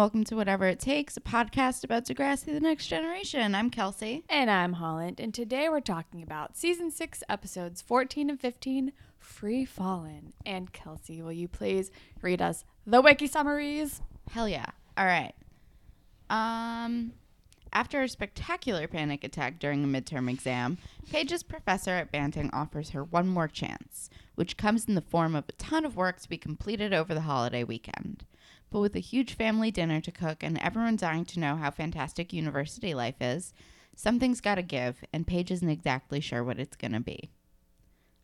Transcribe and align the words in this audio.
welcome 0.00 0.24
to 0.24 0.34
Whatever 0.34 0.64
It 0.64 0.80
Takes, 0.80 1.18
a 1.18 1.20
podcast 1.20 1.84
about 1.84 2.06
Degrassi 2.06 2.46
the 2.46 2.58
Next 2.58 2.86
Generation. 2.86 3.54
I'm 3.54 3.68
Kelsey. 3.68 4.24
And 4.30 4.50
I'm 4.50 4.72
Holland, 4.72 5.20
and 5.20 5.34
today 5.34 5.68
we're 5.68 5.80
talking 5.80 6.22
about 6.22 6.56
season 6.56 6.90
six, 6.90 7.22
episodes 7.28 7.82
14 7.82 8.30
and 8.30 8.40
15, 8.40 8.92
Free 9.18 9.66
Fallin'. 9.66 10.32
And 10.46 10.72
Kelsey, 10.72 11.20
will 11.20 11.34
you 11.34 11.48
please 11.48 11.90
read 12.22 12.40
us 12.40 12.64
the 12.86 13.02
wiki 13.02 13.26
summaries? 13.26 14.00
Hell 14.30 14.48
yeah. 14.48 14.64
All 14.96 15.04
right. 15.04 15.34
Um, 16.30 17.12
after 17.70 18.00
a 18.00 18.08
spectacular 18.08 18.88
panic 18.88 19.22
attack 19.22 19.58
during 19.58 19.84
a 19.84 19.86
midterm 19.86 20.30
exam, 20.30 20.78
Paige's 21.12 21.42
professor 21.42 21.90
at 21.90 22.10
Banting 22.10 22.48
offers 22.54 22.90
her 22.90 23.04
one 23.04 23.28
more 23.28 23.48
chance, 23.48 24.08
which 24.34 24.56
comes 24.56 24.86
in 24.86 24.94
the 24.94 25.02
form 25.02 25.34
of 25.34 25.44
a 25.50 25.52
ton 25.52 25.84
of 25.84 25.94
work 25.94 26.20
to 26.20 26.28
be 26.30 26.38
completed 26.38 26.94
over 26.94 27.12
the 27.12 27.20
holiday 27.20 27.64
weekend. 27.64 28.24
But 28.70 28.80
with 28.80 28.94
a 28.96 29.00
huge 29.00 29.34
family 29.34 29.70
dinner 29.70 30.00
to 30.00 30.12
cook 30.12 30.42
and 30.42 30.56
everyone 30.58 30.96
dying 30.96 31.24
to 31.26 31.40
know 31.40 31.56
how 31.56 31.70
fantastic 31.70 32.32
university 32.32 32.94
life 32.94 33.20
is, 33.20 33.52
something's 33.96 34.40
got 34.40 34.54
to 34.56 34.62
give, 34.62 35.02
and 35.12 35.26
Paige 35.26 35.50
isn't 35.50 35.68
exactly 35.68 36.20
sure 36.20 36.44
what 36.44 36.58
it's 36.60 36.76
going 36.76 36.92
to 36.92 37.00
be. 37.00 37.30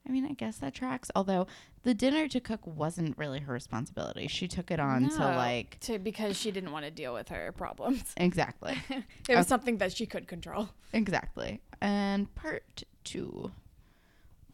I 0.09 0.12
mean, 0.12 0.24
I 0.24 0.34
guess 0.34 0.59
that 0.59 0.72
tracks. 0.72 1.10
Although 1.16 1.48
the 1.82 1.92
dinner 1.92 2.28
to 2.28 2.38
cook 2.38 2.60
wasn't 2.64 3.19
really 3.19 3.41
her 3.41 3.52
responsibility. 3.52 4.28
She 4.28 4.46
took 4.46 4.70
it 4.70 4.78
on 4.78 5.09
to 5.09 5.19
like 5.19 5.80
to 5.80 5.98
because 5.98 6.38
she 6.38 6.52
didn't 6.52 6.70
want 6.70 6.84
to 6.84 6.92
deal 6.92 7.12
with 7.12 7.28
her 7.30 7.50
problems. 7.50 8.05
exactly, 8.16 8.78
it 8.88 9.05
was 9.30 9.38
Okay. 9.38 9.42
something 9.48 9.78
that 9.78 9.92
she 9.97 10.06
could 10.06 10.28
control. 10.28 10.69
exactly. 10.92 11.60
And 11.80 12.33
part 12.36 12.84
two. 13.02 13.50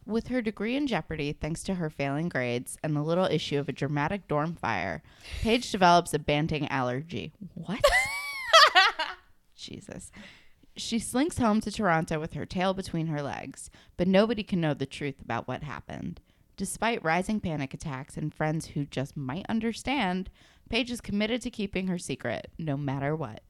With 0.05 0.27
her 0.27 0.41
degree 0.41 0.75
in 0.75 0.87
jeopardy, 0.87 1.31
thanks 1.33 1.63
to 1.63 1.75
her 1.75 1.89
failing 1.89 2.27
grades 2.27 2.77
and 2.83 2.95
the 2.95 3.01
little 3.01 3.25
issue 3.25 3.57
of 3.59 3.69
a 3.69 3.73
dramatic 3.73 4.27
dorm 4.27 4.55
fire, 4.55 5.01
Paige 5.41 5.71
develops 5.71 6.13
a 6.13 6.19
banting 6.19 6.67
allergy. 6.67 7.31
What? 7.53 7.81
Jesus. 9.55 10.11
She 10.75 10.99
slinks 10.99 11.37
home 11.37 11.61
to 11.61 11.71
Toronto 11.71 12.19
with 12.19 12.33
her 12.33 12.45
tail 12.45 12.73
between 12.73 13.07
her 13.07 13.21
legs, 13.21 13.69
but 13.95 14.07
nobody 14.07 14.43
can 14.43 14.59
know 14.59 14.73
the 14.73 14.85
truth 14.85 15.21
about 15.21 15.47
what 15.47 15.63
happened. 15.63 16.19
Despite 16.57 17.03
rising 17.03 17.39
panic 17.39 17.73
attacks 17.73 18.17
and 18.17 18.33
friends 18.33 18.67
who 18.67 18.85
just 18.85 19.15
might 19.15 19.45
understand, 19.47 20.29
Paige 20.69 20.91
is 20.91 21.01
committed 21.01 21.41
to 21.43 21.49
keeping 21.49 21.87
her 21.87 21.97
secret, 21.97 22.51
no 22.57 22.75
matter 22.75 23.15
what. 23.15 23.41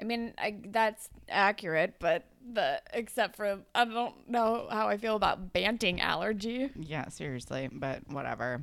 I 0.00 0.04
mean, 0.04 0.34
I, 0.38 0.56
that's 0.66 1.08
accurate, 1.28 1.94
but 2.00 2.24
the 2.52 2.80
except 2.92 3.36
for 3.36 3.60
I 3.74 3.84
don't 3.84 4.28
know 4.28 4.66
how 4.70 4.88
I 4.88 4.96
feel 4.96 5.16
about 5.16 5.52
banting 5.52 6.00
allergy. 6.00 6.70
Yeah, 6.74 7.08
seriously, 7.08 7.68
but 7.72 8.00
whatever. 8.08 8.62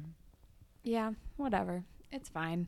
Yeah, 0.83 1.11
whatever. 1.37 1.83
It's 2.11 2.27
fine. 2.27 2.67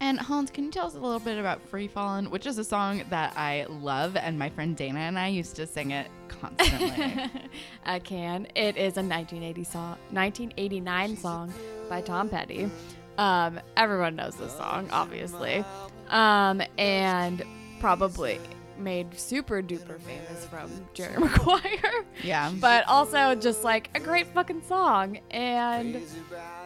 And 0.00 0.20
Hans, 0.20 0.50
can 0.50 0.64
you 0.64 0.70
tell 0.70 0.86
us 0.86 0.94
a 0.94 0.98
little 0.98 1.18
bit 1.18 1.38
about 1.38 1.66
Free 1.68 1.88
Fallin', 1.88 2.30
which 2.30 2.46
is 2.46 2.58
a 2.58 2.64
song 2.64 3.02
that 3.08 3.32
I 3.38 3.64
love, 3.70 4.16
and 4.16 4.38
my 4.38 4.50
friend 4.50 4.76
Dana 4.76 4.98
and 5.00 5.18
I 5.18 5.28
used 5.28 5.56
to 5.56 5.66
sing 5.66 5.92
it 5.92 6.08
constantly. 6.28 7.30
I 7.86 7.98
can. 7.98 8.46
It 8.54 8.76
is 8.76 8.98
a 8.98 9.02
1980 9.02 9.64
song, 9.64 9.96
1989 10.10 11.16
song 11.16 11.54
by 11.88 12.02
Tom 12.02 12.28
Petty. 12.28 12.70
Um, 13.16 13.60
everyone 13.78 14.14
knows 14.16 14.36
this 14.36 14.52
song, 14.52 14.88
obviously, 14.92 15.64
um, 16.08 16.62
and 16.76 17.42
probably 17.82 18.38
made 18.78 19.12
super 19.18 19.60
duper 19.60 20.00
famous 20.00 20.46
from 20.46 20.70
Jerry 20.94 21.16
Maguire. 21.18 22.04
yeah. 22.22 22.52
but 22.60 22.86
also 22.86 23.34
just 23.34 23.64
like 23.64 23.90
a 23.96 24.00
great 24.00 24.28
fucking 24.28 24.62
song. 24.62 25.18
And 25.32 25.96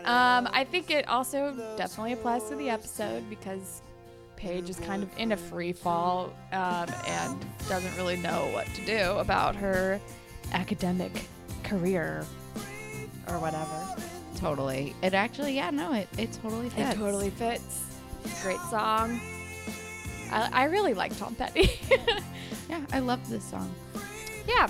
um, 0.05 0.47
I 0.53 0.67
think 0.71 0.91
it 0.91 1.09
also 1.09 1.55
definitely 1.79 2.13
applies 2.13 2.47
to 2.51 2.55
the 2.57 2.69
episode 2.69 3.29
because 3.31 3.81
Paige 4.37 4.69
is 4.69 4.79
kind 4.79 5.03
of 5.03 5.09
in 5.17 5.33
a 5.33 5.39
free 5.39 5.73
fall 5.73 6.35
um, 6.53 6.87
and 7.07 7.47
doesn't 7.67 7.97
really 7.97 8.19
know 8.19 8.51
what 8.53 8.67
to 8.75 8.85
do 8.85 9.13
about 9.13 9.57
her 9.57 9.99
academic 10.53 11.29
career 11.65 12.27
or 13.27 13.39
whatever. 13.39 13.97
Totally. 14.37 14.95
It 15.03 15.15
actually, 15.15 15.55
yeah, 15.57 15.71
no, 15.71 15.95
it, 15.95 16.09
it 16.19 16.31
totally 16.43 16.69
fits. 16.69 16.93
It 16.95 16.99
totally 16.99 17.31
fits. 17.31 17.85
Great 18.43 18.61
song. 18.69 19.19
I, 20.31 20.49
I 20.53 20.65
really 20.65 20.95
like 20.95 21.17
Tom 21.19 21.35
Petty. 21.35 21.71
Yeah, 22.69 22.81
I 22.93 22.99
love 22.99 23.31
this 23.31 23.45
song. 23.45 23.73
yeah, 24.49 24.67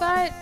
but 0.00 0.32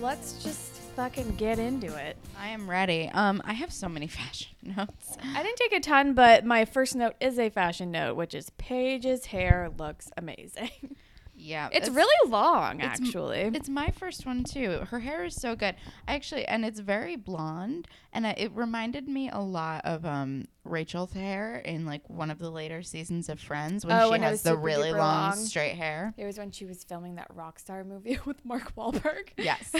let's 0.00 0.42
just 0.42 0.72
fucking 0.96 1.34
get 1.36 1.58
into 1.58 1.94
it. 1.94 2.16
I 2.38 2.48
am 2.48 2.68
ready. 2.70 3.10
Um, 3.12 3.42
I 3.44 3.52
have 3.52 3.70
so 3.70 3.86
many 3.86 4.06
fashion 4.08 4.48
notes. 4.62 5.18
I 5.22 5.42
didn't 5.42 5.58
take 5.58 5.74
a 5.74 5.80
ton, 5.80 6.14
but 6.14 6.46
my 6.46 6.64
first 6.64 6.96
note 6.96 7.16
is 7.20 7.38
a 7.38 7.50
fashion 7.50 7.90
note, 7.90 8.16
which 8.16 8.34
is 8.34 8.48
Paige's 8.56 9.26
hair 9.26 9.70
looks 9.76 10.10
amazing. 10.16 10.70
Yeah, 11.42 11.68
It's 11.72 11.88
really 11.88 12.30
long, 12.30 12.80
it's 12.80 13.00
m- 13.00 13.06
actually. 13.06 13.40
It's 13.54 13.68
my 13.68 13.90
first 13.90 14.24
one 14.26 14.44
too. 14.44 14.80
Her 14.90 15.00
hair 15.00 15.24
is 15.24 15.34
so 15.34 15.56
good. 15.56 15.74
I 16.06 16.14
actually, 16.14 16.44
and 16.46 16.64
it's 16.64 16.78
very 16.80 17.16
blonde, 17.16 17.88
and 18.12 18.26
I, 18.26 18.30
it 18.38 18.52
reminded 18.54 19.08
me 19.08 19.28
a 19.30 19.40
lot 19.40 19.84
of 19.84 20.04
um 20.06 20.46
Rachel's 20.64 21.12
hair 21.12 21.56
in 21.56 21.84
like 21.86 22.08
one 22.08 22.30
of 22.30 22.38
the 22.38 22.48
later 22.50 22.82
seasons 22.82 23.28
of 23.28 23.40
Friends 23.40 23.84
when 23.84 23.96
Oh, 24.00 24.14
she 24.14 24.20
has 24.20 24.42
the 24.42 24.56
really 24.56 24.92
long, 24.92 25.30
long. 25.30 25.36
straight 25.36 25.74
hair. 25.74 26.14
it 26.16 26.24
was 26.24 26.38
when 26.38 26.52
she 26.52 26.64
was 26.64 26.84
filming 26.84 27.16
that 27.16 27.34
Rockstar 27.34 27.84
movie 27.84 28.18
with 28.24 28.44
Mark 28.44 28.74
Wahlberg. 28.76 29.30
Yes. 29.36 29.72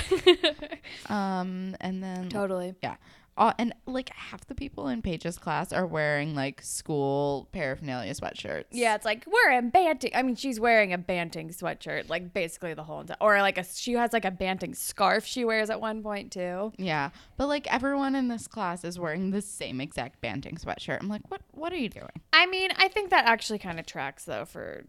um, 1.08 1.76
and 1.80 2.02
then 2.02 2.28
totally. 2.28 2.74
Yeah. 2.82 2.96
Uh, 3.36 3.52
and 3.58 3.72
like 3.86 4.10
half 4.10 4.46
the 4.46 4.54
people 4.54 4.88
in 4.88 5.00
Paige's 5.00 5.38
class 5.38 5.72
are 5.72 5.86
wearing 5.86 6.34
like 6.34 6.60
school 6.60 7.48
paraphernalia 7.52 8.12
sweatshirts. 8.12 8.64
Yeah, 8.70 8.94
it's 8.94 9.06
like 9.06 9.24
we're 9.26 9.52
in 9.52 9.70
Banting. 9.70 10.10
I 10.14 10.22
mean, 10.22 10.36
she's 10.36 10.60
wearing 10.60 10.92
a 10.92 10.98
Banting 10.98 11.48
sweatshirt, 11.48 12.10
like 12.10 12.34
basically 12.34 12.74
the 12.74 12.82
whole 12.82 13.04
time, 13.04 13.16
or 13.20 13.40
like 13.40 13.56
a 13.56 13.64
she 13.64 13.94
has 13.94 14.12
like 14.12 14.26
a 14.26 14.30
Banting 14.30 14.74
scarf 14.74 15.24
she 15.24 15.46
wears 15.46 15.70
at 15.70 15.80
one 15.80 16.02
point 16.02 16.30
too. 16.30 16.72
Yeah. 16.76 17.10
But 17.38 17.48
like 17.48 17.72
everyone 17.72 18.14
in 18.14 18.28
this 18.28 18.46
class 18.46 18.84
is 18.84 18.98
wearing 18.98 19.30
the 19.30 19.40
same 19.40 19.80
exact 19.80 20.20
Banting 20.20 20.56
sweatshirt. 20.56 20.98
I'm 21.00 21.08
like, 21.08 21.30
what 21.30 21.40
what 21.52 21.72
are 21.72 21.78
you 21.78 21.88
doing? 21.88 22.20
I 22.34 22.44
mean, 22.46 22.70
I 22.76 22.88
think 22.88 23.10
that 23.10 23.24
actually 23.24 23.58
kind 23.60 23.80
of 23.80 23.86
tracks 23.86 24.24
though 24.24 24.44
for 24.44 24.84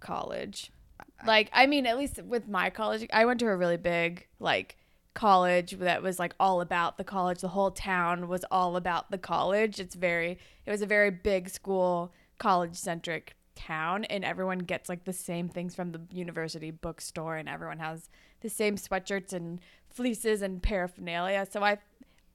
college. 0.00 0.70
Like, 1.26 1.48
I 1.52 1.66
mean, 1.66 1.86
at 1.86 1.96
least 1.96 2.22
with 2.22 2.46
my 2.46 2.68
college, 2.68 3.06
I 3.10 3.24
went 3.24 3.40
to 3.40 3.46
a 3.46 3.56
really 3.56 3.78
big 3.78 4.26
like 4.38 4.76
college 5.16 5.72
that 5.78 6.02
was 6.02 6.20
like 6.20 6.34
all 6.38 6.60
about 6.60 6.98
the 6.98 7.02
college. 7.04 7.40
The 7.40 7.48
whole 7.48 7.72
town 7.72 8.28
was 8.28 8.44
all 8.50 8.76
about 8.76 9.10
the 9.10 9.18
college. 9.18 9.80
It's 9.80 9.96
very, 9.96 10.38
it 10.64 10.70
was 10.70 10.82
a 10.82 10.86
very 10.86 11.10
big 11.10 11.48
school, 11.48 12.12
college 12.38 12.76
centric 12.76 13.34
town, 13.56 14.04
and 14.04 14.24
everyone 14.24 14.58
gets 14.58 14.88
like 14.88 15.04
the 15.04 15.14
same 15.14 15.48
things 15.48 15.74
from 15.74 15.90
the 15.90 16.02
university 16.12 16.70
bookstore, 16.70 17.36
and 17.36 17.48
everyone 17.48 17.78
has 17.78 18.10
the 18.42 18.50
same 18.50 18.76
sweatshirts 18.76 19.32
and 19.32 19.60
fleeces 19.88 20.42
and 20.42 20.62
paraphernalia. 20.62 21.46
So 21.50 21.64
I, 21.64 21.78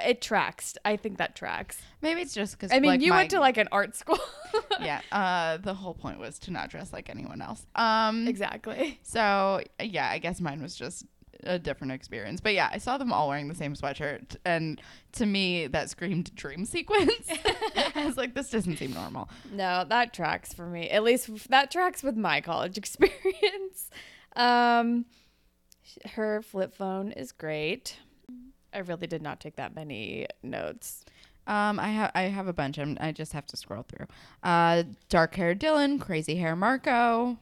it 0.04 0.20
tracks. 0.20 0.76
I 0.84 0.98
think 0.98 1.20
that 1.20 1.36
tracks. 1.36 1.80
Maybe 2.02 2.22
it's 2.22 2.34
just 2.34 2.54
because 2.58 2.72
I 2.72 2.80
mean, 2.80 2.90
like, 2.90 3.02
you 3.02 3.12
my- 3.12 3.18
went 3.18 3.30
to 3.30 3.40
like 3.40 3.58
an 3.58 3.70
art 3.72 3.96
school. 3.96 4.20
yeah. 4.82 5.02
Uh, 5.12 5.58
the 5.58 5.76
whole 5.76 5.94
point 5.94 6.20
was 6.20 6.40
to 6.40 6.52
not 6.52 6.72
dress 6.72 6.92
like 6.92 7.10
anyone 7.12 7.44
else. 7.44 7.64
Um. 7.76 8.28
exactly. 8.28 9.00
So 9.04 9.62
yeah, 9.80 10.10
I 10.10 10.18
guess 10.18 10.42
mine 10.42 10.64
was 10.64 10.76
just 10.76 11.06
a 11.44 11.60
different 11.60 11.94
experience. 11.94 12.42
But 12.42 12.54
yeah, 12.54 12.70
I 12.72 12.78
saw 12.78 12.98
them 12.98 13.12
all 13.12 13.28
wearing 13.28 13.48
the 13.48 13.56
same 13.56 13.74
sweatshirt, 13.76 14.36
and 14.46 14.82
to 15.14 15.26
me, 15.26 15.68
that 15.68 15.90
screamed 15.90 16.34
dream 16.36 16.66
sequence. 16.66 17.30
I 17.96 18.06
was 18.06 18.18
like, 18.18 18.34
this 18.34 18.50
doesn't 18.50 18.78
seem 18.78 18.94
normal. 18.94 19.30
No, 19.52 19.86
that 19.88 20.14
tracks 20.14 20.54
for 20.54 20.66
me. 20.66 20.90
At 20.90 21.04
least 21.04 21.50
that 21.50 21.72
tracks 21.72 22.04
with 22.04 22.16
my 22.16 22.42
college 22.42 22.78
experience. 22.78 23.90
Um, 24.36 25.06
her 26.14 26.42
flip 26.42 26.74
phone 26.74 27.12
is 27.12 27.32
great. 27.32 27.98
I 28.74 28.80
really 28.80 29.08
did 29.08 29.22
not 29.22 29.40
take 29.42 29.58
that 29.58 29.76
many 29.76 30.28
notes. 30.42 31.04
Um, 31.48 31.80
I 31.80 31.88
have 31.90 32.12
I 32.14 32.22
have 32.24 32.48
a 32.48 32.54
bunch. 32.54 32.78
I'm, 32.78 32.98
I 33.02 33.12
just 33.12 33.34
have 33.34 33.46
to 33.48 33.58
scroll 33.58 33.84
through. 33.84 34.06
Uh, 34.44 34.84
dark 35.10 35.36
hair 35.36 35.56
Dylan, 35.56 36.00
crazy 36.00 36.36
hair 36.36 36.56
Marco. 36.56 37.38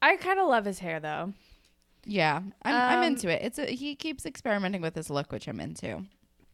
I 0.00 0.16
kind 0.16 0.40
of 0.40 0.48
love 0.48 0.64
his 0.64 0.80
hair 0.80 0.98
though. 0.98 1.34
Yeah, 2.06 2.36
I'm, 2.62 2.74
I'm 2.74 2.98
Um, 2.98 3.04
into 3.04 3.28
it. 3.28 3.42
It's 3.42 3.58
a, 3.58 3.66
he 3.66 3.94
keeps 3.94 4.26
experimenting 4.26 4.80
with 4.82 4.94
his 4.94 5.10
look, 5.10 5.32
which 5.32 5.46
I'm 5.48 5.60
into. 5.60 6.04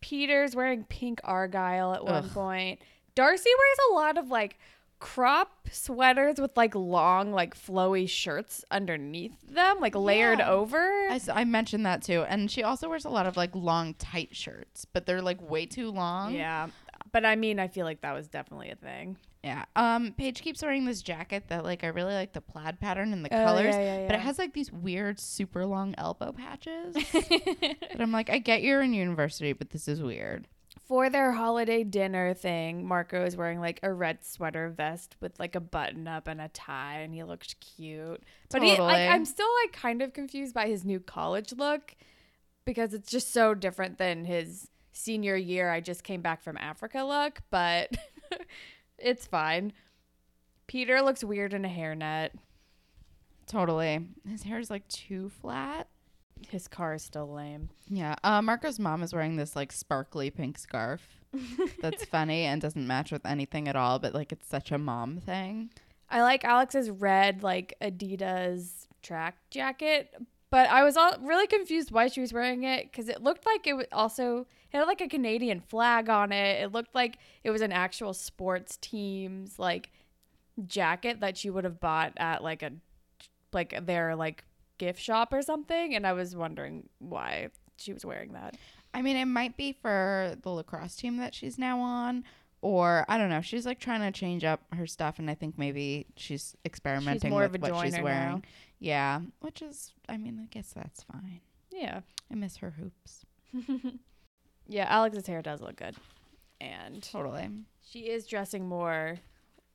Peter's 0.00 0.54
wearing 0.56 0.84
pink 0.84 1.20
argyle 1.24 1.92
at 1.94 2.04
one 2.04 2.24
Ugh. 2.24 2.30
point. 2.32 2.80
Darcy 3.14 3.50
wears 3.50 3.78
a 3.90 3.94
lot 3.94 4.16
of 4.18 4.28
like 4.30 4.58
crop 4.98 5.68
sweaters 5.72 6.38
with 6.40 6.56
like 6.56 6.74
long, 6.74 7.32
like 7.32 7.54
flowy 7.56 8.08
shirts 8.08 8.64
underneath 8.70 9.34
them, 9.48 9.78
like 9.80 9.94
layered 9.94 10.38
Yeah. 10.38 10.50
over. 10.50 10.78
I, 10.78 11.14
s- 11.16 11.28
I 11.28 11.44
mentioned 11.44 11.84
that 11.86 12.02
too, 12.02 12.22
and 12.28 12.50
she 12.50 12.62
also 12.62 12.88
wears 12.88 13.04
a 13.04 13.10
lot 13.10 13.26
of 13.26 13.36
like 13.36 13.54
long 13.54 13.94
tight 13.94 14.34
shirts, 14.36 14.84
but 14.84 15.06
they're 15.06 15.22
like 15.22 15.40
way 15.42 15.66
too 15.66 15.90
long. 15.90 16.34
yeah. 16.34 16.68
But 17.12 17.24
I 17.24 17.34
mean, 17.34 17.58
I 17.58 17.66
feel 17.68 17.84
like 17.86 18.02
that 18.02 18.12
was 18.12 18.28
definitely 18.28 18.70
a 18.70 18.76
thing. 18.76 19.16
Yeah. 19.42 19.64
Um, 19.74 20.12
Paige 20.18 20.42
keeps 20.42 20.60
wearing 20.62 20.84
this 20.84 21.00
jacket 21.00 21.44
that 21.48 21.64
like 21.64 21.82
I 21.82 21.86
really 21.88 22.12
like 22.14 22.32
the 22.34 22.42
plaid 22.42 22.78
pattern 22.78 23.12
and 23.12 23.24
the 23.24 23.34
Oh, 23.34 23.44
colors, 23.46 23.74
yeah, 23.74 24.00
yeah, 24.00 24.06
but 24.06 24.14
it 24.16 24.20
has 24.20 24.38
like 24.38 24.52
these 24.52 24.70
weird 24.70 25.18
super 25.18 25.64
long 25.64 25.94
elbow 25.96 26.32
patches. 26.32 26.94
but 27.12 28.00
I'm 28.00 28.12
like, 28.12 28.28
I 28.28 28.38
get 28.38 28.62
you're 28.62 28.82
in 28.82 28.92
university, 28.92 29.52
but 29.54 29.70
this 29.70 29.88
is 29.88 30.02
weird. 30.02 30.46
for 30.86 31.08
their 31.08 31.32
holiday 31.32 31.84
dinner 31.84 32.34
thing, 32.34 32.84
Marco 32.86 33.24
is 33.24 33.34
wearing 33.34 33.60
like 33.60 33.80
a 33.82 33.90
red 33.92 34.22
sweater 34.24 34.68
vest 34.68 35.16
with 35.20 35.38
like 35.40 35.54
a 35.54 35.60
button 35.60 36.06
up 36.06 36.28
and 36.28 36.38
a 36.40 36.48
tie, 36.48 36.98
and 36.98 37.14
he 37.14 37.22
looked 37.22 37.58
cute. 37.60 38.22
But 38.50 38.62
he, 38.62 38.70
Totally. 38.70 38.88
like, 38.88 39.08
I'm 39.08 39.24
still 39.24 39.48
like 39.64 39.72
kind 39.72 40.02
of 40.02 40.12
confused 40.12 40.52
by 40.52 40.66
his 40.66 40.84
new 40.84 41.00
college 41.00 41.52
look 41.56 41.94
because 42.66 42.92
it's 42.92 43.10
just 43.10 43.32
so 43.32 43.54
different 43.54 43.96
than 43.96 44.26
his 44.26 44.68
senior 44.92 45.34
year. 45.36 45.70
I 45.70 45.80
just 45.80 46.04
came 46.04 46.20
back 46.20 46.42
from 46.42 46.58
Africa 46.58 47.04
look, 47.04 47.40
but 47.50 47.96
it's 49.00 49.26
fine. 49.26 49.72
Peter 50.66 51.02
looks 51.02 51.24
weird 51.24 51.52
in 51.52 51.64
a 51.64 51.68
hairnet. 51.68 52.30
Totally. 53.46 54.06
His 54.28 54.44
hair 54.44 54.58
is 54.60 54.70
like 54.70 54.86
too 54.88 55.30
flat. 55.40 55.88
His 56.48 56.68
car 56.68 56.94
is 56.94 57.02
still 57.02 57.32
lame. 57.32 57.68
Yeah. 57.88 58.14
Uh, 58.22 58.40
Marco's 58.40 58.78
mom 58.78 59.02
is 59.02 59.12
wearing 59.12 59.36
this 59.36 59.56
like 59.56 59.72
sparkly 59.72 60.30
pink 60.30 60.58
scarf. 60.58 61.02
That's 61.80 62.04
funny 62.04 62.44
and 62.44 62.62
doesn't 62.62 62.86
match 62.86 63.12
with 63.12 63.26
anything 63.26 63.68
at 63.68 63.76
all, 63.76 63.98
but 63.98 64.14
like 64.14 64.32
it's 64.32 64.48
such 64.48 64.70
a 64.70 64.78
mom 64.78 65.18
thing. 65.18 65.70
I 66.08 66.22
like 66.22 66.44
Alex's 66.44 66.90
red 66.90 67.42
like 67.42 67.74
Adidas 67.82 68.86
track 69.02 69.36
jacket, 69.50 70.14
but 70.50 70.68
I 70.68 70.82
was 70.82 70.96
all 70.96 71.16
really 71.20 71.46
confused 71.46 71.90
why 71.90 72.08
she 72.08 72.20
was 72.20 72.32
wearing 72.32 72.64
it 72.64 72.90
because 72.90 73.08
it 73.08 73.22
looked 73.22 73.46
like 73.46 73.66
it 73.66 73.74
was 73.74 73.86
also 73.92 74.46
it 74.72 74.76
had 74.76 74.84
like 74.86 75.00
a 75.00 75.08
Canadian 75.08 75.60
flag 75.60 76.08
on 76.08 76.32
it. 76.32 76.62
It 76.62 76.72
looked 76.72 76.94
like 76.94 77.18
it 77.44 77.50
was 77.50 77.60
an 77.62 77.72
actual 77.72 78.14
sports 78.14 78.76
team's 78.80 79.58
like 79.58 79.90
jacket 80.66 81.20
that 81.20 81.36
she 81.36 81.50
would 81.50 81.64
have 81.64 81.80
bought 81.80 82.12
at 82.16 82.42
like 82.42 82.62
a 82.62 82.72
like 83.52 83.86
their 83.86 84.14
like 84.16 84.44
gift 84.78 85.00
shop 85.00 85.32
or 85.32 85.42
something, 85.42 85.94
and 85.94 86.06
I 86.06 86.12
was 86.12 86.34
wondering 86.36 86.88
why 86.98 87.48
she 87.76 87.92
was 87.92 88.04
wearing 88.04 88.32
that. 88.32 88.56
I 88.92 89.02
mean, 89.02 89.16
it 89.16 89.26
might 89.26 89.56
be 89.56 89.72
for 89.72 90.36
the 90.42 90.50
lacrosse 90.50 90.96
team 90.96 91.16
that 91.18 91.34
she's 91.34 91.58
now 91.58 91.80
on, 91.80 92.24
or 92.60 93.04
I 93.08 93.18
don't 93.18 93.28
know. 93.30 93.40
She's 93.40 93.66
like 93.66 93.78
trying 93.78 94.00
to 94.00 94.18
change 94.18 94.44
up 94.44 94.60
her 94.72 94.86
stuff, 94.86 95.18
and 95.18 95.30
I 95.30 95.34
think 95.34 95.58
maybe 95.58 96.06
she's 96.16 96.56
experimenting 96.64 97.30
more 97.30 97.42
with 97.42 97.56
of 97.56 97.62
a 97.70 97.72
what 97.72 97.84
she's 97.84 97.92
wearing. 97.94 98.06
now. 98.06 98.42
Yeah, 98.80 99.20
which 99.40 99.60
is, 99.62 99.92
I 100.08 100.16
mean, 100.16 100.40
I 100.42 100.46
guess 100.46 100.72
that's 100.74 101.02
fine. 101.02 101.40
Yeah, 101.70 102.00
I 102.30 102.34
miss 102.34 102.56
her 102.56 102.70
hoops. 102.70 103.24
yeah. 104.66 104.86
Alex's 104.88 105.26
hair 105.26 105.42
does 105.42 105.60
look 105.60 105.76
good, 105.76 105.94
and 106.60 107.02
Totally. 107.02 107.48
She 107.82 108.00
is 108.08 108.26
dressing 108.26 108.66
more 108.68 109.18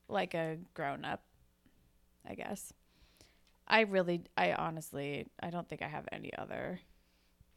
like 0.09 0.33
a 0.33 0.57
grown 0.73 1.05
up, 1.05 1.21
I 2.27 2.35
guess. 2.35 2.73
I 3.67 3.81
really, 3.81 4.21
I 4.37 4.53
honestly, 4.53 5.27
I 5.41 5.49
don't 5.49 5.67
think 5.67 5.81
I 5.81 5.87
have 5.87 6.07
any 6.11 6.31
other 6.37 6.79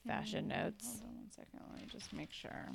fashion 0.06 0.46
Mm, 0.46 0.48
notes. 0.64 0.86
Hold 1.00 1.10
on 1.10 1.16
one 1.16 1.30
second. 1.30 1.60
Let 1.72 1.80
me 1.80 1.86
just 1.90 2.12
make 2.12 2.32
sure. 2.32 2.68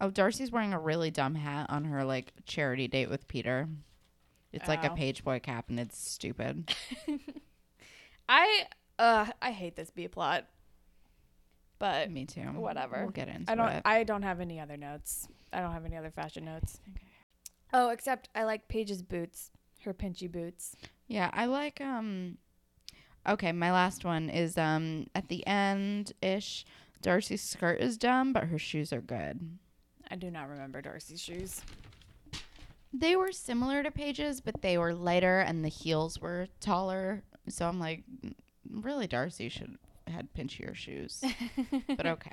Oh, 0.00 0.10
Darcy's 0.10 0.50
wearing 0.50 0.72
a 0.72 0.78
really 0.78 1.10
dumb 1.12 1.34
hat 1.36 1.66
on 1.68 1.84
her 1.84 2.04
like 2.04 2.32
charity 2.46 2.88
date 2.88 3.08
with 3.10 3.26
Peter. 3.28 3.68
It's 4.54 4.68
like 4.68 4.84
a 4.84 4.92
Oh. 4.92 4.94
page 4.94 5.24
boy 5.24 5.40
cap, 5.40 5.66
and 5.68 5.78
it's 5.80 5.98
stupid. 5.98 6.72
I, 8.28 8.66
uh, 8.98 9.26
I 9.42 9.50
hate 9.52 9.76
this 9.76 9.90
B 9.90 10.08
plot, 10.08 10.46
but 11.78 12.10
Me 12.10 12.24
too. 12.24 12.40
whatever. 12.40 13.02
We'll 13.02 13.10
get 13.10 13.28
into 13.28 13.50
I 13.50 13.54
don't, 13.54 13.68
it. 13.70 13.82
I 13.84 14.04
don't 14.04 14.22
have 14.22 14.40
any 14.40 14.60
other 14.60 14.76
notes. 14.76 15.28
I 15.52 15.60
don't 15.60 15.72
have 15.72 15.84
any 15.84 15.96
other 15.96 16.10
fashion 16.10 16.44
notes. 16.44 16.80
Okay. 16.90 17.04
Oh, 17.72 17.90
except 17.90 18.28
I 18.34 18.44
like 18.44 18.68
Paige's 18.68 19.02
boots, 19.02 19.50
her 19.84 19.92
pinchy 19.92 20.30
boots. 20.30 20.76
Yeah, 21.08 21.30
I 21.32 21.46
like 21.46 21.80
um 21.80 22.38
Okay, 23.26 23.52
my 23.52 23.72
last 23.72 24.04
one 24.04 24.30
is 24.30 24.56
um 24.56 25.06
at 25.14 25.28
the 25.28 25.46
end 25.46 26.12
ish. 26.22 26.64
Darcy's 27.02 27.42
skirt 27.42 27.80
is 27.80 27.98
dumb, 27.98 28.32
but 28.32 28.44
her 28.44 28.58
shoes 28.58 28.92
are 28.92 29.00
good. 29.02 29.58
I 30.10 30.16
do 30.16 30.30
not 30.30 30.48
remember 30.48 30.80
Darcy's 30.80 31.20
shoes. 31.20 31.60
They 32.96 33.16
were 33.16 33.32
similar 33.32 33.82
to 33.82 33.90
Paige's, 33.90 34.40
but 34.40 34.62
they 34.62 34.78
were 34.78 34.94
lighter 34.94 35.40
and 35.40 35.64
the 35.64 35.68
heels 35.68 36.20
were 36.20 36.46
taller. 36.60 37.24
So 37.48 37.66
I'm 37.66 37.80
like, 37.80 38.04
"Mm, 38.24 38.34
really, 38.70 39.08
Darcy 39.08 39.48
should 39.48 39.76
have 40.06 40.14
had 40.14 40.32
pinchier 40.34 40.74
shoes. 40.76 41.22
but 41.96 42.06
okay. 42.06 42.30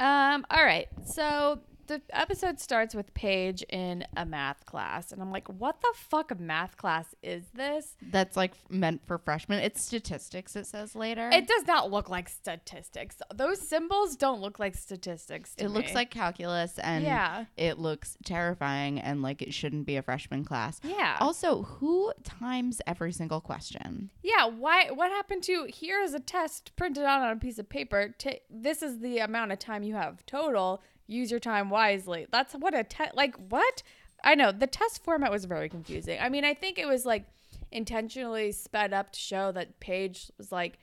Um, 0.00 0.46
all 0.50 0.64
right. 0.64 0.88
So 1.04 1.60
the 1.86 2.02
episode 2.10 2.60
starts 2.60 2.94
with 2.94 3.12
Paige 3.14 3.62
in 3.68 4.04
a 4.16 4.24
math 4.26 4.64
class, 4.66 5.12
and 5.12 5.20
I'm 5.22 5.30
like, 5.30 5.48
what 5.48 5.80
the 5.80 5.92
fuck 5.94 6.38
math 6.38 6.76
class 6.76 7.14
is 7.22 7.44
this? 7.54 7.94
That's 8.02 8.36
like 8.36 8.52
meant 8.68 9.06
for 9.06 9.18
freshmen. 9.18 9.60
It's 9.60 9.82
statistics, 9.82 10.56
it 10.56 10.66
says 10.66 10.94
later. 10.94 11.30
It 11.32 11.46
does 11.46 11.66
not 11.66 11.90
look 11.90 12.08
like 12.08 12.28
statistics. 12.28 13.16
Those 13.34 13.60
symbols 13.60 14.16
don't 14.16 14.40
look 14.40 14.58
like 14.58 14.74
statistics. 14.76 15.54
To 15.56 15.64
it 15.64 15.70
looks 15.70 15.94
like 15.94 16.10
calculus 16.10 16.78
and 16.78 17.04
yeah, 17.04 17.44
it 17.56 17.78
looks 17.78 18.16
terrifying 18.24 19.00
and 19.00 19.22
like 19.22 19.42
it 19.42 19.54
shouldn't 19.54 19.86
be 19.86 19.96
a 19.96 20.02
freshman 20.02 20.44
class. 20.44 20.80
yeah, 20.82 21.16
Also, 21.20 21.62
who 21.62 22.12
times 22.24 22.80
every 22.86 23.12
single 23.12 23.40
question? 23.40 24.10
yeah. 24.22 24.46
Why? 24.46 24.90
What 24.90 25.10
happened 25.10 25.42
to? 25.44 25.66
Here 25.66 26.00
is 26.02 26.14
a 26.14 26.20
test 26.20 26.74
printed 26.76 27.04
out 27.04 27.22
on 27.22 27.30
a 27.32 27.36
piece 27.36 27.58
of 27.58 27.68
paper. 27.68 28.14
Ta 28.18 28.30
this 28.50 28.82
is 28.82 29.00
the 29.00 29.18
amount 29.18 29.52
of 29.52 29.58
time 29.58 29.82
you 29.82 29.94
have 29.94 30.24
total. 30.26 30.82
Use 31.06 31.30
your 31.30 31.40
time 31.40 31.70
wisely. 31.70 32.26
That's 32.30 32.54
what 32.54 32.74
a 32.74 32.84
test. 32.84 33.14
Like 33.14 33.36
what? 33.50 33.82
I 34.24 34.34
know 34.34 34.50
the 34.52 34.66
test 34.66 35.04
format 35.04 35.30
was 35.30 35.44
very 35.44 35.68
confusing. 35.68 36.18
I 36.20 36.28
mean, 36.28 36.44
I 36.44 36.54
think 36.54 36.78
it 36.78 36.86
was 36.86 37.04
like 37.06 37.24
intentionally 37.72 38.52
sped 38.52 38.92
up 38.92 39.12
to 39.12 39.18
show 39.18 39.52
that 39.52 39.78
Paige 39.80 40.30
was 40.38 40.50
like 40.52 40.78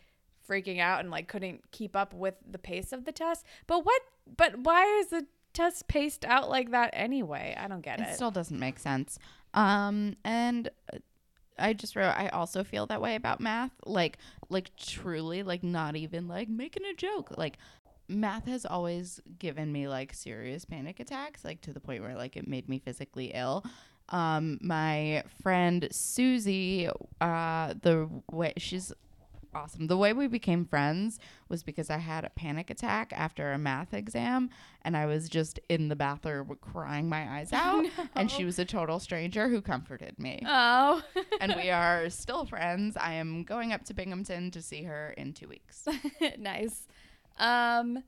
freaking 0.47 0.79
out 0.79 0.99
and 0.99 1.09
like 1.09 1.27
couldn't 1.27 1.71
keep 1.71 1.95
up 1.95 2.13
with 2.13 2.35
the 2.49 2.57
pace 2.59 2.93
of 2.93 3.05
the 3.05 3.11
test. 3.11 3.45
But 3.67 3.85
what? 3.85 4.01
But 4.37 4.59
why 4.59 4.85
is 4.99 5.07
the 5.07 5.25
test 5.53 5.87
paced 5.87 6.25
out 6.25 6.49
like 6.49 6.71
that 6.71 6.89
anyway? 6.93 7.55
I 7.59 7.67
don't 7.67 7.81
get 7.81 7.99
It 7.99 8.07
it. 8.09 8.15
still 8.15 8.31
doesn't 8.31 8.59
make 8.59 8.79
sense. 8.79 9.19
Um, 9.53 10.15
and 10.23 10.69
uh, 10.93 10.97
I 11.59 11.73
just 11.73 11.95
wrote, 11.95 12.13
I 12.17 12.29
also 12.29 12.63
feel 12.63 12.85
that 12.87 13.01
way 13.01 13.15
about 13.15 13.39
math. 13.39 13.71
Like, 13.85 14.17
like 14.49 14.75
truly, 14.75 15.43
like 15.43 15.63
not 15.63 15.95
even 15.95 16.27
like 16.27 16.49
making 16.49 16.83
a 16.85 16.93
joke. 16.95 17.37
Like, 17.37 17.57
math 18.13 18.47
has 18.47 18.65
always 18.65 19.21
given 19.39 19.71
me 19.71 19.87
like 19.87 20.13
serious 20.13 20.65
panic 20.65 20.99
attacks, 20.99 21.43
like 21.43 21.61
to 21.61 21.73
the 21.73 21.79
point 21.79 22.03
where 22.03 22.15
like 22.15 22.37
it 22.37 22.47
made 22.47 22.69
me 22.69 22.79
physically 22.79 23.31
ill. 23.33 23.63
Um, 24.09 24.59
my 24.61 25.23
friend 25.41 25.87
Susie, 25.91 26.89
uh, 27.21 27.73
the 27.81 28.09
way 28.31 28.53
she's 28.57 28.93
awesome. 29.55 29.87
The 29.87 29.97
way 29.97 30.13
we 30.13 30.27
became 30.27 30.65
friends 30.65 31.19
was 31.49 31.63
because 31.63 31.89
I 31.89 31.97
had 31.97 32.25
a 32.25 32.29
panic 32.29 32.69
attack 32.69 33.13
after 33.15 33.51
a 33.51 33.57
math 33.57 33.93
exam 33.93 34.49
and 34.83 34.97
I 34.97 35.05
was 35.05 35.29
just 35.29 35.59
in 35.69 35.87
the 35.87 35.95
bathroom 35.95 36.57
crying 36.61 37.07
my 37.07 37.39
eyes 37.39 37.53
out 37.53 37.85
and 38.15 38.29
she 38.29 38.45
was 38.45 38.59
a 38.59 38.65
total 38.65 38.99
stranger 38.99 39.47
who 39.49 39.61
comforted 39.61 40.17
me. 40.19 40.41
Oh. 40.45 41.01
and 41.41 41.55
we 41.55 41.69
are 41.69 42.09
still 42.09 42.45
friends. 42.45 42.97
I 42.97 43.13
am 43.13 43.43
going 43.43 43.73
up 43.73 43.85
to 43.85 43.93
Binghamton 43.93 44.51
to 44.51 44.61
see 44.61 44.83
her 44.83 45.13
in 45.17 45.33
2 45.33 45.47
weeks. 45.47 45.87
nice. 46.37 46.87
Um 47.37 48.03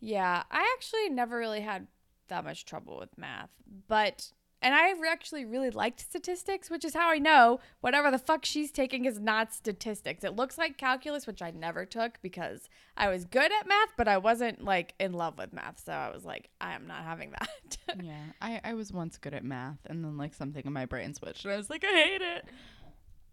yeah, 0.00 0.44
I 0.50 0.74
actually 0.76 1.08
never 1.10 1.36
really 1.38 1.60
had 1.60 1.86
that 2.28 2.44
much 2.44 2.64
trouble 2.64 2.98
with 2.98 3.16
math, 3.18 3.50
but 3.88 4.32
and 4.60 4.74
I 4.74 4.92
actually 5.08 5.44
really 5.44 5.70
liked 5.70 6.00
statistics, 6.00 6.68
which 6.68 6.84
is 6.84 6.94
how 6.94 7.10
I 7.10 7.18
know 7.18 7.60
whatever 7.80 8.10
the 8.10 8.18
fuck 8.18 8.44
she's 8.44 8.72
taking 8.72 9.04
is 9.04 9.20
not 9.20 9.52
statistics. 9.52 10.24
It 10.24 10.34
looks 10.34 10.58
like 10.58 10.76
calculus, 10.76 11.28
which 11.28 11.42
I 11.42 11.52
never 11.52 11.84
took 11.84 12.20
because 12.22 12.68
I 12.96 13.08
was 13.08 13.24
good 13.24 13.52
at 13.52 13.68
math, 13.68 13.90
but 13.96 14.08
I 14.08 14.18
wasn't 14.18 14.64
like 14.64 14.94
in 14.98 15.12
love 15.12 15.38
with 15.38 15.52
math. 15.52 15.80
So 15.84 15.92
I 15.92 16.10
was 16.10 16.24
like, 16.24 16.50
I 16.60 16.74
am 16.74 16.88
not 16.88 17.04
having 17.04 17.30
that. 17.30 17.76
yeah. 18.02 18.24
I 18.42 18.60
I 18.64 18.74
was 18.74 18.92
once 18.92 19.16
good 19.16 19.34
at 19.34 19.44
math 19.44 19.78
and 19.86 20.04
then 20.04 20.16
like 20.16 20.34
something 20.34 20.62
in 20.64 20.72
my 20.72 20.86
brain 20.86 21.14
switched 21.14 21.44
and 21.44 21.54
I 21.54 21.56
was 21.56 21.70
like 21.70 21.84
I 21.84 21.92
hate 21.92 22.22
it. 22.22 22.44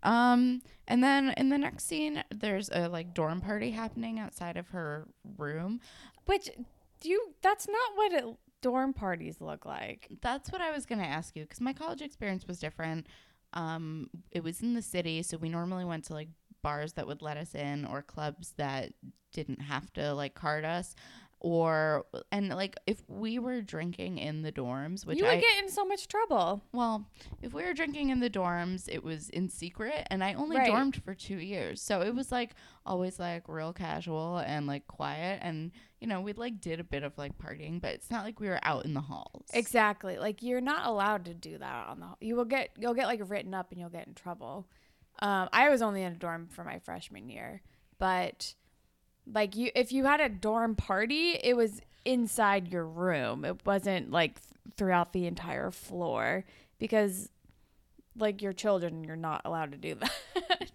Um 0.06 0.62
and 0.88 1.04
then 1.04 1.34
in 1.36 1.50
the 1.50 1.58
next 1.58 1.86
scene 1.88 2.24
there's 2.34 2.70
a 2.72 2.88
like 2.88 3.14
dorm 3.14 3.42
party 3.42 3.72
happening 3.72 4.20
outside 4.20 4.58
of 4.58 4.70
her 4.70 5.08
room. 5.38 5.82
which 6.26 6.50
do 7.02 7.10
you 7.10 7.34
that's 7.42 7.68
not 7.68 7.92
what 7.96 8.12
it, 8.14 8.26
dorm 8.66 8.94
parties 8.94 9.42
look 9.42 9.64
like. 9.66 10.08
That's 10.22 10.52
what 10.52 10.60
I 10.60 10.72
was 10.72 10.88
to 10.88 10.96
ask 10.96 11.36
you 11.36 11.44
because 11.44 11.62
my 11.62 11.72
college 11.74 12.02
experience 12.02 12.48
was 12.48 12.58
different. 12.60 13.06
Um, 13.54 14.10
it 14.32 14.44
was 14.44 14.62
in 14.62 14.74
the 14.74 14.82
city, 14.82 15.22
so 15.22 15.38
we 15.38 15.50
normally 15.50 15.86
went 15.86 16.06
to 16.06 16.14
like 16.14 16.30
bars 16.64 16.94
that 16.94 17.06
would 17.06 17.22
let 17.22 17.38
us 17.38 17.54
in 17.54 17.86
or 17.86 18.02
clubs 18.02 18.54
that 18.58 18.94
didn't 19.34 19.62
have 19.62 19.94
to 19.94 20.16
like 20.16 20.34
card 20.34 20.66
us. 20.66 20.96
Or 21.42 22.06
and 22.32 22.50
like 22.50 22.76
if 22.88 23.04
we 23.08 23.38
were 23.38 23.62
drinking 23.62 24.18
in 24.18 24.42
the 24.42 24.52
dorms, 24.52 25.06
which 25.06 25.18
you 25.20 25.26
would 25.26 25.34
I 25.34 25.40
get 25.40 25.62
in 25.64 25.70
so 25.70 25.86
much 25.86 26.08
trouble. 26.08 26.64
well, 26.72 27.06
if 27.42 27.54
we 27.54 27.64
were 27.64 27.74
drinking 27.74 28.10
in 28.10 28.20
the 28.20 28.30
dorms, 28.32 28.88
it 28.92 29.04
was 29.04 29.30
in 29.30 29.50
secret, 29.50 30.08
and 30.10 30.24
I 30.24 30.34
only 30.34 30.58
Right. 30.58 30.68
dormed 30.68 30.96
for 31.04 31.14
two 31.14 31.38
years, 31.38 31.82
so 31.82 32.02
it 32.02 32.16
was 32.16 32.32
like 32.32 32.56
always 32.86 33.20
like 33.20 33.48
real 33.48 33.74
casual 33.74 34.38
and 34.40 34.66
like 34.66 34.88
quiet, 34.88 35.40
and 35.44 35.72
you 36.00 36.08
know 36.08 36.20
we 36.22 36.34
like 36.34 36.62
did 36.62 36.80
a 36.80 36.84
bit 36.84 37.04
of 37.04 37.16
like 37.18 37.38
partying, 37.38 37.80
but 37.80 37.92
it's 37.94 38.10
not 38.10 38.24
like 38.24 38.40
we 38.40 38.48
were 38.48 38.60
out 38.64 38.86
in 38.86 38.96
the 38.96 39.02
halls. 39.02 39.46
Exactly. 39.54 40.18
Like 40.18 40.42
you're 40.42 40.62
not 40.62 40.88
allowed 40.88 41.26
to 41.26 41.36
do 41.36 41.60
that 41.60 41.88
on 41.90 42.00
the. 42.00 42.08
You 42.26 42.36
will 42.38 42.46
get 42.46 42.70
you'll 42.80 42.96
get 42.96 43.06
like 43.06 43.20
written 43.30 43.54
up 43.54 43.72
and 43.72 43.80
you'll 43.80 43.90
get 43.90 44.08
in 44.08 44.16
trouble. 44.16 44.68
Um, 45.20 45.48
I 45.54 45.70
was 45.70 45.82
only 45.84 46.02
in 46.02 46.14
a 46.14 46.16
dorm 46.16 46.48
for 46.48 46.64
my 46.64 46.80
freshman 46.80 47.30
year, 47.30 47.62
but 48.00 48.56
like 49.32 49.56
you, 49.56 49.72
if 49.76 49.92
you 49.92 50.06
had 50.06 50.22
a 50.22 50.30
dorm 50.30 50.76
party, 50.76 51.40
it 51.44 51.56
was 51.56 51.82
inside 52.06 52.68
your 52.72 52.86
room. 52.86 53.46
It 53.46 53.66
wasn't 53.66 54.12
like 54.12 54.36
th- 54.36 54.76
throughout 54.78 55.14
the 55.14 55.26
entire 55.26 55.72
floor 55.72 56.46
because 56.80 57.30
like 58.18 58.42
your 58.42 58.54
children 58.54 59.04
you're 59.04 59.16
not 59.16 59.42
allowed 59.46 59.72
to 59.72 59.78
do 59.78 59.96
that. 59.96 60.12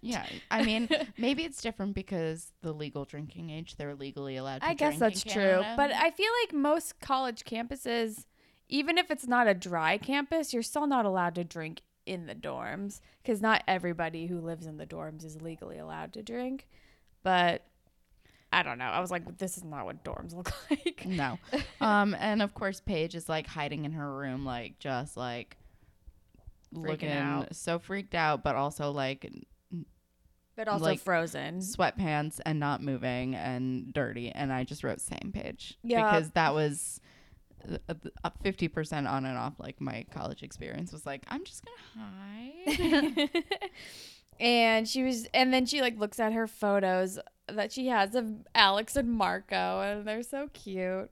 Yeah, 0.01 0.25
I 0.49 0.63
mean, 0.63 0.89
maybe 1.17 1.43
it's 1.43 1.61
different 1.61 1.93
because 1.93 2.51
the 2.61 2.73
legal 2.73 3.05
drinking 3.05 3.51
age, 3.51 3.75
they're 3.75 3.95
legally 3.95 4.35
allowed 4.35 4.61
to 4.61 4.67
I 4.67 4.73
guess 4.73 4.97
that's 4.97 5.23
true. 5.23 5.63
But 5.75 5.91
I 5.91 6.09
feel 6.11 6.31
like 6.43 6.53
most 6.53 6.99
college 6.99 7.43
campuses 7.43 8.25
even 8.67 8.97
if 8.97 9.11
it's 9.11 9.27
not 9.27 9.47
a 9.47 9.53
dry 9.53 9.97
campus, 9.97 10.53
you're 10.53 10.63
still 10.63 10.87
not 10.87 11.05
allowed 11.05 11.35
to 11.35 11.43
drink 11.43 11.81
in 12.05 12.25
the 12.25 12.33
dorms 12.33 12.99
cuz 13.23 13.41
not 13.41 13.63
everybody 13.67 14.27
who 14.27 14.39
lives 14.39 14.65
in 14.65 14.77
the 14.77 14.87
dorms 14.87 15.23
is 15.23 15.41
legally 15.41 15.77
allowed 15.77 16.13
to 16.13 16.23
drink. 16.23 16.67
But 17.21 17.63
I 18.53 18.63
don't 18.63 18.77
know. 18.77 18.85
I 18.85 18.99
was 18.99 19.11
like 19.11 19.37
this 19.37 19.57
is 19.57 19.63
not 19.63 19.85
what 19.85 20.03
dorms 20.03 20.33
look 20.35 20.51
like. 20.69 21.05
no. 21.05 21.37
Um, 21.81 22.15
and 22.19 22.41
of 22.41 22.53
course, 22.53 22.79
Paige 22.81 23.15
is 23.15 23.27
like 23.29 23.47
hiding 23.47 23.85
in 23.85 23.93
her 23.93 24.13
room, 24.17 24.45
like 24.45 24.77
just 24.79 25.17
like 25.17 25.57
looking 26.71 27.11
out. 27.11 27.55
so 27.55 27.79
freaked 27.79 28.13
out, 28.15 28.43
but 28.43 28.55
also 28.55 28.91
like 28.91 29.29
But 30.55 30.67
also 30.67 30.85
Like, 30.85 30.99
frozen. 30.99 31.59
sweatpants 31.59 32.39
and 32.45 32.59
not 32.59 32.81
moving 32.83 33.35
and 33.35 33.91
dirty. 33.93 34.29
And 34.31 34.51
I 34.53 34.63
just 34.63 34.83
wrote 34.83 35.01
same 35.01 35.31
page 35.33 35.77
Yeah. 35.83 36.03
because 36.11 36.29
that 36.31 36.53
was 36.53 36.99
uh, 37.69 37.77
uh, 37.89 37.93
up 38.23 38.35
uh, 38.35 38.43
fifty 38.43 38.67
percent 38.67 39.07
on 39.07 39.25
and 39.25 39.37
off. 39.37 39.53
Like 39.59 39.79
my 39.81 40.05
college 40.11 40.43
experience 40.43 40.91
was 40.93 41.05
like, 41.05 41.23
I'm 41.29 41.43
just 41.45 41.63
gonna 41.95 43.17
hide. 43.17 43.29
and 44.39 44.87
she 44.87 45.03
was 45.03 45.25
and 45.33 45.53
then 45.53 45.65
she 45.65 45.81
like 45.81 45.97
looks 45.99 46.19
at 46.19 46.33
her 46.33 46.47
photos 46.47 47.19
that 47.55 47.71
she 47.71 47.87
has 47.87 48.15
of 48.15 48.29
Alex 48.55 48.95
and 48.95 49.09
Marco 49.09 49.81
and 49.81 50.05
they're 50.07 50.23
so 50.23 50.49
cute. 50.53 51.09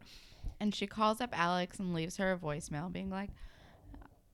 and 0.60 0.74
she 0.75 0.88
calls 0.88 1.22
up 1.22 1.29
Alex 1.38 1.79
and 1.79 1.93
leaves 1.93 2.17
her 2.17 2.31
a 2.34 2.38
voicemail, 2.38 2.91
being 2.91 3.10
like, 3.10 3.29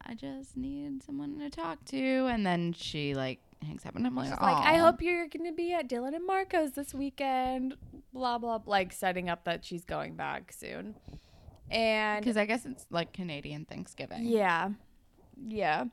I 0.08 0.14
just 0.14 0.56
need 0.56 1.04
someone 1.04 1.40
to 1.40 1.50
talk 1.50 1.84
to. 1.86 1.98
And 2.28 2.46
then 2.46 2.74
she 2.74 3.14
like 3.16 3.40
hangs 3.64 3.86
up, 3.86 3.96
and 3.96 4.06
I'm 4.06 4.16
like, 4.16 4.30
She's 4.30 4.40
like, 4.40 4.66
I 4.66 4.78
hope 4.78 5.02
you're 5.02 5.28
gonna 5.28 5.52
be 5.54 5.74
at 5.74 5.88
Dylan 5.90 6.16
and 6.16 6.26
Marco's 6.26 6.74
this 6.74 6.94
weekend. 6.94 7.76
Blah 8.14 8.38
blah 8.38 8.60
like 8.66 8.92
setting 8.94 9.30
up 9.30 9.44
that 9.46 9.66
she's 9.66 9.84
going 9.84 10.16
back 10.16 10.52
soon. 10.52 10.96
And 11.72 12.24
Because 12.24 12.38
I 12.38 12.46
guess 12.46 12.66
it's 12.66 12.86
like 12.92 13.14
Canadian 13.14 13.66
Thanksgiving. 13.66 14.26
Yeah. 14.26 14.70
Yeah. 15.48 15.86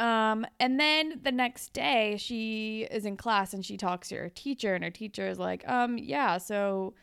Um, 0.00 0.46
and 0.58 0.80
then 0.80 1.20
the 1.22 1.30
next 1.30 1.74
day 1.74 2.16
she 2.16 2.88
is 2.90 3.04
in 3.04 3.18
class 3.18 3.52
and 3.52 3.64
she 3.64 3.76
talks 3.76 4.08
to 4.08 4.16
her 4.16 4.30
teacher 4.30 4.74
and 4.74 4.82
her 4.82 4.90
teacher 4.90 5.28
is 5.28 5.38
like, 5.38 5.62
um, 5.68 5.98
yeah, 5.98 6.38
so 6.38 6.94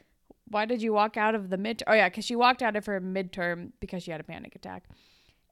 why 0.48 0.66
did 0.66 0.82
you 0.82 0.94
walk 0.94 1.16
out 1.16 1.36
of 1.36 1.52
the 1.52 1.58
mid 1.58 1.84
oh 1.86 1.94
yeah, 1.94 2.10
because 2.10 2.26
she 2.26 2.36
walked 2.36 2.64
out 2.64 2.76
of 2.76 2.88
her 2.88 3.00
midterm 3.00 3.72
because 3.80 4.02
she 4.02 4.10
had 4.10 4.20
a 4.20 4.24
panic 4.24 4.56
attack. 4.56 4.86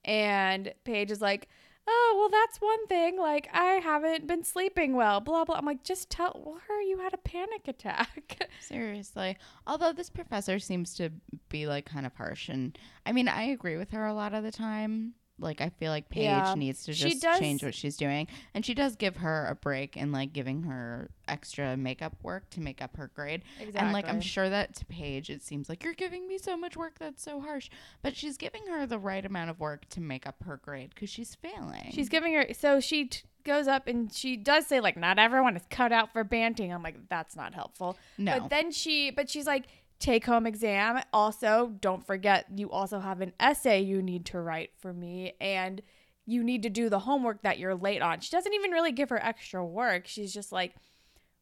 And 0.03 0.73
Paige 0.85 1.11
is 1.11 1.21
like, 1.21 1.47
Oh, 1.87 2.15
well 2.17 2.29
that's 2.29 2.59
one 2.59 2.87
thing. 2.87 3.19
Like 3.19 3.47
I 3.53 3.73
haven't 3.73 4.25
been 4.25 4.43
sleeping 4.43 4.95
well, 4.95 5.19
blah 5.19 5.45
blah. 5.45 5.55
I'm 5.55 5.67
like, 5.67 5.83
just 5.83 6.09
tell 6.09 6.57
her 6.67 6.81
you 6.81 6.97
had 6.97 7.13
a 7.13 7.17
panic 7.17 7.67
attack. 7.67 8.49
Seriously. 8.59 9.37
Although 9.67 9.93
this 9.93 10.09
professor 10.09 10.57
seems 10.57 10.95
to 10.95 11.11
be 11.49 11.67
like 11.67 11.85
kind 11.85 12.07
of 12.07 12.15
harsh. 12.15 12.49
And 12.49 12.75
I 13.05 13.11
mean, 13.11 13.27
I 13.27 13.43
agree 13.43 13.77
with 13.77 13.91
her 13.91 14.07
a 14.07 14.15
lot 14.15 14.33
of 14.33 14.43
the 14.43 14.51
time. 14.51 15.13
Like, 15.37 15.59
I 15.59 15.69
feel 15.69 15.91
like 15.91 16.07
Paige 16.09 16.23
Yeah. 16.23 16.53
needs 16.55 16.85
to 16.85 16.93
just 16.93 17.21
does- 17.21 17.39
change 17.39 17.63
what 17.63 17.75
she's 17.75 17.97
doing. 17.97 18.27
And 18.53 18.65
she 18.65 18.73
does 18.73 18.95
give 18.95 19.17
her 19.17 19.47
a 19.47 19.55
break 19.55 19.97
and 19.97 20.11
like 20.13 20.31
giving 20.31 20.63
her 20.63 21.09
extra 21.27 21.75
makeup 21.75 22.15
work 22.23 22.49
to 22.51 22.61
make 22.61 22.81
up 22.81 22.95
her 22.97 23.07
grade. 23.13 23.43
And 23.75 23.91
like, 23.91 24.07
I'm 24.07 24.21
sure 24.21 24.49
that 24.49 24.75
to 24.75 24.85
Paige, 24.85 25.29
it 25.29 25.43
seems 25.43 25.67
like 25.67 25.83
you're 25.83 25.93
giving 25.93 26.27
me 26.27 26.37
so 26.37 26.55
much 26.55 26.77
work 26.77 26.99
that's 26.99 27.21
so 27.21 27.41
harsh. 27.41 27.69
But 28.01 28.15
she's 28.15 28.37
giving 28.37 28.65
her 28.67 28.85
the 28.85 28.97
right 28.99 29.25
amount 29.25 29.49
of 29.49 29.59
work 29.59 29.89
to 29.89 29.99
make 30.01 30.25
up 30.25 30.43
her 30.45 30.57
grade 30.57 30.91
because 30.95 31.09
she's 31.09 31.35
failing. 31.35 31.91
She's 31.91 32.09
giving 32.09 32.33
her 32.33 32.45
so 32.53 32.79
she 32.79 33.05
t- 33.05 33.23
goes 33.43 33.67
up 33.67 33.87
and 33.87 34.11
she 34.11 34.35
does 34.37 34.65
say 34.65 34.79
like 34.79 34.97
not 34.97 35.19
everyone 35.19 35.55
is 35.55 35.63
cut 35.69 35.91
out 35.91 36.13
for 36.13 36.23
banting. 36.23 36.73
I'm 36.73 36.81
like 36.81 37.09
that's 37.09 37.35
not 37.35 37.53
helpful. 37.53 37.97
no. 38.17 38.39
But 38.39 38.49
then 38.49 38.71
she 38.71 39.11
but 39.11 39.29
she's 39.29 39.45
like 39.45 39.65
take 39.99 40.25
home 40.25 40.45
exam. 40.45 41.01
Also, 41.13 41.73
don't 41.79 42.05
forget 42.05 42.45
you 42.55 42.71
also 42.71 42.99
have 42.99 43.21
an 43.21 43.33
essay 43.39 43.81
you 43.81 44.01
need 44.01 44.25
to 44.25 44.39
write 44.39 44.71
for 44.79 44.93
me 44.93 45.33
and 45.39 45.81
you 46.25 46.43
need 46.43 46.63
to 46.63 46.69
do 46.69 46.89
the 46.89 46.99
homework 46.99 47.43
that 47.43 47.59
you're 47.59 47.75
late 47.75 48.01
on. 48.01 48.19
She 48.19 48.31
doesn't 48.31 48.53
even 48.53 48.71
really 48.71 48.91
give 48.91 49.09
her 49.09 49.23
extra 49.23 49.63
work. 49.65 50.07
She's 50.07 50.33
just 50.33 50.51
like 50.51 50.75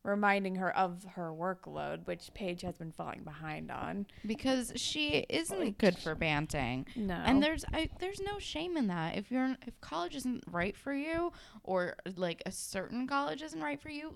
reminding 0.04 0.56
her 0.56 0.76
of 0.76 1.06
her 1.16 1.32
workload, 1.32 2.06
which 2.06 2.30
Paige 2.34 2.62
has 2.64 2.78
been 2.78 2.92
falling 2.92 3.24
behind 3.24 3.72
on. 3.72 4.06
because 4.26 4.74
she 4.76 5.26
isn't 5.30 5.78
good 5.78 5.98
for 5.98 6.14
banting. 6.14 6.86
No. 6.96 7.14
And 7.14 7.42
there's 7.42 7.64
I, 7.74 7.90
there's 8.00 8.20
no 8.20 8.38
shame 8.40 8.76
in 8.76 8.88
that. 8.88 9.16
If 9.18 9.32
you're 9.32 9.56
if 9.66 9.80
college 9.80 10.16
isn't 10.16 10.44
right 10.48 10.76
for 10.76 10.94
you, 10.94 11.32
or 11.64 11.96
like 12.18 12.44
a 12.46 12.52
certain 12.52 13.08
college 13.08 13.42
isn't 13.42 13.62
right 13.62 13.82
for 13.82 13.90
you, 13.90 14.16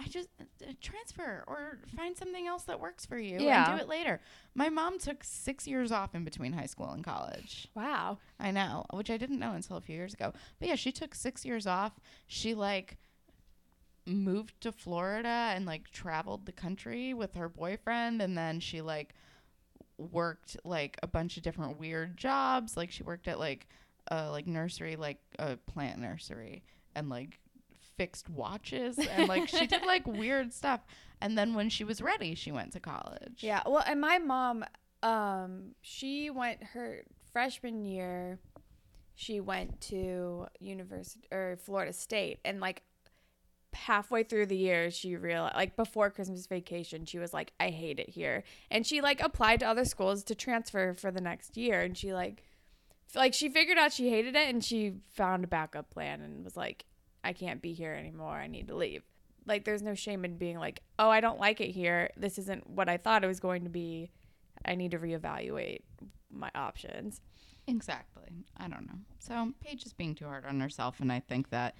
I 0.00 0.04
just 0.08 0.28
uh, 0.40 0.72
transfer 0.80 1.42
or 1.48 1.78
find 1.96 2.16
something 2.16 2.46
else 2.46 2.62
that 2.64 2.78
works 2.78 3.04
for 3.04 3.18
you 3.18 3.40
Yeah. 3.40 3.68
and 3.70 3.78
do 3.78 3.82
it 3.84 3.88
later. 3.88 4.20
My 4.54 4.68
mom 4.68 4.98
took 4.98 5.24
six 5.24 5.66
years 5.66 5.90
off 5.90 6.14
in 6.14 6.24
between 6.24 6.52
high 6.52 6.66
school 6.66 6.90
and 6.90 7.02
college. 7.02 7.68
wow. 7.74 8.18
I 8.38 8.52
know, 8.52 8.84
which 8.92 9.10
I 9.10 9.16
didn't 9.16 9.40
know 9.40 9.52
until 9.54 9.76
a 9.76 9.80
few 9.80 9.96
years 9.96 10.14
ago. 10.14 10.32
But 10.60 10.68
yeah, 10.68 10.76
she 10.76 10.92
took 10.92 11.14
six 11.16 11.44
years 11.44 11.66
off. 11.66 11.98
She 12.28 12.54
like 12.54 12.96
moved 14.06 14.60
to 14.62 14.72
Florida 14.72 15.28
and 15.54 15.66
like 15.66 15.90
traveled 15.90 16.46
the 16.46 16.52
country 16.52 17.12
with 17.12 17.34
her 17.34 17.48
boyfriend, 17.48 18.22
and 18.22 18.38
then 18.38 18.60
she 18.60 18.80
like 18.80 19.14
worked 19.98 20.56
like 20.64 20.96
a 21.02 21.06
bunch 21.06 21.36
of 21.36 21.42
different 21.42 21.78
weird 21.78 22.16
jobs. 22.16 22.76
Like 22.76 22.90
she 22.92 23.02
worked 23.02 23.28
at 23.28 23.38
like 23.38 23.66
a 24.10 24.30
like 24.30 24.46
nursery, 24.46 24.96
like 24.96 25.18
a 25.38 25.56
plant 25.56 25.98
nursery, 25.98 26.62
and 26.94 27.08
like 27.08 27.38
fixed 27.98 28.30
watches 28.30 28.96
and 28.98 29.28
like 29.28 29.48
she 29.48 29.66
did 29.66 29.84
like 29.84 30.06
weird 30.06 30.54
stuff. 30.54 30.80
And 31.20 31.36
then 31.36 31.54
when 31.54 31.68
she 31.68 31.84
was 31.84 32.00
ready, 32.00 32.34
she 32.34 32.52
went 32.52 32.72
to 32.72 32.80
college. 32.80 33.40
Yeah. 33.40 33.62
Well, 33.66 33.82
and 33.84 34.00
my 34.00 34.18
mom, 34.18 34.64
um, 35.02 35.74
she 35.82 36.30
went 36.30 36.62
her 36.62 37.02
freshman 37.32 37.84
year. 37.84 38.38
She 39.16 39.40
went 39.40 39.80
to 39.82 40.46
university 40.60 41.26
or 41.32 41.58
Florida 41.60 41.92
State, 41.92 42.38
and 42.44 42.60
like 42.60 42.84
halfway 43.72 44.22
through 44.22 44.46
the 44.46 44.56
year, 44.56 44.92
she 44.92 45.16
realized, 45.16 45.56
like 45.56 45.74
before 45.74 46.08
Christmas 46.08 46.46
vacation, 46.46 47.04
she 47.04 47.18
was 47.18 47.34
like, 47.34 47.52
"I 47.58 47.70
hate 47.70 47.98
it 47.98 48.10
here," 48.10 48.44
and 48.70 48.86
she 48.86 49.00
like 49.00 49.20
applied 49.20 49.58
to 49.60 49.66
other 49.66 49.84
schools 49.84 50.22
to 50.24 50.36
transfer 50.36 50.94
for 50.94 51.10
the 51.10 51.20
next 51.20 51.56
year, 51.56 51.80
and 51.80 51.98
she 51.98 52.12
like, 52.14 52.44
like 53.16 53.34
she 53.34 53.48
figured 53.48 53.76
out 53.76 53.92
she 53.92 54.08
hated 54.08 54.36
it, 54.36 54.48
and 54.48 54.62
she 54.62 54.94
found 55.12 55.42
a 55.42 55.48
backup 55.48 55.90
plan, 55.90 56.20
and 56.20 56.44
was 56.44 56.56
like, 56.56 56.84
"I 57.28 57.32
can't 57.32 57.62
be 57.62 57.72
here 57.72 57.92
anymore. 57.92 58.34
I 58.36 58.46
need 58.46 58.68
to 58.68 58.74
leave." 58.76 59.02
Like, 59.46 59.64
there's 59.64 59.82
no 59.82 59.94
shame 59.94 60.24
in 60.24 60.36
being 60.36 60.58
like, 60.58 60.82
"Oh, 60.98 61.10
I 61.10 61.20
don't 61.20 61.38
like 61.40 61.60
it 61.60 61.70
here. 61.70 62.10
This 62.16 62.38
isn't 62.38 62.68
what 62.68 62.88
I 62.88 62.96
thought 62.96 63.24
it 63.24 63.28
was 63.28 63.40
going 63.40 63.64
to 63.64 63.70
be. 63.70 64.10
I 64.64 64.74
need 64.74 64.90
to 64.92 64.98
reevaluate 64.98 65.82
my 66.30 66.50
options." 66.54 67.20
Exactly. 67.66 68.44
I 68.56 68.68
don't 68.68 68.86
know. 68.86 68.98
So 69.18 69.52
Paige 69.60 69.84
is 69.86 69.92
being 69.92 70.14
too 70.14 70.24
hard 70.24 70.46
on 70.46 70.60
herself, 70.60 71.00
and 71.00 71.12
I 71.12 71.20
think 71.20 71.50
that, 71.50 71.74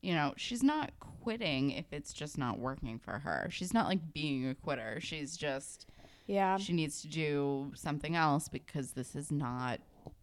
you 0.00 0.14
know, 0.14 0.34
she's 0.36 0.62
not 0.62 0.92
quitting 1.00 1.70
if 1.72 1.92
it's 1.92 2.12
just 2.12 2.38
not 2.38 2.58
working 2.58 2.98
for 2.98 3.18
her. 3.18 3.48
She's 3.50 3.74
not 3.74 3.86
like 3.88 4.12
being 4.12 4.48
a 4.48 4.54
quitter. 4.54 5.00
She's 5.00 5.36
just 5.36 5.86
Yeah. 6.26 6.56
she 6.58 6.72
needs 6.72 7.02
to 7.02 7.08
do 7.08 7.72
something 7.74 8.14
else 8.14 8.48
because 8.48 8.92
this 8.92 9.16
is 9.16 9.30
not 9.32 9.80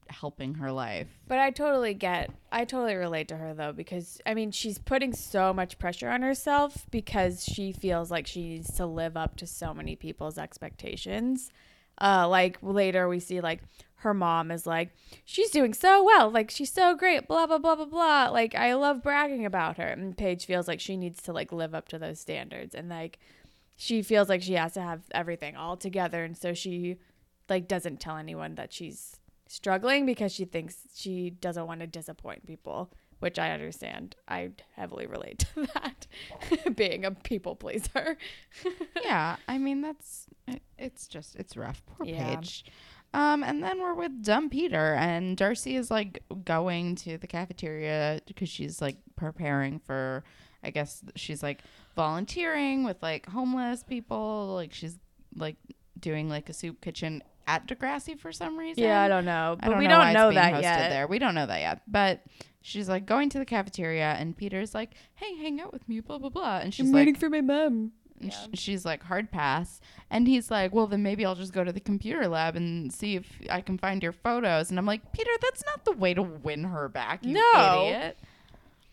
helping 0.09 0.55
her 0.55 0.71
life. 0.71 1.07
But 1.27 1.39
I 1.39 1.51
totally 1.51 1.93
get, 1.93 2.31
I 2.51 2.65
totally 2.65 2.95
relate 2.95 3.27
to 3.29 3.37
her 3.37 3.53
though, 3.53 3.73
because 3.73 4.21
I 4.25 4.33
mean, 4.33 4.51
she's 4.51 4.77
putting 4.77 5.13
so 5.13 5.53
much 5.53 5.79
pressure 5.79 6.09
on 6.09 6.21
herself 6.21 6.85
because 6.91 7.43
she 7.43 7.71
feels 7.71 8.11
like 8.11 8.27
she 8.27 8.47
needs 8.47 8.73
to 8.77 8.85
live 8.85 9.15
up 9.15 9.35
to 9.37 9.47
so 9.47 9.73
many 9.73 9.95
people's 9.95 10.37
expectations. 10.37 11.51
Uh, 12.01 12.27
like 12.27 12.57
later 12.61 13.09
we 13.09 13.19
see 13.19 13.41
like 13.41 13.61
her 13.95 14.13
mom 14.13 14.51
is 14.51 14.65
like, 14.65 14.91
she's 15.25 15.51
doing 15.51 15.73
so 15.73 16.01
well, 16.03 16.29
like 16.29 16.49
she's 16.49 16.71
so 16.71 16.95
great, 16.95 17.27
blah 17.27 17.45
blah 17.45 17.57
blah 17.57 17.75
blah 17.75 17.85
blah. 17.85 18.29
Like 18.29 18.55
I 18.55 18.73
love 18.73 19.03
bragging 19.03 19.45
about 19.45 19.77
her, 19.77 19.87
and 19.87 20.17
Paige 20.17 20.45
feels 20.45 20.67
like 20.67 20.79
she 20.79 20.95
needs 20.95 21.21
to 21.23 21.33
like 21.33 21.51
live 21.51 21.75
up 21.75 21.89
to 21.89 21.99
those 21.99 22.19
standards, 22.19 22.73
and 22.73 22.87
like 22.87 23.19
she 23.75 24.01
feels 24.01 24.29
like 24.29 24.41
she 24.41 24.53
has 24.53 24.73
to 24.73 24.81
have 24.81 25.01
everything 25.11 25.57
all 25.57 25.75
together, 25.75 26.23
and 26.23 26.37
so 26.37 26.53
she 26.53 26.97
like 27.49 27.67
doesn't 27.67 27.99
tell 27.99 28.15
anyone 28.15 28.55
that 28.55 28.71
she's 28.71 29.19
struggling 29.49 30.05
because 30.05 30.31
she 30.31 30.45
thinks 30.45 30.77
she 30.95 31.31
doesn't 31.31 31.65
want 31.67 31.81
to 31.81 31.87
disappoint 31.87 32.45
people, 32.45 32.91
which 33.19 33.37
I 33.39 33.51
understand. 33.51 34.15
I 34.27 34.51
heavily 34.75 35.07
relate 35.07 35.39
to 35.39 35.67
that, 35.73 36.07
being 36.75 37.03
a 37.03 37.11
people 37.11 37.55
pleaser. 37.55 38.15
yeah, 39.03 39.35
I 39.47 39.57
mean 39.57 39.81
that's 39.81 40.27
it, 40.47 40.61
it's 40.77 41.07
just 41.07 41.35
it's 41.35 41.57
rough. 41.57 41.81
Poor 41.85 42.05
Yeah. 42.05 42.35
Paige. 42.35 42.63
Um, 43.11 43.43
and 43.43 43.63
then 43.63 43.79
we're 43.81 43.95
with 43.95 44.21
dumb 44.23 44.51
Peter, 44.51 44.93
and 44.93 45.35
Darcy 45.35 45.75
is 45.75 45.89
like 45.89 46.23
going 46.45 46.93
to 46.97 47.17
the 47.17 47.25
cafeteria 47.25 48.21
because 48.27 48.47
she's 48.49 48.81
like 48.81 48.97
preparing 49.15 49.79
for. 49.79 50.23
I 50.61 50.71
guess 50.71 51.01
she's 51.15 51.41
like 51.41 51.63
volunteering 51.95 52.83
with 52.83 53.01
like 53.01 53.25
homeless 53.27 53.81
people. 53.81 54.51
Like 54.55 54.73
she's 54.73 54.99
like 55.35 55.55
doing 55.99 56.27
like 56.29 56.49
a 56.49 56.53
soup 56.53 56.81
kitchen 56.81 57.23
at 57.49 57.67
Degrassi 57.67 58.17
for 58.19 58.31
some 58.31 58.57
reason. 58.57 58.83
Yeah, 58.83 59.01
I 59.01 59.07
don't 59.07 59.25
know, 59.25 59.57
but 59.59 59.69
don't 59.69 59.79
we 59.79 59.87
know 59.87 59.99
don't 60.01 60.13
know 60.13 60.31
that 60.33 60.61
yet. 60.61 60.89
There, 60.89 61.07
we 61.07 61.17
don't 61.19 61.33
know 61.35 61.45
that 61.47 61.59
yet. 61.59 61.81
But 61.87 62.21
she's 62.61 62.87
like 62.87 63.05
going 63.05 63.29
to 63.29 63.39
the 63.39 63.45
cafeteria, 63.45 64.11
and 64.19 64.37
Peter's 64.37 64.75
like, 64.75 64.91
"Hey, 65.15 65.35
hang 65.35 65.59
out 65.59 65.73
with 65.73 65.87
me," 65.89 65.99
blah 65.99 66.19
blah 66.19 66.29
blah, 66.29 66.59
and 66.59 66.73
she's 66.73 66.85
I'm 66.87 66.91
like, 66.93 66.99
waiting 67.01 67.15
for 67.15 67.29
my 67.29 67.41
mom. 67.41 67.91
and 68.21 68.31
Yeah. 68.31 68.45
she's 68.53 68.85
like, 68.85 69.03
"Hard 69.03 69.31
pass," 69.31 69.79
and 70.11 70.27
he's 70.27 70.51
like, 70.51 70.73
"Well, 70.73 70.85
then 70.87 71.01
maybe 71.01 71.25
I'll 71.25 71.35
just 71.35 71.53
go 71.53 71.63
to 71.63 71.71
the 71.73 71.79
computer 71.79 72.27
lab 72.27 72.55
and 72.55 72.93
see 72.93 73.15
if 73.15 73.25
I 73.49 73.61
can 73.61 73.77
find 73.77 74.03
your 74.03 74.11
photos." 74.11 74.69
And 74.69 74.77
I'm 74.77 74.85
like, 74.85 75.11
Peter, 75.11 75.31
that's 75.41 75.63
not 75.65 75.85
the 75.85 75.93
way 75.93 76.13
to 76.13 76.21
win 76.21 76.65
her 76.65 76.87
back, 76.89 77.25
you 77.25 77.33
No. 77.33 77.85
idiot. 77.87 78.17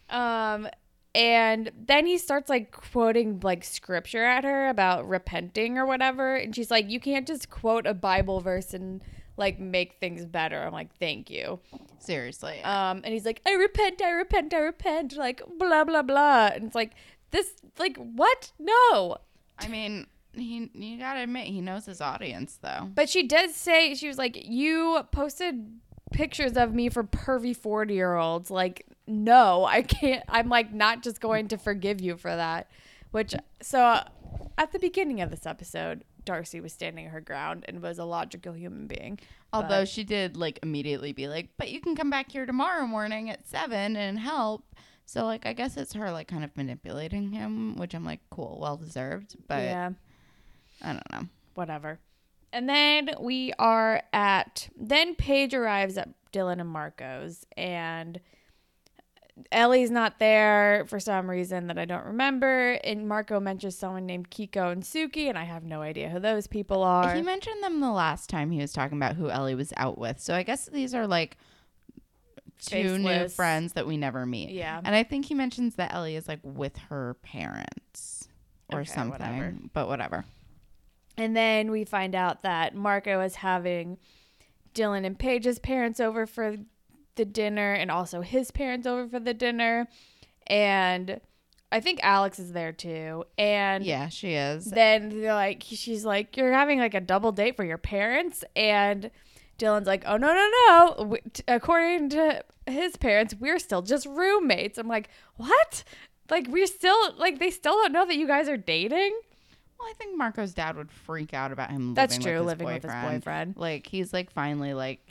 Um, 0.09 0.69
and 1.17 1.73
then 1.87 2.05
he 2.05 2.19
starts 2.19 2.51
like 2.51 2.71
quoting 2.71 3.41
like 3.43 3.65
scripture 3.65 4.23
at 4.23 4.45
her 4.45 4.69
about 4.69 5.09
repenting 5.09 5.79
or 5.79 5.87
whatever, 5.87 6.37
and 6.37 6.55
she's 6.55 6.71
like, 6.71 6.91
"You 6.91 7.01
can't 7.01 7.27
just 7.27 7.49
quote 7.49 7.87
a 7.87 7.95
Bible 7.95 8.41
verse 8.41 8.75
and 8.75 9.03
like 9.39 9.59
make 9.59 9.95
things 9.95 10.27
better." 10.27 10.63
I'm 10.63 10.75
like, 10.75 10.95
"Thank 10.99 11.31
you." 11.31 11.59
Seriously. 11.99 12.61
Um, 12.63 13.01
and 13.03 13.15
he's 13.15 13.25
like, 13.25 13.41
"I 13.47 13.53
repent, 13.53 14.03
I 14.03 14.11
repent, 14.11 14.53
I 14.53 14.59
repent," 14.59 15.17
like 15.17 15.41
blah 15.59 15.85
blah 15.85 16.03
blah, 16.03 16.51
and 16.55 16.65
it's 16.65 16.75
like 16.75 16.93
this, 17.31 17.55
like 17.79 17.97
what? 17.97 18.53
No. 18.59 19.17
I 19.59 19.69
mean, 19.69 20.09
he 20.35 20.71
you 20.75 20.99
gotta 20.99 21.23
admit 21.23 21.47
he 21.47 21.63
knows 21.63 21.87
his 21.87 22.03
audience 22.03 22.59
though. 22.61 22.91
But 22.95 23.09
she 23.09 23.23
did 23.23 23.53
say 23.53 23.95
she 23.95 24.09
was 24.09 24.19
like, 24.19 24.37
"You 24.45 25.01
posted 25.13 25.81
pictures 26.13 26.59
of 26.59 26.75
me 26.75 26.91
for 26.91 27.05
pervy 27.05 27.57
forty 27.57 27.95
year 27.95 28.17
olds." 28.17 28.51
Like, 28.51 28.85
no, 29.07 29.65
I 29.65 29.83
can't. 29.83 30.25
I'm 30.29 30.49
like 30.49 30.73
not 30.73 31.03
just 31.03 31.21
going 31.21 31.49
to 31.49 31.59
forgive 31.59 32.01
you 32.01 32.17
for 32.17 32.35
that. 32.35 32.71
Which 33.11 33.35
so 33.63 34.01
at 34.59 34.73
the 34.73 34.79
beginning 34.79 35.21
of 35.21 35.31
this 35.31 35.47
episode, 35.47 36.05
Darcy 36.25 36.61
was 36.61 36.73
standing 36.73 37.07
her 37.09 37.21
ground 37.21 37.65
and 37.69 37.81
was 37.81 37.99
a 37.99 38.05
logical 38.05 38.53
human 38.53 38.87
being. 38.87 39.19
Although 39.53 39.83
But- 39.83 39.89
she 39.89 40.05
did 40.05 40.37
like 40.37 40.59
immediately 40.63 41.13
be 41.13 41.29
like, 41.29 41.51
"But 41.57 41.71
you 41.71 41.81
can 41.81 41.95
come 41.97 42.11
back 42.11 42.31
here 42.33 42.47
tomorrow 42.47 42.87
morning 42.87 43.31
at 43.31 43.47
seven 43.47 43.97
and 43.97 44.19
help." 44.19 44.65
So 45.09 45.25
like, 45.25 45.47
I 45.47 45.53
guess 45.53 45.77
it's 45.77 45.93
her 45.93 46.11
like 46.11 46.27
kind 46.27 46.43
of 46.43 46.55
manipulating 46.57 47.31
him, 47.31 47.77
which 47.77 47.95
I'm 47.95 48.05
like, 48.05 48.19
cool, 48.29 48.59
well 48.61 48.77
deserved. 48.77 49.37
But 49.47 49.63
yeah, 49.63 49.91
I 50.83 50.93
don't 50.95 51.13
know. 51.13 51.29
whatever. 51.55 52.01
And 52.53 52.69
then 52.69 53.11
we 53.21 53.53
are 53.59 54.03
at 54.13 54.69
then 54.77 55.15
Paige 55.15 55.55
arrives 55.55 55.97
at 55.97 56.09
Dylan 56.33 56.61
and 56.61 56.69
Marco's 56.69 57.47
and 57.57 58.19
Ellie's 59.53 59.91
not 59.91 60.19
there 60.19 60.85
for 60.89 60.99
some 60.99 61.29
reason 61.29 61.67
that 61.67 61.79
I 61.79 61.85
don't 61.85 62.07
remember. 62.07 62.73
And 62.83 63.07
Marco 63.07 63.39
mentions 63.39 63.77
someone 63.77 64.07
named 64.07 64.31
Kiko 64.31 64.73
and 64.73 64.83
Suki, 64.83 65.29
and 65.29 65.37
I 65.37 65.45
have 65.45 65.63
no 65.63 65.83
idea 65.83 66.09
who 66.09 66.19
those 66.21 66.47
people 66.47 66.83
are. 66.83 67.15
He 67.15 67.23
mentioned 67.23 67.63
them 67.63 67.81
the 67.81 67.91
last 67.91 68.31
time 68.31 68.51
he 68.51 68.61
was 68.61 68.73
talking 68.73 68.97
about 68.97 69.17
who 69.17 69.29
Ellie 69.29 69.55
was 69.55 69.73
out 69.77 69.99
with. 69.99 70.21
So 70.21 70.35
I 70.35 70.43
guess 70.43 70.67
these 70.67 70.95
are 70.95 71.07
like 71.07 71.37
two 72.65 72.99
new 72.99 73.29
friends 73.29 73.75
that 73.75 73.87
we 73.87 73.97
never 73.99 74.25
meet. 74.25 74.51
Yeah. 74.51 74.81
And 74.83 74.95
I 74.95 75.03
think 75.03 75.27
he 75.27 75.35
mentions 75.35 75.75
that 75.75 75.93
Ellie 75.93 76.17
is 76.17 76.27
like 76.29 76.41
with 76.43 76.77
her 76.89 77.17
parents 77.23 78.29
or 78.73 78.81
Okay, 78.81 78.91
something. 78.91 79.11
whatever. 79.13 79.55
But 79.75 79.89
whatever. 79.89 80.25
And 81.19 81.37
then 81.37 81.71
we 81.71 81.85
find 81.85 82.15
out 82.15 82.43
that 82.43 82.75
Marco 82.75 83.21
is 83.21 83.37
having 83.37 83.99
Dylan 84.75 85.05
and 85.05 85.19
Paige's 85.19 85.59
parents 85.59 86.01
over 86.01 86.27
for 86.27 86.57
the 87.17 87.25
dinner 87.25 87.73
and 87.73 87.91
also 87.91 88.21
his 88.21 88.51
parents 88.51 88.87
over 88.87 89.09
for 89.09 89.21
the 89.21 89.35
dinner. 89.35 89.89
And 90.47 91.21
I 91.73 91.81
think 91.81 92.01
Alex 92.03 92.39
is 92.39 92.53
there 92.53 92.73
too. 92.73 93.25
And 93.37 93.85
Yeah, 93.85 94.09
she 94.09 94.35
is. 94.35 94.67
then 94.67 95.09
they're 95.21 95.35
like, 95.35 95.63
she's 95.67 96.05
like, 96.05 96.37
you're 96.37 96.53
having 96.53 96.79
like 96.79 96.95
a 96.95 97.01
double 97.01 97.33
date 97.33 97.57
for 97.57 97.65
your 97.65 97.79
parents. 97.79 98.45
And 98.55 99.11
Dylan's 99.59 99.87
like, 99.87 100.05
oh, 100.07 100.17
no, 100.17 100.33
no, 100.35 100.51
no. 101.09 101.17
According 101.49 102.11
to 102.11 102.45
his 102.67 102.97
parents, 102.97 103.35
we're 103.39 103.59
still 103.59 103.83
just 103.83 104.07
roommates. 104.07 104.79
I'm 104.79 104.87
like, 104.89 105.09
what? 105.37 105.83
Like, 106.31 106.47
we're 106.49 106.67
still, 106.67 107.15
like, 107.17 107.39
they 107.39 107.51
still 107.51 107.73
don't 107.75 107.93
know 107.93 108.05
that 108.07 108.17
you 108.17 108.27
guys 108.27 108.49
are 108.49 108.57
dating? 108.57 109.19
Well, 109.79 109.89
I 109.89 109.93
think 109.95 110.17
Marco's 110.17 110.53
dad 110.55 110.77
would 110.77 110.91
freak 110.91 111.33
out 111.35 111.53
about 111.53 111.71
him 111.71 111.95
That's 111.95 112.17
living 112.19 112.27
true, 112.33 112.39
with 112.41 112.47
living 112.61 112.67
boyfriend. 112.67 112.85
with 112.85 112.93
his 113.13 113.13
boyfriend. 113.21 113.57
Like 113.57 113.87
he's 113.87 114.13
like 114.13 114.31
finally 114.33 114.73
like 114.75 115.06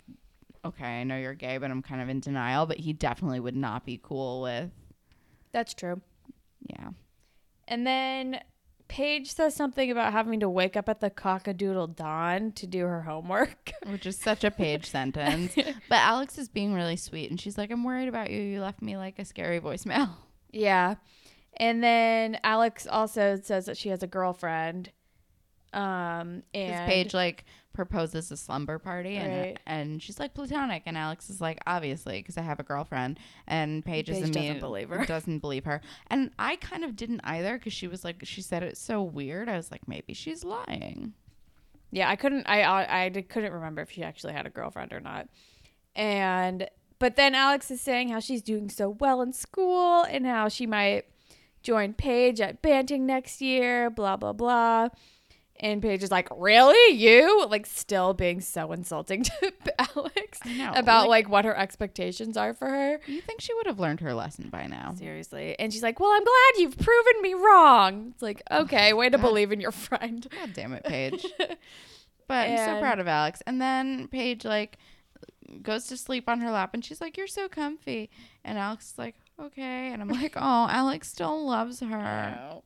okay, 0.66 1.02
I 1.02 1.04
know 1.04 1.18
you're 1.18 1.34
gay, 1.34 1.58
but 1.58 1.70
I'm 1.72 1.82
kind 1.82 2.02
of 2.02 2.10
in 2.10 2.20
denial, 2.20 2.66
but 2.66 2.78
he 2.78 2.94
definitely 2.94 3.40
would 3.40 3.56
not 3.56 3.86
be 3.86 4.00
cool 4.02 4.42
with 4.42 4.72
That's 5.52 5.74
true. 5.74 6.02
yeah. 6.68 6.90
And 7.68 7.86
then 7.88 8.40
Paige 8.88 9.32
says 9.34 9.56
something 9.56 9.90
about 9.90 10.14
having 10.14 10.40
to 10.42 10.50
wake 10.50 10.78
up 10.78 10.88
at 10.88 11.00
the 11.00 11.10
cockadoodle 11.10 11.96
dawn 11.96 12.52
to 12.52 12.68
do 12.68 12.86
her 12.86 13.02
homework. 13.02 13.72
Which 13.88 14.06
is 14.06 14.18
such 14.18 14.44
a 14.44 14.52
Paige 14.52 14.86
sentence. 14.86 15.56
But 15.90 15.96
Alex 16.00 16.38
is 16.38 16.48
being 16.50 16.74
really 16.74 16.96
sweet 16.96 17.32
and 17.32 17.42
she's 17.42 17.58
like, 17.58 17.72
I'm 17.72 17.84
worried 17.84 18.08
about 18.08 18.30
you. 18.30 18.40
You 18.42 18.62
left 18.62 18.82
me 18.84 18.98
like 18.98 19.18
a 19.20 19.26
scary 19.26 19.60
voicemail. 19.60 20.10
yeah. 20.52 20.96
And 21.58 21.82
then 21.82 22.38
Alex 22.44 22.86
also 22.86 23.40
says 23.42 23.66
that 23.66 23.78
she 23.78 23.88
has 23.90 24.04
a 24.04 24.08
girlfriend. 24.08 24.92
Um 25.76 26.44
and 26.54 26.90
Paige 26.90 27.14
like 27.14 27.46
proposes 27.74 28.32
a 28.32 28.38
slumber 28.38 28.80
party 28.80 29.18
and 29.18 29.42
Right. 29.42 29.60
and 29.66 30.02
she's 30.02 30.18
like 30.18 30.34
platonic 30.34 30.84
and 30.86 30.98
Alex 30.98 31.30
is 31.30 31.42
like 31.42 31.60
obviously 31.68 32.20
because 32.22 32.38
I 32.38 32.42
have 32.42 32.60
a 32.60 32.64
girlfriend 32.64 33.20
and 33.48 33.84
Paige, 33.84 34.10
is 34.10 34.30
doesn't 34.30 34.60
believe 34.62 34.90
her. 34.90 35.06
doesn't 35.06 35.40
believe 35.40 35.66
her 35.66 35.82
and 36.10 36.32
I 36.40 36.56
kind 36.56 36.86
of 36.86 36.96
didn't 36.96 37.20
either 37.26 37.58
because 37.58 37.74
she 37.74 37.88
was 37.88 38.06
like 38.06 38.22
she 38.24 38.42
said 38.42 38.64
it 38.64 38.78
so 38.78 39.04
weird 39.04 39.50
I 39.50 39.58
was 39.58 39.72
like 39.72 39.88
maybe 39.90 40.14
she's 40.14 40.46
lying 40.46 41.14
Yeah, 41.92 42.10
I 42.10 42.16
couldn't. 42.16 42.46
I 42.48 42.62
I, 42.62 43.06
I 43.06 43.10
couldn't 43.22 43.52
remember 43.54 43.82
if 43.82 43.92
she 43.92 44.04
actually 44.04 44.34
had 44.34 44.46
a 44.46 44.50
girlfriend 44.50 44.92
or 44.94 45.00
not. 45.02 45.28
And 45.96 46.68
but 47.00 47.16
then 47.16 47.36
Alex 47.36 47.70
is 47.72 47.82
saying 47.82 48.10
how 48.10 48.20
she's 48.20 48.42
doing 48.42 48.70
so 48.70 48.90
well 48.90 49.22
in 49.22 49.34
school 49.34 50.04
and 50.04 50.26
how 50.26 50.50
she 50.50 50.66
might 50.66 51.06
join 51.64 51.94
Paige 51.94 52.42
at 52.42 52.62
Banting 52.62 53.06
next 53.06 53.42
year. 53.42 53.90
Blah 53.90 54.18
blah 54.18 54.34
blah. 54.34 54.90
And 55.60 55.82
Paige 55.82 56.04
is 56.04 56.12
like, 56.12 56.28
"Really, 56.36 56.96
you?" 56.98 57.46
Like, 57.48 57.66
still 57.66 58.14
being 58.14 58.42
so 58.42 58.74
insulting 58.74 59.24
to 59.42 59.54
Alex 59.96 60.40
know, 60.46 60.72
about 60.76 61.08
like- 61.08 61.26
like 61.26 61.30
what 61.30 61.46
her 61.46 61.56
expectations 61.58 62.36
are 62.36 62.54
for 62.54 62.68
her. 62.68 63.00
you 63.08 63.22
think 63.22 63.40
she 63.40 63.54
would 63.54 63.66
have 63.66 63.80
learned 63.80 64.02
her 64.02 64.14
lesson 64.14 64.50
by 64.50 64.68
now 64.68 64.94
Seriously. 64.98 65.56
And 65.58 65.72
she's 65.72 65.82
like, 65.84 66.00
"Well, 66.00 66.10
I'm 66.12 66.24
glad 66.24 66.62
you've 66.62 66.78
proven 66.78 67.22
me 67.22 67.34
wrong." 67.36 68.10
It's 68.14 68.22
like, 68.22 68.42
okay, 68.52 68.92
way 68.94 69.10
to 69.10 69.18
believe 69.18 69.52
in 69.54 69.62
your 69.62 69.72
friend. 69.72 70.28
God 70.30 70.52
damn 70.54 70.74
it, 70.74 70.84
Paige. 70.84 71.26
But 72.28 72.50
I'm 72.50 72.58
so 72.58 72.80
proud 72.80 72.98
of 73.00 73.08
Alex. 73.08 73.44
And 73.46 73.62
then 73.62 74.08
Paige 74.08 74.46
like 74.46 74.80
goes 75.62 75.86
to 75.88 75.96
sleep 75.98 76.28
on 76.28 76.42
her 76.42 76.50
lap 76.50 76.72
and 76.74 76.84
she's 76.84 77.00
like, 77.00 77.18
You're 77.18 77.28
so 77.28 77.48
comfy. 77.48 78.10
And 78.44 78.58
Alex 78.58 78.94
is 78.94 78.98
like, 78.98 79.16
Okay. 79.40 79.92
And 79.94 80.02
I'm 80.02 80.10
like, 80.10 80.34
Oh, 80.36 80.68
Alex 80.70 81.08
still 81.10 81.46
loves 81.48 81.82
her. 81.82 82.62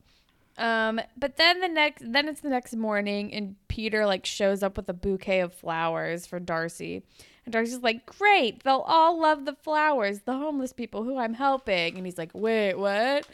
Um, 0.59 0.99
but 1.17 1.37
then 1.37 1.61
the 1.61 1.67
next, 1.69 2.03
then 2.11 2.27
it's 2.27 2.41
the 2.41 2.49
next 2.49 2.75
morning, 2.75 3.33
and 3.33 3.55
Peter 3.69 4.05
like 4.05 4.25
shows 4.25 4.61
up 4.61 4.75
with 4.77 4.89
a 4.89 4.93
bouquet 4.93 5.39
of 5.39 5.53
flowers 5.53 6.25
for 6.27 6.39
Darcy, 6.39 7.01
and 7.45 7.53
Darcy's 7.53 7.79
like, 7.81 8.05
"Great, 8.05 8.63
they'll 8.63 8.83
all 8.85 9.19
love 9.19 9.45
the 9.45 9.53
flowers, 9.55 10.19
the 10.25 10.33
homeless 10.33 10.73
people 10.73 11.03
who 11.03 11.17
I'm 11.17 11.33
helping." 11.33 11.95
And 11.95 12.05
he's 12.05 12.17
like, 12.17 12.31
"Wait, 12.33 12.75
what?" 12.75 13.25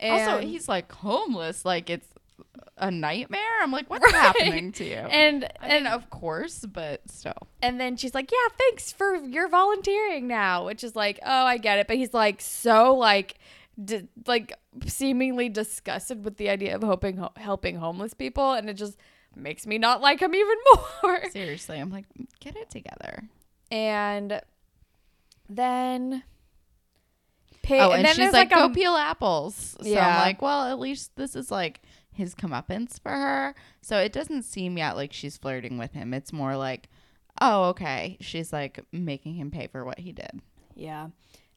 And, 0.00 0.28
also, 0.30 0.44
he's 0.44 0.68
like 0.68 0.90
homeless, 0.90 1.64
like 1.64 1.88
it's 1.88 2.08
a 2.78 2.90
nightmare. 2.90 3.40
I'm 3.62 3.70
like, 3.70 3.88
What's 3.88 4.04
Right. 4.12 4.14
happening 4.14 4.72
to 4.72 4.84
you? 4.84 4.96
and 4.96 5.44
I 5.60 5.68
mean, 5.68 5.76
and 5.76 5.86
of 5.88 6.10
course, 6.10 6.66
but 6.66 7.00
still. 7.08 7.46
and 7.62 7.78
then 7.80 7.96
she's 7.96 8.12
like, 8.14 8.32
"Yeah, 8.32 8.54
thanks 8.58 8.90
for 8.90 9.14
your 9.16 9.46
volunteering 9.48 10.26
now," 10.26 10.66
which 10.66 10.82
is 10.82 10.96
like, 10.96 11.20
"Oh, 11.24 11.44
I 11.46 11.58
get 11.58 11.78
it," 11.78 11.86
but 11.86 11.96
he's 11.96 12.12
like 12.12 12.40
so 12.40 12.92
like. 12.96 13.36
D- 13.82 14.08
like 14.26 14.52
seemingly 14.86 15.48
disgusted 15.48 16.24
with 16.24 16.36
the 16.36 16.48
idea 16.50 16.74
of 16.76 16.82
hoping 16.82 17.16
ho- 17.16 17.32
helping 17.36 17.76
homeless 17.76 18.12
people 18.14 18.52
and 18.52 18.68
it 18.68 18.74
just 18.74 18.98
makes 19.34 19.66
me 19.66 19.78
not 19.78 20.00
like 20.00 20.20
him 20.20 20.34
even 20.34 20.56
more 21.02 21.30
Seriously, 21.30 21.78
I'm 21.78 21.90
like, 21.90 22.04
get 22.40 22.56
it 22.56 22.68
together. 22.70 23.22
and 23.70 24.40
then 25.48 26.22
Paige, 27.62 27.80
oh, 27.80 27.92
and, 27.92 28.04
then 28.04 28.14
she's 28.14 28.16
there's 28.18 28.32
like, 28.32 28.50
go 28.50 28.64
a, 28.66 28.70
peel 28.70 28.94
apples. 28.96 29.76
So 29.80 29.86
Yeah. 29.88 30.06
I'm 30.16 30.20
like, 30.26 30.42
well, 30.42 30.64
at 30.70 30.78
least 30.80 31.14
this 31.16 31.36
is 31.36 31.50
like 31.50 31.80
his 32.12 32.34
comeuppance 32.34 33.00
for 33.00 33.12
her. 33.12 33.54
So 33.80 33.98
it 33.98 34.12
doesn't 34.12 34.42
seem 34.42 34.76
yet 34.76 34.96
like 34.96 35.12
she's 35.12 35.36
flirting 35.36 35.78
with 35.78 35.92
him. 35.92 36.12
It's 36.12 36.32
more 36.32 36.56
like, 36.56 36.88
oh, 37.40 37.64
okay. 37.70 38.16
She's 38.20 38.52
like 38.52 38.80
making 38.90 39.34
him 39.36 39.50
pay 39.52 39.68
for 39.68 39.84
what 39.84 40.00
he 40.00 40.12
did. 40.12 40.40
yeah, 40.74 41.08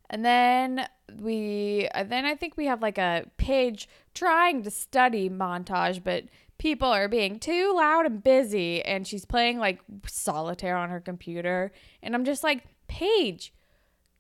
and 0.10 0.24
then 0.26 0.88
we 1.20 1.88
uh, 1.94 2.04
then 2.04 2.26
I 2.26 2.36
think 2.36 2.58
we 2.58 2.66
have 2.66 2.82
like 2.82 2.98
a 2.98 3.26
Paige 3.38 3.88
trying 4.14 4.64
to 4.64 4.72
study 4.72 5.30
montage, 5.30 6.04
but 6.04 6.26
people 6.58 6.88
are 6.88 7.08
being 7.08 7.40
too 7.40 7.74
loud 7.76 8.06
and 8.06 8.24
busy, 8.24 8.82
and 8.84 9.08
she's 9.08 9.26
playing 9.26 9.60
like 9.60 9.80
solitaire 10.08 10.78
on 10.78 10.90
her 10.90 11.00
computer, 11.00 11.72
and 12.02 12.16
I'm 12.16 12.26
just 12.26 12.44
like, 12.44 12.64
Paige, 12.88 13.54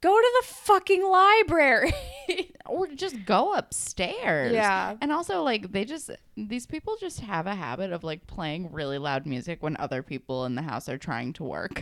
go 0.01 0.15
to 0.15 0.31
the 0.41 0.47
fucking 0.47 1.03
library. 1.03 1.93
or 2.67 2.87
just 2.87 3.25
go 3.25 3.53
upstairs. 3.53 4.53
Yeah. 4.53 4.95
And 5.01 5.11
also 5.11 5.43
like 5.43 5.71
they 5.71 5.85
just 5.85 6.11
these 6.35 6.65
people 6.65 6.95
just 6.99 7.19
have 7.21 7.47
a 7.47 7.55
habit 7.55 7.91
of 7.91 8.03
like 8.03 8.27
playing 8.27 8.71
really 8.71 8.97
loud 8.97 9.25
music 9.25 9.61
when 9.61 9.77
other 9.77 10.01
people 10.03 10.45
in 10.45 10.55
the 10.55 10.61
house 10.61 10.89
are 10.89 10.97
trying 10.97 11.33
to 11.33 11.43
work. 11.43 11.81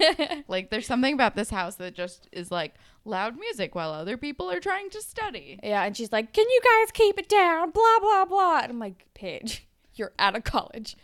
like 0.48 0.70
there's 0.70 0.86
something 0.86 1.14
about 1.14 1.36
this 1.36 1.50
house 1.50 1.76
that 1.76 1.94
just 1.94 2.28
is 2.32 2.50
like 2.50 2.74
loud 3.04 3.38
music 3.38 3.74
while 3.74 3.92
other 3.92 4.16
people 4.16 4.50
are 4.50 4.60
trying 4.60 4.90
to 4.90 5.02
study. 5.02 5.58
yeah, 5.62 5.84
and 5.84 5.96
she's 5.96 6.12
like, 6.12 6.32
"Can 6.32 6.48
you 6.48 6.60
guys 6.62 6.92
keep 6.92 7.18
it 7.18 7.28
down?" 7.28 7.70
Blah 7.70 8.00
blah 8.00 8.24
blah. 8.24 8.60
And 8.62 8.72
I'm 8.72 8.78
like, 8.78 9.06
"Paige, 9.14 9.66
you're 9.94 10.12
out 10.18 10.36
of 10.36 10.44
college. 10.44 10.96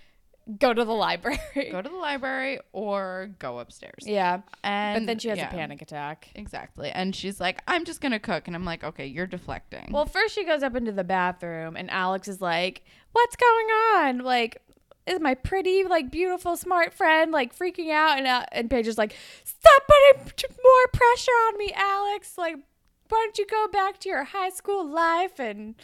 Go 0.58 0.72
to 0.72 0.84
the 0.84 0.92
library." 0.92 1.38
Go 1.70 1.82
to 1.82 1.88
the 1.88 1.96
library 1.96 2.60
or 2.72 3.30
go 3.38 3.58
upstairs. 3.58 4.04
yeah, 4.06 4.40
And 4.64 5.00
but 5.02 5.06
then 5.06 5.18
she 5.18 5.28
has 5.28 5.38
yeah, 5.38 5.48
a 5.48 5.52
panic 5.52 5.82
attack. 5.82 6.28
Exactly. 6.34 6.90
And 6.90 7.14
she's 7.14 7.38
like, 7.40 7.60
I'm 7.68 7.84
just 7.84 8.00
gonna 8.00 8.18
cook 8.20 8.46
and 8.46 8.56
I'm 8.56 8.64
like, 8.64 8.82
okay, 8.84 9.06
you're 9.06 9.26
deflecting. 9.26 9.90
Well, 9.92 10.06
first 10.06 10.34
she 10.34 10.44
goes 10.44 10.62
up 10.62 10.74
into 10.74 10.92
the 10.92 11.04
bathroom, 11.04 11.76
and 11.76 11.90
Alex 11.90 12.28
is 12.28 12.40
like, 12.40 12.82
"What's 13.12 13.36
going 13.36 13.66
on? 13.66 14.18
Like, 14.20 14.62
is 15.06 15.20
my 15.20 15.34
pretty, 15.34 15.84
like, 15.84 16.10
beautiful, 16.10 16.56
smart 16.56 16.92
friend 16.94 17.30
like 17.32 17.56
freaking 17.56 17.90
out?" 17.90 18.18
And 18.18 18.26
uh, 18.26 18.44
and 18.52 18.70
Paige 18.70 18.86
is 18.86 18.96
like, 18.98 19.14
"Stop 19.44 19.82
putting 19.86 20.32
more 20.62 20.86
pressure 20.92 21.32
on 21.48 21.58
me, 21.58 21.72
Alex. 21.74 22.38
Like, 22.38 22.56
why 23.08 23.18
don't 23.24 23.38
you 23.38 23.46
go 23.46 23.68
back 23.72 23.98
to 24.00 24.08
your 24.08 24.24
high 24.24 24.50
school 24.50 24.86
life 24.86 25.38
and 25.38 25.74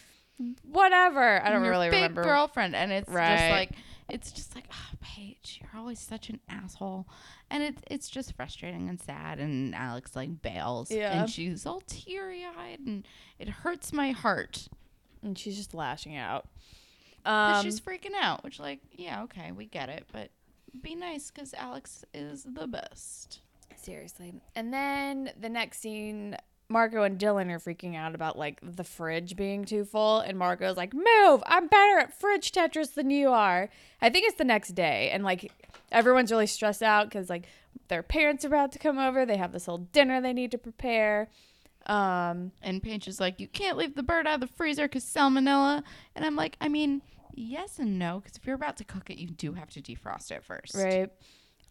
whatever?" 0.63 1.43
I 1.43 1.49
don't 1.51 1.61
really 1.63 1.89
fake 1.89 2.01
remember. 2.09 2.23
girlfriend, 2.23 2.75
and 2.75 2.91
it's 2.91 3.07
just 3.07 3.49
like 3.49 3.71
it's 4.09 4.31
just 4.31 4.53
like, 4.55 4.65
oh, 4.71 4.95
Paige, 5.01 5.59
you're 5.61 5.79
always 5.79 5.99
such 5.99 6.29
an 6.29 6.39
asshole, 6.49 7.07
and 7.49 7.63
it's 7.63 7.81
it's 7.89 8.09
just 8.09 8.33
frustrating 8.35 8.87
and 8.89 9.01
sad. 9.01 9.39
And 9.39 9.73
Alex 9.75 10.15
like 10.15 10.41
bails, 10.41 10.91
Yeah. 10.91 11.21
and 11.21 11.29
she's 11.29 11.65
all 11.65 11.81
teary 11.87 12.43
eyed, 12.45 12.79
and 12.85 13.07
it 13.39 13.49
hurts 13.49 13.91
my 13.93 14.11
heart 14.11 14.67
and 15.23 15.37
she's 15.37 15.57
just 15.57 15.73
lashing 15.73 16.15
out. 16.15 16.47
Um, 17.25 17.63
she's 17.63 17.79
freaking 17.81 18.13
out. 18.19 18.43
Which 18.43 18.59
like, 18.59 18.79
yeah, 18.91 19.23
okay, 19.23 19.51
we 19.51 19.65
get 19.65 19.89
it, 19.89 20.05
but 20.11 20.29
be 20.83 20.93
nice 20.93 21.31
because 21.31 21.53
Alex 21.55 22.05
is 22.13 22.43
the 22.43 22.67
best. 22.67 23.39
Seriously. 23.75 24.33
And 24.55 24.71
then 24.71 25.31
the 25.39 25.49
next 25.49 25.79
scene, 25.79 26.35
Marco 26.67 27.03
and 27.03 27.19
Dylan 27.19 27.51
are 27.51 27.59
freaking 27.59 27.95
out 27.95 28.15
about 28.15 28.37
like 28.37 28.59
the 28.63 28.83
fridge 28.83 29.35
being 29.35 29.65
too 29.65 29.85
full. 29.85 30.19
And 30.19 30.37
Marco's 30.37 30.77
like, 30.77 30.93
Move, 30.93 31.43
I'm 31.45 31.67
better 31.67 31.99
at 31.99 32.19
fridge 32.19 32.51
Tetris 32.51 32.93
than 32.95 33.09
you 33.09 33.29
are. 33.29 33.69
I 34.01 34.09
think 34.09 34.27
it's 34.27 34.37
the 34.37 34.43
next 34.45 34.69
day. 34.75 35.09
And 35.11 35.23
like 35.23 35.51
everyone's 35.91 36.31
really 36.31 36.47
stressed 36.47 36.81
out 36.83 37.07
because 37.07 37.29
like 37.29 37.45
their 37.87 38.01
parents 38.01 38.43
are 38.45 38.47
about 38.47 38.71
to 38.71 38.79
come 38.79 38.97
over. 38.97 39.25
They 39.25 39.37
have 39.37 39.51
this 39.51 39.67
whole 39.67 39.77
dinner 39.77 40.19
they 40.21 40.33
need 40.33 40.51
to 40.51 40.57
prepare. 40.57 41.29
Um, 41.85 42.51
And 42.63 42.81
Paige 42.81 43.07
is 43.07 43.19
like, 43.19 43.39
you 43.39 43.47
can't 43.47 43.77
leave 43.77 43.93
the 43.95 44.01
bird 44.01 44.25
out 44.25 44.35
of 44.35 44.39
the 44.41 44.55
freezer 44.55 44.83
because 44.87 45.03
salmonella. 45.03 45.83
And 46.15 46.25
I'm 46.25 46.35
like, 46.35 46.57
I 46.59 46.67
mean, 46.67 47.03
yes 47.35 47.77
and 47.77 47.99
no, 47.99 48.21
because 48.23 48.37
if 48.37 48.47
you're 48.47 48.55
about 48.55 48.77
to 48.77 48.83
cook 48.83 49.11
it, 49.11 49.19
you 49.19 49.27
do 49.27 49.53
have 49.53 49.69
to 49.71 49.81
defrost 49.81 50.31
it 50.31 50.43
first. 50.43 50.73
right. 50.73 51.11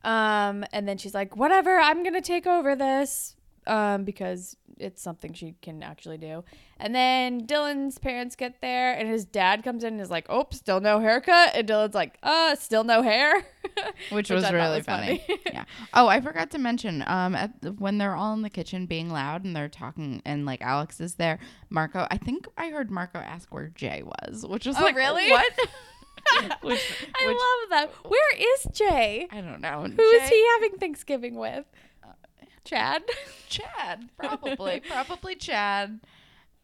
Um, 0.05 0.65
and 0.73 0.87
then 0.87 0.99
she's 0.99 1.15
like, 1.15 1.35
Whatever, 1.37 1.79
I'm 1.79 2.03
going 2.05 2.15
to 2.15 2.21
take 2.21 2.47
over 2.47 2.77
this. 2.77 3.35
Um, 3.67 4.05
because 4.05 4.57
it's 4.77 5.01
something 5.01 5.33
she 5.33 5.55
can 5.63 5.83
actually 5.83 6.19
do. 6.19 6.45
And 6.79 6.95
then 6.95 7.47
Dylan's 7.47 7.97
parents 7.99 8.35
get 8.37 8.61
there, 8.61 8.93
and 8.93 9.09
his 9.09 9.25
dad 9.25 9.63
comes 9.63 9.85
in 9.85 9.95
and 9.95 10.03
is 10.03 10.11
like, 10.11 10.27
"Oh, 10.29 10.47
still 10.51 10.81
no 10.81 10.99
haircut." 11.01 11.53
And 11.55 11.67
Dylan's 11.67 11.95
like, 11.95 12.19
"Uh, 12.23 12.57
still 12.57 12.85
no 12.85 13.01
hair," 13.03 13.35
Which, 14.11 14.29
Which 14.29 14.31
was 14.31 14.51
really 14.53 14.79
was 14.79 14.85
funny. 14.87 15.23
funny. 15.27 15.41
yeah. 15.47 15.65
Oh, 15.95 16.09
I 16.09 16.21
forgot 16.21 16.51
to 16.51 16.59
mention, 16.59 17.03
um, 17.07 17.35
at 17.35 17.63
the, 17.63 17.73
when 17.73 17.97
they're 17.99 18.15
all 18.17 18.35
in 18.35 18.43
the 18.43 18.51
kitchen 18.51 18.85
being 18.87 19.09
loud 19.09 19.45
and 19.45 19.55
they're 19.57 19.69
talking, 19.69 20.21
and 20.27 20.45
like 20.45 20.61
Alex 20.61 21.01
is 21.01 21.15
there, 21.15 21.39
Marco. 21.71 22.07
I 22.11 22.19
think 22.19 22.47
I 22.59 22.69
heard 22.71 22.91
Marco 22.91 23.19
ask 23.21 23.55
where 23.55 23.69
Jay 23.69 24.03
was, 24.03 24.45
which 24.47 24.67
was 24.67 24.77
Oh, 24.79 24.83
like, 24.83 24.97
really? 24.97 25.31
What? 25.31 25.53
which, 26.63 26.81
I 27.21 27.27
which 27.27 27.37
love 27.39 27.71
that. 27.71 27.91
Where 28.09 28.37
is 28.37 28.67
Jay? 28.73 29.29
I 29.31 29.41
don't 29.41 29.61
know. 29.61 29.83
Who 29.85 30.03
is 30.03 30.29
Jay- 30.29 30.37
he 30.37 30.47
having 30.55 30.79
Thanksgiving 30.79 31.37
with? 31.37 31.65
Chad. 32.65 33.03
Chad, 33.49 34.09
probably, 34.19 34.81
probably 34.81 35.35
Chad. 35.37 36.01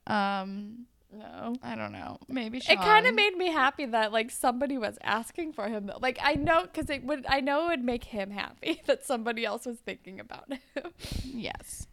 Um, 0.06 0.86
No. 1.12 1.54
I 1.62 1.74
don't 1.74 1.92
know. 1.92 2.18
Maybe 2.28 2.60
Sean. 2.60 2.76
It 2.76 2.80
kind 2.80 3.06
of 3.06 3.14
made 3.14 3.36
me 3.36 3.50
happy 3.50 3.84
that 3.86 4.12
like 4.12 4.30
somebody 4.30 4.78
was 4.78 4.96
asking 5.02 5.52
for 5.52 5.68
him. 5.68 5.86
Though. 5.86 5.98
Like 6.00 6.18
I 6.22 6.34
know 6.34 6.62
because 6.62 6.88
it 6.90 7.04
would. 7.04 7.26
I 7.28 7.40
know 7.40 7.66
it 7.66 7.68
would 7.70 7.84
make 7.84 8.04
him 8.04 8.30
happy 8.30 8.80
that 8.86 9.04
somebody 9.04 9.44
else 9.44 9.66
was 9.66 9.78
thinking 9.78 10.20
about 10.20 10.48
him. 10.52 10.92
yes. 11.24 11.86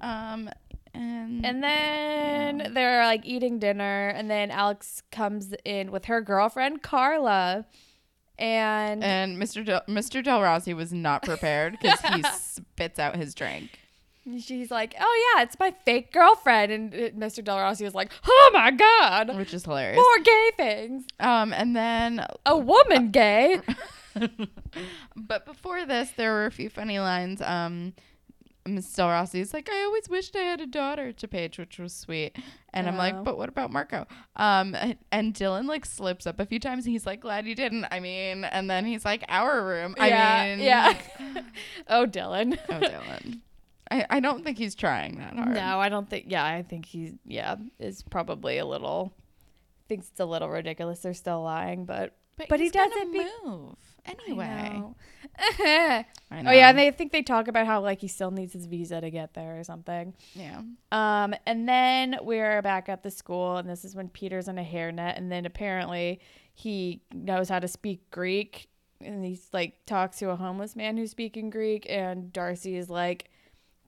Um, 0.00 0.48
and 0.94 1.44
And 1.44 1.62
then 1.62 2.72
they're 2.74 3.04
like 3.04 3.26
eating 3.26 3.58
dinner, 3.58 4.08
and 4.08 4.30
then 4.30 4.50
Alex 4.50 5.02
comes 5.10 5.54
in 5.64 5.90
with 5.90 6.06
her 6.06 6.20
girlfriend 6.20 6.82
Carla, 6.82 7.66
and 8.38 9.02
and 9.04 9.36
Mr. 9.40 9.64
Del, 9.64 9.82
Mr. 9.88 10.22
Del 10.22 10.40
Rossi 10.42 10.74
was 10.74 10.92
not 10.92 11.22
prepared 11.22 11.78
because 11.80 12.00
he 12.00 12.22
spits 12.34 12.98
out 12.98 13.16
his 13.16 13.34
drink. 13.34 13.78
she's 14.40 14.70
like, 14.70 14.94
"Oh 15.00 15.34
yeah, 15.36 15.42
it's 15.42 15.58
my 15.58 15.74
fake 15.84 16.12
girlfriend," 16.12 16.72
and 16.72 16.94
uh, 16.94 16.98
Mr. 17.26 17.42
Del 17.42 17.58
Rossi 17.58 17.84
was 17.84 17.94
like, 17.94 18.10
"Oh 18.26 18.50
my 18.52 18.70
god, 18.70 19.36
which 19.36 19.52
is 19.54 19.64
hilarious. 19.64 19.96
more 19.96 20.24
gay 20.24 20.50
things, 20.56 21.04
Um, 21.20 21.52
and 21.52 21.74
then, 21.74 22.24
a 22.46 22.56
woman 22.56 23.10
gay." 23.10 23.60
but 25.16 25.44
before 25.46 25.84
this, 25.86 26.10
there 26.16 26.32
were 26.32 26.46
a 26.46 26.50
few 26.50 26.68
funny 26.70 26.98
lines. 26.98 27.40
Um, 27.40 27.94
Miss 28.74 28.92
Del 28.92 29.10
is 29.32 29.52
like, 29.54 29.68
I 29.70 29.82
always 29.84 30.08
wished 30.08 30.36
I 30.36 30.40
had 30.40 30.60
a 30.60 30.66
daughter 30.66 31.12
to 31.12 31.28
Paige, 31.28 31.58
which 31.58 31.78
was 31.78 31.92
sweet. 31.94 32.36
And 32.72 32.86
I'm 32.88 32.94
Oh. 32.94 32.98
like, 32.98 33.24
but 33.24 33.36
what 33.38 33.48
about 33.48 33.70
Marco? 33.72 34.06
Um, 34.36 34.74
and, 34.74 34.96
and 35.10 35.34
Dylan 35.34 35.66
like 35.66 35.84
slips 35.86 36.26
up 36.26 36.38
a 36.40 36.46
few 36.46 36.58
times. 36.60 36.84
And 36.84 36.92
he's 36.92 37.06
like, 37.06 37.20
glad 37.20 37.46
you 37.46 37.54
didn't. 37.54 37.86
I 37.90 38.00
mean, 38.00 38.44
and 38.44 38.68
then 38.70 38.84
he's 38.84 39.04
like, 39.04 39.24
our 39.28 39.64
room. 39.64 39.94
I 39.98 40.08
yeah, 40.08 40.56
mean, 40.56 40.64
yeah. 40.64 40.98
oh, 41.88 42.06
Dylan. 42.06 42.58
oh, 42.68 42.72
Dylan. 42.80 43.40
I, 43.90 44.04
I 44.10 44.20
don't 44.20 44.44
think 44.44 44.58
he's 44.58 44.74
trying 44.74 45.18
that 45.18 45.34
hard. 45.34 45.54
No, 45.54 45.80
I 45.80 45.88
don't 45.88 46.10
think. 46.10 46.26
Yeah, 46.28 46.44
I 46.44 46.62
think 46.62 46.84
he's 46.84 47.14
yeah 47.24 47.56
is 47.78 48.02
probably 48.02 48.58
a 48.58 48.66
little 48.66 49.12
thinks 49.88 50.08
it's 50.10 50.20
a 50.20 50.26
little 50.26 50.50
ridiculous. 50.50 51.00
They're 51.00 51.14
still 51.14 51.42
lying, 51.42 51.86
but 51.86 52.14
But 52.36 52.60
he 52.60 52.66
he's 52.66 52.72
gonna 52.72 52.90
doesn't 52.90 53.12
be- 53.12 53.26
move 53.46 53.76
anyway. 54.04 54.82
oh 56.46 56.50
I 56.50 56.52
know. 56.52 56.58
yeah, 56.58 56.68
and 56.70 56.78
they 56.78 56.90
think 56.90 57.12
they 57.12 57.22
talk 57.22 57.48
about 57.48 57.66
how 57.66 57.80
like 57.80 58.00
he 58.00 58.08
still 58.08 58.30
needs 58.30 58.52
his 58.52 58.66
visa 58.66 59.00
to 59.00 59.10
get 59.10 59.34
there 59.34 59.58
or 59.58 59.64
something. 59.64 60.14
yeah. 60.34 60.62
Um, 60.92 61.34
and 61.46 61.68
then 61.68 62.16
we're 62.22 62.62
back 62.62 62.88
at 62.88 63.02
the 63.02 63.10
school, 63.10 63.56
and 63.56 63.68
this 63.68 63.84
is 63.84 63.94
when 63.94 64.08
Peter's 64.08 64.48
in 64.48 64.58
a 64.58 64.64
hairnet, 64.64 65.16
and 65.16 65.30
then 65.30 65.46
apparently 65.46 66.20
he 66.54 67.02
knows 67.12 67.48
how 67.48 67.58
to 67.58 67.68
speak 67.68 68.10
Greek, 68.10 68.68
and 69.00 69.24
he's 69.24 69.48
like 69.52 69.84
talks 69.86 70.18
to 70.18 70.30
a 70.30 70.36
homeless 70.36 70.74
man 70.76 70.96
who's 70.96 71.10
speaking 71.10 71.50
Greek, 71.50 71.86
and 71.88 72.32
Darcy 72.32 72.76
is 72.76 72.88
like 72.90 73.30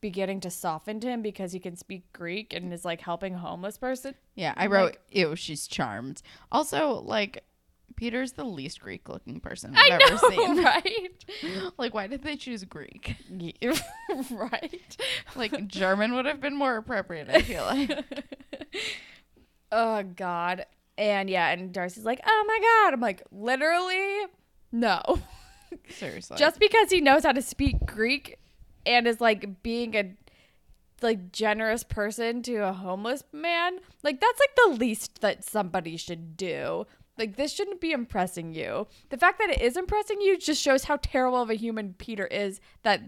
beginning 0.00 0.40
to 0.40 0.48
soften 0.50 0.98
to 0.98 1.06
him 1.08 1.20
because 1.20 1.52
he 1.52 1.58
can 1.60 1.76
speak 1.76 2.10
Greek 2.14 2.54
and 2.54 2.72
is 2.72 2.86
like 2.86 3.02
helping 3.02 3.34
a 3.34 3.38
homeless 3.38 3.76
person. 3.76 4.14
Yeah, 4.34 4.54
I 4.56 4.66
wrote, 4.66 4.92
like- 4.92 5.00
ew, 5.10 5.36
she's 5.36 5.66
charmed. 5.66 6.22
Also, 6.50 7.02
like, 7.04 7.44
Peter's 7.96 8.32
the 8.32 8.44
least 8.44 8.80
Greek 8.80 9.08
looking 9.08 9.40
person 9.40 9.74
I 9.76 9.82
I've 9.82 10.00
ever 10.00 10.14
know, 10.14 10.30
seen. 10.30 10.64
right? 10.64 11.24
like, 11.78 11.94
why 11.94 12.06
did 12.06 12.22
they 12.22 12.36
choose 12.36 12.64
Greek? 12.64 13.16
Right. 14.30 14.96
Like, 15.36 15.68
German 15.68 16.14
would 16.14 16.26
have 16.26 16.40
been 16.40 16.56
more 16.56 16.76
appropriate, 16.76 17.28
I 17.28 17.42
feel 17.42 17.64
like. 17.64 18.04
oh 19.70 20.02
God. 20.02 20.66
And 20.98 21.30
yeah, 21.30 21.50
and 21.50 21.72
Darcy's 21.72 22.04
like, 22.04 22.20
oh 22.26 22.44
my 22.46 22.58
God. 22.60 22.94
I'm 22.94 23.00
like, 23.00 23.22
literally, 23.30 24.26
no. 24.72 25.00
Seriously. 25.88 26.36
Just 26.36 26.58
because 26.58 26.90
he 26.90 27.00
knows 27.00 27.24
how 27.24 27.32
to 27.32 27.42
speak 27.42 27.76
Greek 27.86 28.38
and 28.84 29.06
is 29.06 29.20
like 29.20 29.62
being 29.62 29.94
a 29.94 30.14
like 31.02 31.32
generous 31.32 31.82
person 31.82 32.42
to 32.42 32.56
a 32.56 32.72
homeless 32.72 33.22
man, 33.32 33.78
like 34.02 34.20
that's 34.20 34.38
like 34.38 34.54
the 34.56 34.78
least 34.78 35.20
that 35.20 35.44
somebody 35.44 35.96
should 35.96 36.36
do. 36.36 36.86
Like 37.20 37.36
this 37.36 37.52
shouldn't 37.52 37.82
be 37.82 37.92
impressing 37.92 38.54
you. 38.54 38.86
The 39.10 39.18
fact 39.18 39.38
that 39.38 39.50
it 39.50 39.60
is 39.60 39.76
impressing 39.76 40.22
you 40.22 40.38
just 40.38 40.62
shows 40.62 40.84
how 40.84 40.96
terrible 40.96 41.42
of 41.42 41.50
a 41.50 41.54
human 41.54 41.94
Peter 41.98 42.26
is 42.26 42.60
that 42.82 43.02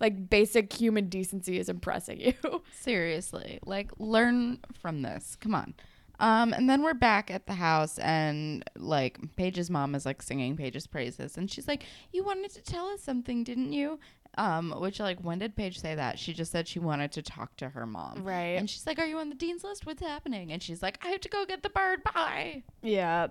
like 0.00 0.28
basic 0.28 0.72
human 0.72 1.08
decency 1.08 1.58
is 1.60 1.68
impressing 1.68 2.20
you. 2.20 2.34
Seriously. 2.74 3.60
Like, 3.64 3.92
learn 3.98 4.58
from 4.82 5.02
this. 5.02 5.36
Come 5.40 5.54
on. 5.54 5.74
Um, 6.18 6.52
and 6.52 6.68
then 6.68 6.82
we're 6.82 6.94
back 6.94 7.30
at 7.30 7.46
the 7.46 7.54
house, 7.54 7.98
and 7.98 8.64
like 8.76 9.18
Paige's 9.36 9.70
mom 9.70 9.94
is 9.94 10.04
like 10.06 10.22
singing 10.22 10.56
Paige's 10.56 10.86
praises, 10.86 11.36
and 11.36 11.50
she's 11.50 11.66
like, 11.66 11.84
"You 12.12 12.22
wanted 12.22 12.52
to 12.52 12.62
tell 12.62 12.86
us 12.86 13.02
something, 13.02 13.42
didn't 13.42 13.72
you?" 13.72 13.98
Um, 14.36 14.72
which 14.80 15.00
like 15.00 15.20
when 15.20 15.38
did 15.38 15.54
Paige 15.56 15.78
say 15.80 15.94
that? 15.94 16.18
She 16.18 16.32
just 16.34 16.50
said 16.52 16.66
she 16.66 16.78
wanted 16.78 17.12
to 17.12 17.22
talk 17.22 17.56
to 17.56 17.68
her 17.68 17.86
mom, 17.86 18.24
Right. 18.24 18.58
And 18.58 18.68
she's 18.68 18.86
like, 18.86 18.98
"Are 18.98 19.06
you 19.06 19.18
on 19.18 19.28
the 19.28 19.34
dean's 19.34 19.62
list? 19.64 19.86
What's 19.86 20.02
happening?" 20.02 20.52
And 20.52 20.62
she's 20.62 20.82
like, 20.82 20.98
"I 21.04 21.08
have 21.08 21.20
to 21.20 21.28
go 21.28 21.44
get 21.46 21.62
the 21.62 21.70
bird. 21.70 22.02
Bye." 22.04 22.64
Yeah. 22.82 23.28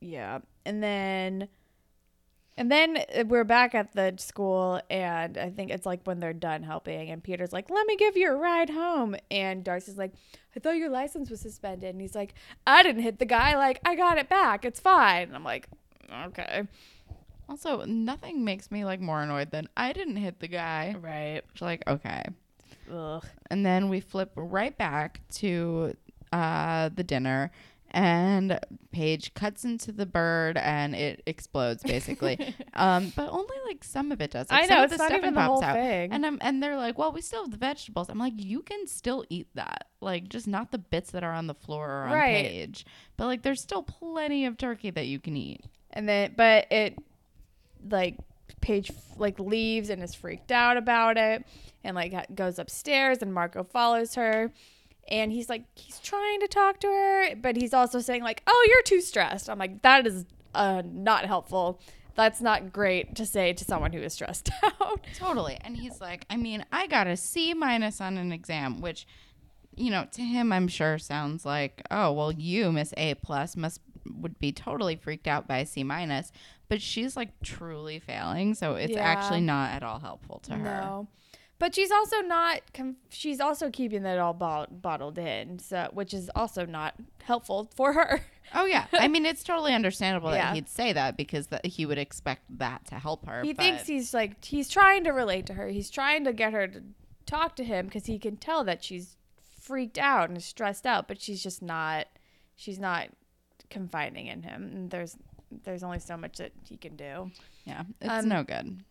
Yeah. 0.00 0.38
And 0.64 0.82
then 0.82 1.48
And 2.56 2.70
then 2.70 2.98
uh, 2.98 3.24
we're 3.26 3.42
back 3.44 3.74
at 3.74 3.92
the 3.94 4.14
school, 4.18 4.80
and 4.88 5.36
I 5.36 5.50
think 5.50 5.70
it's 5.72 5.84
like 5.84 6.02
when 6.04 6.20
they're 6.20 6.32
done 6.32 6.62
helping, 6.62 7.10
and 7.10 7.22
Peter's 7.22 7.52
like, 7.52 7.68
"Let 7.68 7.86
me 7.86 7.96
give 7.96 8.16
you 8.16 8.30
a 8.30 8.36
ride 8.36 8.70
home," 8.70 9.16
and 9.30 9.64
Darcy's 9.64 9.98
like, 9.98 10.12
"I 10.54 10.60
thought 10.60 10.76
your 10.76 10.88
license 10.90 11.30
was 11.30 11.40
suspended," 11.40 11.90
and 11.90 12.00
he's 12.00 12.14
like, 12.14 12.34
"I 12.66 12.84
didn't 12.84 13.02
hit 13.02 13.18
the 13.18 13.24
guy. 13.26 13.56
Like, 13.56 13.80
I 13.84 13.96
got 13.96 14.18
it 14.18 14.28
back. 14.28 14.64
It's 14.64 14.78
fine." 14.78 15.24
And 15.24 15.34
I'm 15.34 15.42
like, 15.42 15.68
"Okay, 16.26 16.62
Also, 17.48 17.84
nothing 17.84 18.44
makes 18.44 18.70
me 18.70 18.84
like 18.84 19.00
more 19.00 19.22
annoyed 19.22 19.50
than 19.50 19.68
I 19.76 19.92
didn't 19.92 20.16
hit 20.16 20.40
the 20.40 20.48
guy. 20.48 20.94
right." 21.00 21.42
It's 21.52 21.62
like, 21.62 21.82
okay. 21.86 22.22
Ugh. 22.92 23.24
And 23.50 23.64
then 23.64 23.88
we 23.88 24.00
flip 24.00 24.32
right 24.36 24.76
back 24.76 25.20
to 25.36 25.94
uh, 26.32 26.90
the 26.94 27.02
dinner, 27.04 27.50
and 27.90 28.58
Paige 28.92 29.32
cuts 29.34 29.64
into 29.64 29.92
the 29.92 30.04
bird, 30.04 30.56
and 30.58 30.94
it 30.94 31.22
explodes 31.26 31.82
basically. 31.82 32.54
um, 32.74 33.12
but 33.14 33.28
only 33.30 33.56
like 33.66 33.84
some 33.84 34.10
of 34.12 34.20
it 34.20 34.32
does. 34.32 34.50
Like, 34.50 34.64
I 34.64 34.66
some 34.66 34.76
know 34.78 34.84
of 34.84 34.92
it's 34.92 34.98
the 34.98 34.98
not 34.98 35.08
stuffing 35.10 35.24
even 35.24 35.34
the 35.34 35.40
pops 35.40 35.48
whole 35.50 35.62
out. 35.64 35.74
thing. 35.76 36.12
And 36.12 36.26
I'm 36.26 36.38
and 36.40 36.62
they're 36.62 36.76
like, 36.76 36.98
well, 36.98 37.12
we 37.12 37.20
still 37.20 37.42
have 37.42 37.50
the 37.52 37.56
vegetables. 37.56 38.08
I'm 38.08 38.18
like, 38.18 38.34
you 38.36 38.62
can 38.62 38.86
still 38.86 39.24
eat 39.30 39.48
that, 39.54 39.86
like 40.00 40.28
just 40.28 40.46
not 40.48 40.72
the 40.72 40.78
bits 40.78 41.12
that 41.12 41.22
are 41.24 41.32
on 41.32 41.46
the 41.46 41.54
floor 41.54 41.88
or 41.88 42.04
on 42.06 42.12
Right. 42.12 42.44
Paige. 42.46 42.84
But 43.16 43.26
like, 43.26 43.42
there's 43.42 43.60
still 43.62 43.82
plenty 43.82 44.44
of 44.44 44.58
turkey 44.58 44.90
that 44.90 45.06
you 45.06 45.20
can 45.20 45.36
eat. 45.36 45.60
And 45.92 46.08
then, 46.08 46.34
but 46.36 46.66
it, 46.72 46.98
like, 47.88 48.16
Paige 48.60 48.90
like 49.18 49.38
leaves 49.38 49.90
and 49.90 50.02
is 50.02 50.14
freaked 50.14 50.50
out 50.50 50.76
about 50.76 51.18
it, 51.18 51.44
and 51.82 51.94
like 51.94 52.34
goes 52.34 52.58
upstairs, 52.58 53.18
and 53.20 53.32
Marco 53.32 53.62
follows 53.62 54.14
her, 54.14 54.52
and 55.08 55.32
he's 55.32 55.48
like, 55.48 55.64
he's 55.74 55.98
trying 56.00 56.40
to 56.40 56.48
talk 56.48 56.80
to 56.80 56.86
her, 56.86 57.36
but 57.36 57.56
he's 57.56 57.74
also 57.74 58.00
saying 58.00 58.22
like, 58.22 58.42
"Oh, 58.46 58.66
you're 58.68 58.82
too 58.82 59.00
stressed." 59.00 59.50
I'm 59.50 59.58
like, 59.58 59.82
that 59.82 60.06
is 60.06 60.24
uh 60.54 60.82
not 60.84 61.26
helpful. 61.26 61.80
That's 62.14 62.40
not 62.40 62.72
great 62.72 63.16
to 63.16 63.26
say 63.26 63.52
to 63.52 63.64
someone 63.64 63.92
who 63.92 64.00
is 64.00 64.12
stressed 64.14 64.48
out. 64.62 65.04
Totally. 65.16 65.58
And 65.62 65.76
he's 65.76 66.00
like, 66.00 66.24
I 66.30 66.36
mean, 66.36 66.64
I 66.72 66.86
got 66.86 67.06
a 67.06 67.16
C 67.16 67.54
minus 67.54 68.00
on 68.00 68.16
an 68.16 68.30
exam, 68.30 68.80
which, 68.80 69.04
you 69.76 69.90
know, 69.90 70.06
to 70.12 70.22
him, 70.22 70.52
I'm 70.52 70.68
sure 70.68 70.96
sounds 70.96 71.44
like, 71.44 71.82
oh, 71.90 72.12
well, 72.12 72.30
you, 72.30 72.70
Miss 72.70 72.94
A 72.96 73.14
plus, 73.14 73.56
must 73.56 73.80
would 74.06 74.38
be 74.38 74.52
totally 74.52 74.96
freaked 74.96 75.26
out 75.26 75.48
by 75.48 75.58
a 75.58 75.66
C 75.66 75.82
minus. 75.82 76.30
But 76.74 76.82
she's 76.82 77.16
like 77.16 77.28
truly 77.44 78.00
failing, 78.00 78.54
so 78.54 78.74
it's 78.74 78.92
Yeah. 78.94 79.02
actually 79.04 79.42
not 79.42 79.70
at 79.70 79.84
all 79.84 80.00
helpful 80.00 80.40
to 80.40 80.54
her. 80.54 80.58
No. 80.58 81.06
But 81.60 81.72
she's 81.72 81.92
also 81.92 82.20
not. 82.20 82.62
Com- 82.74 82.96
she's 83.10 83.40
also 83.40 83.70
keeping 83.70 84.02
that 84.02 84.18
all 84.18 84.34
bo- 84.34 84.66
bottled 84.70 85.16
in, 85.18 85.60
so 85.60 85.88
which 85.92 86.12
is 86.12 86.28
also 86.34 86.66
not 86.66 86.94
helpful 87.22 87.70
for 87.76 87.92
her. 87.92 88.22
Oh 88.52 88.64
yeah, 88.64 88.86
I 88.92 89.06
mean, 89.06 89.24
it's 89.24 89.44
totally 89.44 89.72
understandable 89.72 90.32
Yeah. 90.32 90.46
that 90.46 90.54
he'd 90.56 90.68
say 90.68 90.92
that 90.92 91.16
because 91.16 91.46
that 91.46 91.64
he 91.64 91.86
would 91.86 91.96
expect 91.96 92.42
that 92.58 92.84
to 92.86 92.96
help 92.96 93.24
her. 93.26 93.42
He 93.44 93.52
but- 93.52 93.62
thinks 93.62 93.86
he's 93.86 94.12
like 94.12 94.44
he's 94.44 94.68
trying 94.68 95.04
to 95.04 95.10
relate 95.12 95.46
to 95.46 95.54
her. 95.54 95.68
He's 95.68 95.90
trying 95.90 96.24
to 96.24 96.32
get 96.32 96.52
her 96.52 96.66
to 96.66 96.82
talk 97.24 97.54
to 97.56 97.64
him 97.64 97.86
because 97.86 98.06
he 98.06 98.18
can 98.18 98.36
tell 98.36 98.64
that 98.64 98.82
she's 98.82 99.16
freaked 99.60 99.96
out 99.96 100.28
and 100.30 100.42
stressed 100.42 100.86
out, 100.86 101.06
but 101.06 101.20
she's 101.22 101.40
just 101.40 101.62
not. 101.62 102.08
She's 102.56 102.80
not 102.80 103.10
confiding 103.70 104.26
in 104.26 104.42
him. 104.42 104.70
And 104.74 104.90
there's 104.90 105.16
there's 105.64 105.82
only 105.82 106.00
so 106.00 106.16
much 106.16 106.38
that 106.38 106.52
he 106.68 106.76
can 106.76 106.96
do. 106.96 107.30
yeah, 107.64 107.84
it's 108.00 108.10
Um, 108.24 108.28
no 108.28 108.42
good. 108.42 108.82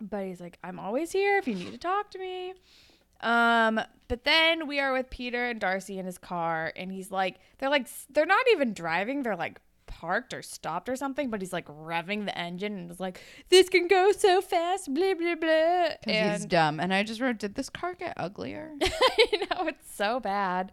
But 0.00 0.26
he's 0.26 0.40
like, 0.40 0.58
I'm 0.62 0.78
always 0.78 1.10
here 1.12 1.38
if 1.38 1.48
you 1.48 1.54
need 1.54 1.72
to 1.72 1.78
talk 1.78 2.10
to 2.12 2.18
me. 2.18 2.54
Um, 3.20 3.80
but 4.06 4.24
then 4.24 4.68
we 4.68 4.78
are 4.78 4.92
with 4.92 5.10
Peter 5.10 5.46
and 5.46 5.60
Darcy 5.60 5.98
in 5.98 6.06
his 6.06 6.18
car, 6.18 6.72
and 6.76 6.92
he's 6.92 7.10
like, 7.10 7.36
they're 7.58 7.68
like, 7.70 7.88
they're 8.10 8.26
not 8.26 8.46
even 8.52 8.72
driving, 8.74 9.22
they're 9.24 9.34
like 9.36 9.60
parked 9.86 10.32
or 10.32 10.42
stopped 10.42 10.88
or 10.88 10.94
something, 10.94 11.30
but 11.30 11.40
he's 11.40 11.52
like 11.52 11.66
revving 11.66 12.26
the 12.26 12.38
engine 12.38 12.76
and 12.78 12.90
is 12.90 13.00
like, 13.00 13.20
this 13.48 13.68
can 13.68 13.88
go 13.88 14.12
so 14.12 14.40
fast, 14.40 14.92
blah, 14.94 15.14
blah, 15.14 15.34
blah. 15.34 15.88
Because 16.04 16.40
he's 16.42 16.46
dumb. 16.46 16.78
And 16.78 16.94
I 16.94 17.02
just 17.02 17.20
wrote, 17.20 17.38
did 17.38 17.56
this 17.56 17.68
car 17.70 17.94
get 17.94 18.14
uglier? 18.16 18.70
you 19.32 19.38
know, 19.50 19.66
it's 19.66 19.92
so 19.92 20.20
bad. 20.20 20.70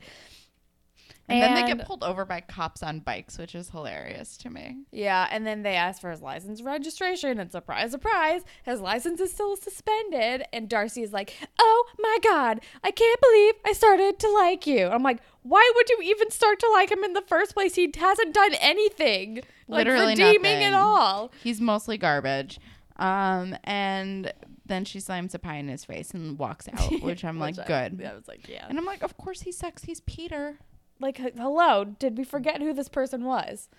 And, 1.27 1.41
then 1.41 1.55
they 1.55 1.73
get 1.73 1.87
pulled 1.87 2.03
over 2.03 2.23
by 2.23 2.41
cops 2.41 2.83
on 2.83 2.99
bikes, 2.99 3.39
which 3.39 3.55
is 3.55 3.71
hilarious 3.71 4.37
to 4.37 4.49
me. 4.51 4.77
Yeah, 4.91 5.27
and 5.31 5.45
then 5.45 5.63
they 5.63 5.73
ask 5.75 5.99
for 5.99 6.11
his 6.11 6.21
license 6.21 6.61
registration, 6.61 7.39
and 7.39 7.51
surprise, 7.51 7.89
surprise, 7.91 8.43
his 8.63 8.79
license 8.79 9.19
is 9.19 9.31
still 9.31 9.55
suspended. 9.55 10.43
And 10.53 10.69
Darcy 10.69 11.01
is 11.01 11.13
like, 11.13 11.35
"Oh 11.59 11.85
my 11.97 12.19
god, 12.23 12.61
I 12.83 12.91
can't 12.91 13.19
believe 13.21 13.53
I 13.65 13.73
started 13.73 14.19
to 14.19 14.29
like 14.29 14.67
you." 14.67 14.87
I'm 14.87 15.01
like, 15.01 15.19
"Why 15.41 15.71
would 15.75 15.89
you 15.89 15.99
even 16.03 16.29
start 16.29 16.59
to 16.59 16.69
like 16.71 16.91
him 16.91 17.03
in 17.03 17.13
the 17.13 17.23
first 17.23 17.55
place? 17.55 17.73
He 17.73 17.91
hasn't 17.97 18.33
done 18.35 18.53
anything 18.59 19.41
like 19.67 19.87
redeeming 19.87 20.41
nothing. 20.41 20.63
at 20.63 20.73
all." 20.73 21.31
He's 21.43 21.59
mostly 21.59 21.97
garbage. 21.97 22.59
Um, 22.97 23.57
and 23.63 24.31
then 24.65 24.85
she 24.85 24.99
slams 24.99 25.33
a 25.35 25.39
pie 25.39 25.55
in 25.57 25.67
his 25.67 25.85
face 25.85 26.11
and 26.11 26.37
walks 26.39 26.67
out, 26.71 27.01
which 27.01 27.25
I'm 27.25 27.39
like, 27.39 27.57
Which 27.57 27.65
I- 27.65 27.89
good. 27.89 28.03
I 28.05 28.13
was 28.13 28.27
like, 28.27 28.47
"Yeah." 28.47 28.65
And 28.69 28.77
I'm 28.77 28.85
like, 28.85 29.01
of 29.03 29.17
course 29.17 29.41
he 29.41 29.51
sucks. 29.51 29.83
He's 29.85 30.01
Peter. 30.01 30.59
Like 30.99 31.17
hello 31.17 31.83
did 31.83 32.17
we 32.17 32.23
forget 32.23 32.61
who 32.61 32.73
this 32.73 32.89
person 32.89 33.25
was? 33.25 33.69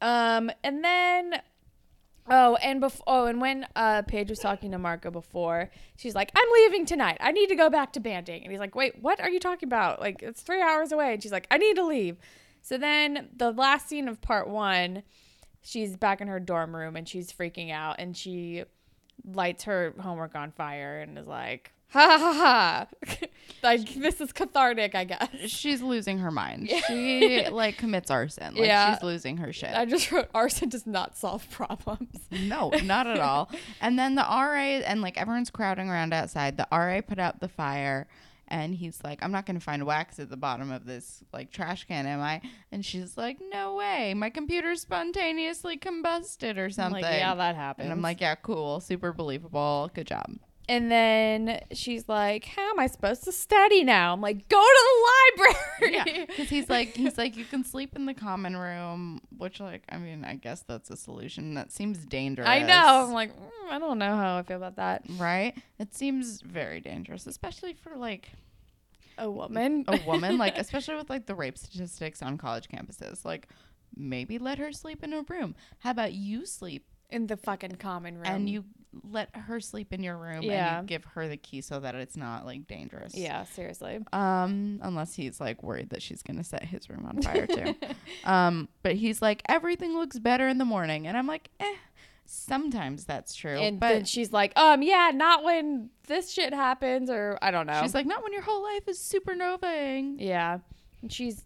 Um 0.00 0.50
and 0.62 0.82
then 0.84 1.40
oh 2.28 2.56
and 2.56 2.80
before 2.80 3.04
oh 3.06 3.26
and 3.26 3.40
when 3.40 3.66
uh 3.76 4.02
paige 4.02 4.30
was 4.30 4.40
talking 4.40 4.72
to 4.72 4.78
marco 4.78 5.12
before 5.12 5.70
she's 5.96 6.14
like 6.14 6.30
i'm 6.34 6.48
leaving 6.54 6.84
tonight. 6.84 7.18
I 7.20 7.32
need 7.32 7.48
to 7.48 7.54
go 7.54 7.70
back 7.70 7.92
to 7.94 8.00
Banting. 8.00 8.42
And 8.42 8.50
he's 8.50 8.60
like 8.60 8.74
wait 8.74 9.00
what 9.02 9.20
are 9.20 9.30
you 9.30 9.40
talking 9.40 9.68
about? 9.68 10.00
Like 10.00 10.22
it's 10.22 10.42
three 10.42 10.62
hours 10.62 10.92
away. 10.92 11.14
And 11.14 11.22
she's 11.22 11.32
like 11.32 11.46
i 11.50 11.58
need 11.58 11.76
to 11.76 11.86
leave. 11.86 12.16
So 12.62 12.78
then 12.78 13.28
the 13.36 13.52
last 13.52 13.88
scene 13.88 14.08
of 14.08 14.20
part 14.20 14.48
one 14.48 15.02
she's 15.62 15.96
back 15.96 16.20
in 16.20 16.28
her 16.28 16.40
dorm 16.40 16.74
room 16.74 16.96
and 16.96 17.08
she's 17.08 17.32
freaking 17.32 17.72
out 17.72 17.96
and 17.98 18.16
she 18.16 18.64
lights 19.24 19.64
her 19.64 19.94
homework 19.98 20.34
on 20.34 20.52
fire 20.52 21.00
and 21.00 21.18
is 21.18 21.26
like 21.26 21.72
ha 21.88 22.18
ha 22.18 22.32
ha 22.32 22.86
like 23.62 23.94
this 23.94 24.20
is 24.20 24.32
cathartic 24.32 24.94
i 24.94 25.04
guess 25.04 25.28
She's 25.46 25.80
losing 25.80 26.18
her 26.18 26.30
mind. 26.30 26.68
She 26.86 27.46
like 27.50 27.78
commits 27.78 28.10
arson. 28.10 28.54
Like 28.54 28.66
Yeah. 28.66 28.94
she's 28.94 29.02
losing 29.02 29.36
her 29.38 29.52
shit. 29.52 29.74
I 29.74 29.84
just 29.84 30.10
wrote 30.12 30.28
arson 30.34 30.68
does 30.68 30.86
not 30.86 31.16
solve 31.16 31.48
problems. 31.50 32.18
No, 32.30 32.70
not 32.84 33.06
at 33.06 33.18
all. 33.18 33.50
And 33.80 33.98
then 33.98 34.14
the 34.14 34.22
RA 34.22 34.82
and 34.84 35.00
like 35.00 35.16
everyone's 35.18 35.50
crowding 35.50 35.88
around 35.88 36.12
outside. 36.12 36.56
The 36.56 36.66
RA 36.72 37.00
put 37.00 37.18
out 37.18 37.40
the 37.40 37.48
fire 37.48 38.06
and 38.48 38.74
he's 38.74 39.02
like, 39.02 39.22
I'm 39.22 39.32
not 39.32 39.46
gonna 39.46 39.60
find 39.60 39.84
wax 39.86 40.18
at 40.18 40.30
the 40.30 40.36
bottom 40.36 40.70
of 40.70 40.84
this 40.84 41.22
like 41.32 41.50
trash 41.50 41.84
can, 41.86 42.06
am 42.06 42.20
I? 42.20 42.42
And 42.72 42.84
she's 42.84 43.16
like, 43.16 43.38
No 43.40 43.76
way. 43.76 44.14
My 44.14 44.30
computer 44.30 44.74
spontaneously 44.76 45.76
combusted 45.78 46.58
or 46.58 46.70
something. 46.70 47.02
like, 47.02 47.18
yeah, 47.18 47.34
that 47.34 47.54
happened. 47.56 47.84
and 47.84 47.92
I'm 47.92 48.02
like, 48.02 48.20
Yeah, 48.20 48.34
cool, 48.36 48.80
super 48.80 49.12
believable. 49.12 49.90
Good 49.94 50.06
job. 50.08 50.26
And 50.68 50.90
then 50.90 51.60
she's 51.72 52.08
like, 52.08 52.44
"How 52.44 52.70
am 52.70 52.78
I 52.80 52.86
supposed 52.86 53.24
to 53.24 53.32
study 53.32 53.84
now?" 53.84 54.12
I'm 54.12 54.20
like, 54.20 54.48
"Go 54.48 54.60
to 54.62 54.84
the 54.88 55.42
library." 55.44 55.94
Yeah. 55.94 56.24
Because 56.26 56.48
he's 56.48 56.68
like 56.68 56.88
he's 56.96 57.16
like, 57.18 57.36
You 57.36 57.44
can 57.44 57.64
sleep 57.64 57.94
in 57.96 58.06
the 58.06 58.14
common 58.14 58.56
room, 58.56 59.20
which 59.36 59.60
like 59.60 59.82
I 59.88 59.98
mean, 59.98 60.24
I 60.24 60.34
guess 60.34 60.62
that's 60.66 60.90
a 60.90 60.96
solution. 60.96 61.54
That 61.54 61.70
seems 61.72 61.98
dangerous. 62.04 62.48
I 62.48 62.62
know. 62.62 63.04
I'm 63.06 63.12
like, 63.12 63.30
mm, 63.36 63.70
I 63.70 63.78
don't 63.78 63.98
know 63.98 64.16
how 64.16 64.38
I 64.38 64.42
feel 64.42 64.56
about 64.56 64.76
that. 64.76 65.02
right? 65.18 65.54
It 65.78 65.94
seems 65.94 66.40
very 66.40 66.80
dangerous, 66.80 67.26
especially 67.26 67.74
for 67.74 67.96
like 67.96 68.30
A 69.18 69.30
woman. 69.30 69.84
a 69.88 70.00
woman, 70.06 70.36
like 70.38 70.58
especially 70.64 70.96
with 70.96 71.08
like 71.10 71.26
the 71.26 71.34
rape 71.34 71.56
statistics 71.58 72.22
on 72.22 72.38
college 72.38 72.68
campuses. 72.68 73.24
Like 73.24 73.48
maybe 73.96 74.38
let 74.38 74.58
her 74.58 74.72
sleep 74.72 75.02
in 75.04 75.12
a 75.12 75.22
room. 75.28 75.54
How 75.78 75.90
about 75.90 76.12
you 76.12 76.44
sleep 76.46 76.86
in 77.08 77.28
the 77.28 77.36
fucking 77.36 77.76
common 77.76 78.16
room. 78.16 78.26
and 78.26 78.48
you 78.50 78.64
let 79.10 79.34
her 79.34 79.60
sleep 79.60 79.92
in 79.92 80.02
your 80.02 80.16
room 80.16 80.42
Yeah. 80.42 80.78
and 80.78 80.84
you 80.90 80.96
give 80.96 81.04
her 81.14 81.28
the 81.28 81.36
key 81.36 81.60
so 81.60 81.80
that 81.80 81.94
it's 81.94 82.16
not 82.16 82.44
like 82.46 82.66
dangerous. 82.66 83.14
Yeah, 83.14 83.44
seriously. 83.44 83.98
Um, 84.12 84.80
unless 84.82 85.14
he's 85.14 85.40
like 85.40 85.62
worried 85.62 85.90
that 85.90 86.02
she's 86.02 86.22
gonna 86.22 86.44
set 86.44 86.64
his 86.64 86.88
room 86.88 87.06
on 87.06 87.20
fire 87.22 87.46
too. 87.46 87.74
um, 88.24 88.68
but 88.82 88.94
he's 88.96 89.20
like 89.22 89.42
everything 89.48 89.94
looks 89.96 90.18
better 90.18 90.48
in 90.48 90.58
the 90.58 90.64
morning, 90.64 91.06
and 91.06 91.16
I'm 91.16 91.26
like, 91.26 91.50
eh. 91.60 91.74
Sometimes 92.28 93.04
that's 93.04 93.36
true, 93.36 93.56
And 93.56 93.78
but 93.78 93.88
then 93.90 94.04
she's 94.04 94.32
like, 94.32 94.52
um, 94.58 94.82
yeah, 94.82 95.12
not 95.14 95.44
when 95.44 95.90
this 96.08 96.32
shit 96.32 96.52
happens, 96.52 97.08
or 97.08 97.38
I 97.40 97.52
don't 97.52 97.68
know. 97.68 97.80
she's 97.82 97.94
like, 97.94 98.04
not 98.04 98.24
when 98.24 98.32
your 98.32 98.42
whole 98.42 98.64
life 98.64 98.88
is 98.88 98.98
supernovaing. 98.98 100.16
yeah. 100.18 100.58
And 101.02 101.12
she's 101.12 101.44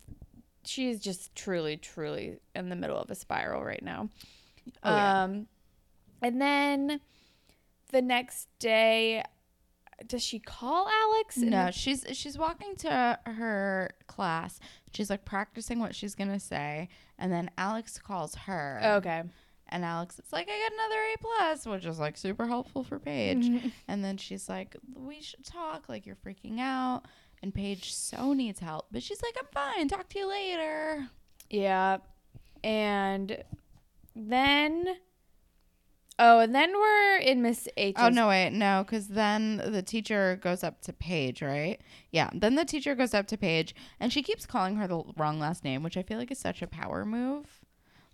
she's 0.64 1.00
just 1.00 1.34
truly, 1.34 1.76
truly 1.76 2.38
in 2.54 2.70
the 2.70 2.76
middle 2.76 2.96
of 2.98 3.10
a 3.10 3.14
spiral 3.14 3.62
right 3.62 3.82
now. 3.82 4.08
Oh, 4.82 4.94
yeah. 4.96 5.22
um 5.24 5.46
and 6.22 6.40
then 6.40 7.00
the 7.90 8.02
next 8.02 8.48
day 8.58 9.22
does 10.06 10.22
she 10.22 10.38
call 10.38 10.88
Alex? 10.88 11.36
No, 11.36 11.70
she's 11.70 12.06
she's 12.12 12.38
walking 12.38 12.74
to 12.76 13.18
her 13.26 13.90
class. 14.06 14.58
She's 14.92 15.10
like 15.10 15.24
practicing 15.24 15.78
what 15.78 15.94
she's 15.94 16.14
gonna 16.14 16.40
say, 16.40 16.88
and 17.18 17.32
then 17.32 17.50
Alex 17.58 17.98
calls 17.98 18.34
her. 18.34 18.80
Okay. 18.98 19.22
And 19.72 19.84
Alex 19.84 20.18
is 20.18 20.32
like, 20.32 20.48
I 20.50 20.58
got 20.58 20.72
another 20.72 21.00
A 21.00 21.18
plus, 21.18 21.66
which 21.66 21.86
is 21.86 22.00
like 22.00 22.16
super 22.16 22.46
helpful 22.46 22.82
for 22.82 22.98
Paige. 22.98 23.46
Mm-hmm. 23.46 23.68
And 23.86 24.04
then 24.04 24.16
she's 24.16 24.48
like, 24.48 24.76
We 24.96 25.20
should 25.20 25.44
talk. 25.44 25.88
Like 25.88 26.06
you're 26.06 26.16
freaking 26.16 26.58
out. 26.58 27.02
And 27.42 27.54
Paige 27.54 27.94
so 27.94 28.32
needs 28.32 28.60
help, 28.60 28.86
but 28.90 29.02
she's 29.02 29.22
like, 29.22 29.34
I'm 29.38 29.46
fine. 29.52 29.88
Talk 29.88 30.08
to 30.10 30.18
you 30.18 30.28
later. 30.28 31.08
Yeah. 31.48 31.98
And 32.62 33.42
then 34.14 34.86
Oh, 36.22 36.40
and 36.40 36.54
then 36.54 36.70
we're 36.74 37.16
in 37.16 37.40
Miss 37.40 37.66
H. 37.78 37.96
Oh 37.98 38.10
no, 38.10 38.28
wait, 38.28 38.50
no, 38.50 38.84
because 38.84 39.08
then 39.08 39.56
the 39.56 39.82
teacher 39.82 40.38
goes 40.42 40.62
up 40.62 40.82
to 40.82 40.92
Paige, 40.92 41.40
right? 41.40 41.80
Yeah. 42.10 42.28
Then 42.34 42.56
the 42.56 42.66
teacher 42.66 42.94
goes 42.94 43.14
up 43.14 43.26
to 43.28 43.38
Paige, 43.38 43.74
and 43.98 44.12
she 44.12 44.22
keeps 44.22 44.44
calling 44.44 44.76
her 44.76 44.86
the 44.86 45.02
wrong 45.16 45.40
last 45.40 45.64
name, 45.64 45.82
which 45.82 45.96
I 45.96 46.02
feel 46.02 46.18
like 46.18 46.30
is 46.30 46.38
such 46.38 46.60
a 46.60 46.66
power 46.66 47.06
move. 47.06 47.59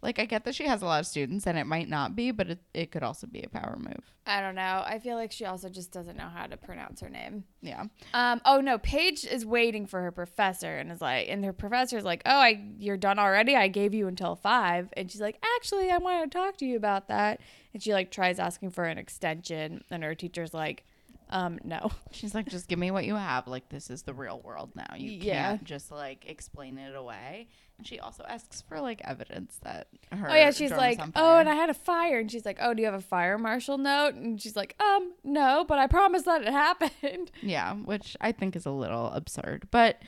Like 0.07 0.21
I 0.21 0.25
get 0.25 0.45
that 0.45 0.55
she 0.55 0.69
has 0.69 0.83
a 0.83 0.87
lot 0.87 1.01
of 1.01 1.07
students, 1.09 1.49
and 1.49 1.59
it 1.59 1.67
might 1.67 1.89
not 1.89 2.15
be, 2.15 2.31
but 2.31 2.49
it, 2.49 2.61
it 2.73 2.93
could 2.93 3.03
also 3.03 3.27
be 3.27 3.43
a 3.43 3.49
power 3.49 3.77
move. 3.77 4.15
I 4.25 4.41
don't 4.41 4.55
know. 4.55 4.85
I 4.87 5.01
feel 5.01 5.17
like 5.17 5.33
she 5.33 5.45
also 5.47 5.69
just 5.69 5.91
doesn't 5.91 6.17
know 6.17 6.29
how 6.33 6.47
to 6.47 6.57
pronounce 6.57 7.01
her 7.01 7.09
name. 7.09 7.43
Yeah. 7.61 7.87
Um. 8.15 8.41
Oh 8.45 8.61
no, 8.61 8.79
Paige 8.79 9.25
is 9.25 9.45
waiting 9.45 9.85
for 9.85 10.03
her 10.03 10.13
professor 10.13 10.77
and 10.77 10.93
is 10.93 11.01
like, 11.01 11.27
and 11.29 11.45
her 11.45 11.53
professor's 11.53 12.05
like, 12.05 12.23
"Oh, 12.25 12.39
I 12.39 12.63
you're 12.79 12.97
done 12.97 13.19
already. 13.19 13.57
I 13.57 13.67
gave 13.67 13.95
you 13.95 14.07
until 14.07 14.37
five. 14.37 14.91
And 14.97 15.11
she's 15.11 15.21
like, 15.21 15.45
"Actually, 15.57 15.91
I 15.91 15.99
want 15.99 16.31
to 16.31 16.39
talk 16.39 16.57
to 16.59 16.65
you 16.65 16.77
about 16.77 17.09
that." 17.09 17.41
And 17.75 17.83
she 17.83 17.93
like 17.93 18.13
tries 18.13 18.39
asking 18.39 18.71
for 18.71 18.85
an 18.85 18.99
extension, 18.99 19.83
and 19.91 20.05
her 20.05 20.15
teacher's 20.15 20.55
like, 20.55 20.85
"Um, 21.31 21.59
no." 21.65 21.91
She's 22.13 22.35
like, 22.35 22.47
just 22.49 22.69
give 22.69 22.79
me 22.79 22.91
what 22.91 23.05
you 23.05 23.15
have. 23.17 23.47
Like 23.49 23.69
this 23.69 23.91
is 23.91 24.03
the 24.03 24.15
real 24.15 24.41
world 24.45 24.71
now. 24.75 24.95
You 24.97 25.11
Yeah. 25.11 25.49
can't 25.51 25.65
just 25.65 25.91
like 25.91 26.25
explain 26.29 26.79
it 26.79 26.95
away. 26.95 27.49
And 27.79 27.87
she 27.87 28.01
also 28.01 28.25
asks 28.27 28.63
for 28.63 28.81
like 28.81 29.03
evidence 29.05 29.59
that 29.63 29.89
her. 30.13 30.31
Oh 30.31 30.35
yeah, 30.35 30.51
she's 30.51 30.71
dorm 30.71 30.81
like, 30.81 30.99
on 30.99 31.13
"Oh, 31.15 31.21
fire." 31.21 31.41
and 31.41 31.49
I 31.49 31.55
had 31.55 31.69
a 31.69 31.75
fire." 31.75 32.19
And 32.19 32.31
she's 32.31 32.47
like, 32.47 32.57
"Oh, 32.61 32.73
do 32.73 32.81
you 32.81 32.87
have 32.87 32.95
a 32.95 33.01
fire 33.03 33.37
marshal 33.39 33.77
note?" 33.77 34.15
And 34.15 34.41
she's 34.41 34.57
like, 34.57 34.75
"Um, 34.81 35.13
no, 35.25 35.65
but 35.69 35.79
I 35.79 35.87
promise 35.87 36.23
that 36.23 36.41
it 36.43 36.49
happened." 36.53 37.31
Yeah, 37.43 37.75
which 37.75 38.17
I 38.21 38.33
think 38.33 38.57
is 38.57 38.65
a 38.65 38.71
little 38.71 39.09
absurd, 39.09 39.69
but 39.71 40.01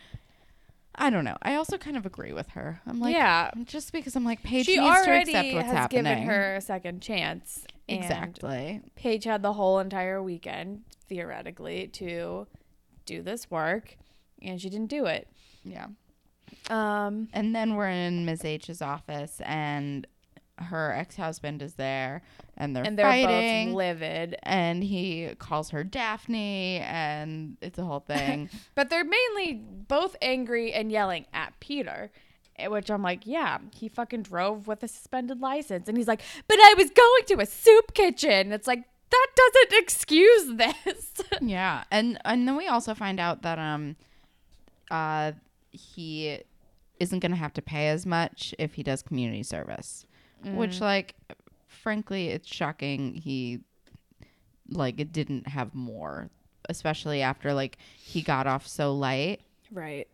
I 1.00 1.10
don't 1.10 1.24
know. 1.24 1.36
I 1.42 1.54
also 1.56 1.76
kind 1.78 1.96
of 1.96 2.06
agree 2.06 2.32
with 2.32 2.48
her. 2.50 2.80
I'm 2.86 2.98
like, 3.00 3.14
yeah. 3.14 3.50
just 3.64 3.92
because 3.92 4.16
I'm 4.16 4.24
like, 4.24 4.42
Paige 4.42 4.66
She 4.66 4.80
needs 4.80 5.04
to 5.04 5.12
accept 5.12 5.52
what's 5.54 5.66
has 5.66 5.76
happening. 5.76 6.04
given 6.04 6.22
her 6.24 6.56
a 6.56 6.60
second 6.60 7.02
chance. 7.02 7.64
exactly. 7.86 8.80
Paige 8.96 9.24
had 9.24 9.42
the 9.42 9.52
whole 9.52 9.78
entire 9.78 10.20
weekend, 10.22 10.82
theoretically, 11.08 11.88
to 11.88 12.46
do 13.06 13.22
this 13.22 13.50
work, 13.50 13.96
and 14.42 14.60
she 14.60 14.68
didn't 14.68 14.90
do 14.90 15.06
it. 15.06 15.28
Yeah. 15.64 15.86
Um, 16.70 17.28
And 17.32 17.54
then 17.54 17.74
we're 17.76 17.88
in 17.90 18.24
Ms. 18.24 18.44
H's 18.44 18.82
office, 18.82 19.40
and 19.44 20.06
her 20.58 20.92
ex-husband 20.92 21.62
is 21.62 21.74
there, 21.74 22.22
and 22.56 22.74
they're 22.74 22.84
and 22.84 22.98
they're 22.98 23.06
fighting. 23.06 23.68
both 23.68 23.76
livid, 23.76 24.36
and 24.42 24.82
he 24.82 25.30
calls 25.38 25.70
her 25.70 25.84
Daphne, 25.84 26.78
and 26.80 27.56
it's 27.60 27.78
a 27.78 27.84
whole 27.84 28.00
thing. 28.14 28.50
but 28.74 28.90
they're 28.90 29.04
mainly 29.04 29.54
both 29.54 30.16
angry 30.20 30.72
and 30.72 30.90
yelling 30.90 31.26
at 31.32 31.58
Peter. 31.60 32.10
eh, 32.56 32.66
Which 32.66 32.90
I'm 32.90 33.02
like, 33.02 33.20
yeah, 33.24 33.58
he 33.76 33.88
fucking 33.88 34.22
drove 34.22 34.66
with 34.66 34.82
a 34.82 34.88
suspended 34.88 35.40
license. 35.40 35.88
And 35.88 35.96
he's 35.96 36.08
like, 36.08 36.22
but 36.48 36.58
I 36.58 36.74
was 36.76 36.90
going 36.90 37.24
to 37.28 37.40
a 37.40 37.46
soup 37.46 37.94
kitchen. 37.94 38.50
It's 38.52 38.66
like, 38.66 38.84
that 39.10 39.26
doesn't 39.34 39.82
excuse 39.82 40.56
this. 40.56 41.12
yeah, 41.40 41.84
and 41.90 42.18
and 42.24 42.46
then 42.46 42.56
we 42.56 42.66
also 42.66 42.94
find 42.94 43.20
out 43.20 43.42
that 43.42 43.58
um, 43.58 43.96
uh, 44.90 45.32
he 45.70 46.40
isn't 47.00 47.20
gonna 47.20 47.36
have 47.36 47.52
to 47.54 47.62
pay 47.62 47.88
as 47.88 48.04
much 48.04 48.54
if 48.58 48.74
he 48.74 48.82
does 48.82 49.02
community 49.02 49.42
service, 49.42 50.06
which 50.44 50.80
like, 50.80 51.14
frankly, 51.66 52.28
it's 52.28 52.48
shocking 52.48 53.14
he 53.14 53.60
like 54.70 55.00
it 55.00 55.12
didn't 55.12 55.48
have 55.48 55.74
more, 55.74 56.28
especially 56.68 57.22
after 57.22 57.52
like 57.52 57.78
he 57.96 58.22
got 58.22 58.46
off 58.46 58.66
so 58.66 58.94
light, 58.94 59.40
right. 59.70 60.08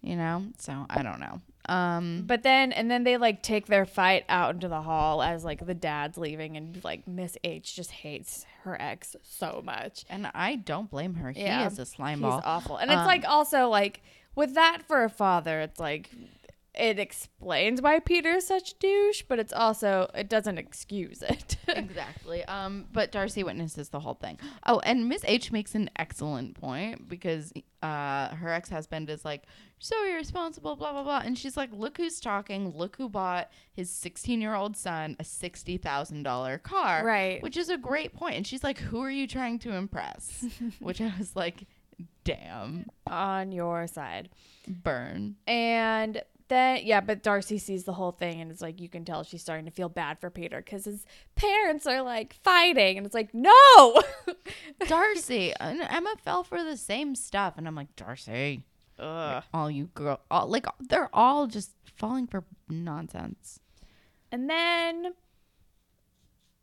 you 0.00 0.16
know. 0.16 0.44
So 0.58 0.86
I 0.90 1.02
don't 1.02 1.20
know. 1.20 1.40
Um, 1.68 2.24
But 2.26 2.42
then, 2.42 2.72
and 2.72 2.90
then 2.90 3.04
they 3.04 3.16
like 3.16 3.42
take 3.42 3.66
their 3.66 3.86
fight 3.86 4.24
out 4.28 4.54
into 4.54 4.68
the 4.68 4.82
hall 4.82 5.22
as 5.22 5.44
like 5.44 5.64
the 5.64 5.74
dad's 5.74 6.18
leaving, 6.18 6.56
and 6.56 6.82
like 6.84 7.06
Miss 7.06 7.36
H 7.44 7.74
just 7.76 7.90
hates 7.90 8.44
her 8.64 8.80
ex 8.80 9.14
so 9.22 9.62
much. 9.64 10.04
and 10.10 10.30
I 10.34 10.56
don't 10.56 10.90
blame 10.90 11.14
her. 11.14 11.30
He 11.30 11.42
Yeah, 11.42 11.66
is 11.66 11.78
a 11.78 11.86
slime 11.86 12.18
He's 12.18 12.22
ball. 12.28 12.40
awful, 12.44 12.76
and 12.78 12.90
it's 12.90 13.00
Um, 13.00 13.06
like 13.06 13.24
also 13.28 13.68
like 13.68 14.02
with 14.34 14.54
that 14.54 14.82
for 14.82 15.04
a 15.04 15.10
father, 15.10 15.60
it's 15.60 15.78
like 15.78 16.10
it 16.74 16.98
explains 16.98 17.82
why 17.82 17.98
Peter's 18.00 18.46
such 18.46 18.72
a 18.72 18.74
douche, 18.78 19.22
but 19.28 19.38
it's 19.38 19.52
also 19.52 20.10
it 20.14 20.28
doesn't 20.30 20.56
excuse 20.58 21.20
it. 21.22 21.56
exactly. 21.68 22.44
Um, 22.46 22.86
but 22.92 23.12
Darcy 23.12 23.42
witnesses 23.44 23.90
the 23.90 24.00
whole 24.00 24.14
thing. 24.14 24.38
Oh, 24.66 24.78
and 24.80 25.08
Miss 25.08 25.22
H 25.26 25.52
makes 25.52 25.74
an 25.74 25.90
excellent 25.96 26.54
point 26.58 27.08
because 27.08 27.52
uh, 27.82 28.34
her 28.36 28.48
ex 28.48 28.70
husband 28.70 29.10
is 29.10 29.22
like 29.24 29.42
so 29.78 29.96
irresponsible, 30.06 30.76
blah 30.76 30.92
blah 30.92 31.02
blah, 31.02 31.20
and 31.24 31.36
she's 31.36 31.56
like, 31.58 31.70
look 31.72 31.98
who's 31.98 32.20
talking. 32.20 32.70
Look 32.74 32.96
who 32.96 33.08
bought 33.10 33.50
his 33.74 33.90
sixteen 33.90 34.40
year 34.40 34.54
old 34.54 34.74
son 34.76 35.16
a 35.18 35.24
sixty 35.24 35.76
thousand 35.76 36.22
dollar 36.22 36.56
car, 36.56 37.04
Right. 37.04 37.42
Which 37.42 37.58
is 37.58 37.68
a 37.68 37.76
great 37.76 38.14
point. 38.14 38.36
And 38.36 38.46
she's 38.46 38.64
like, 38.64 38.78
who 38.78 39.02
are 39.02 39.10
you 39.10 39.26
trying 39.26 39.58
to 39.60 39.72
impress? 39.74 40.46
which 40.80 41.00
I 41.02 41.12
was 41.18 41.36
like, 41.36 41.66
damn, 42.24 42.86
On 43.06 43.52
your 43.52 43.86
side, 43.86 44.30
burn. 44.66 45.36
and 45.46 46.22
then 46.52 46.80
yeah, 46.84 47.00
but 47.00 47.22
Darcy 47.22 47.58
sees 47.58 47.84
the 47.84 47.94
whole 47.94 48.12
thing, 48.12 48.40
and 48.40 48.50
it's 48.50 48.60
like 48.60 48.80
you 48.80 48.88
can 48.88 49.04
tell 49.04 49.24
she's 49.24 49.40
starting 49.40 49.64
to 49.64 49.70
feel 49.70 49.88
bad 49.88 50.18
for 50.20 50.30
Peter 50.30 50.58
because 50.58 50.84
his 50.84 51.06
parents 51.34 51.86
are 51.86 52.02
like 52.02 52.34
fighting, 52.44 52.98
and 52.98 53.06
it's 53.06 53.14
like 53.14 53.32
no. 53.32 54.02
Darcy 54.86 55.52
and 55.58 55.80
Emma 55.80 56.14
fell 56.22 56.44
for 56.44 56.62
the 56.62 56.76
same 56.76 57.14
stuff, 57.14 57.54
and 57.56 57.66
I'm 57.66 57.74
like, 57.74 57.96
Darcy. 57.96 58.64
Ugh. 58.98 59.42
all 59.54 59.70
you 59.70 59.86
girl 59.94 60.20
all, 60.30 60.46
like 60.46 60.66
they're 60.78 61.08
all 61.14 61.46
just 61.46 61.72
falling 61.96 62.26
for 62.26 62.44
nonsense 62.68 63.58
And 64.30 64.48
then 64.48 65.14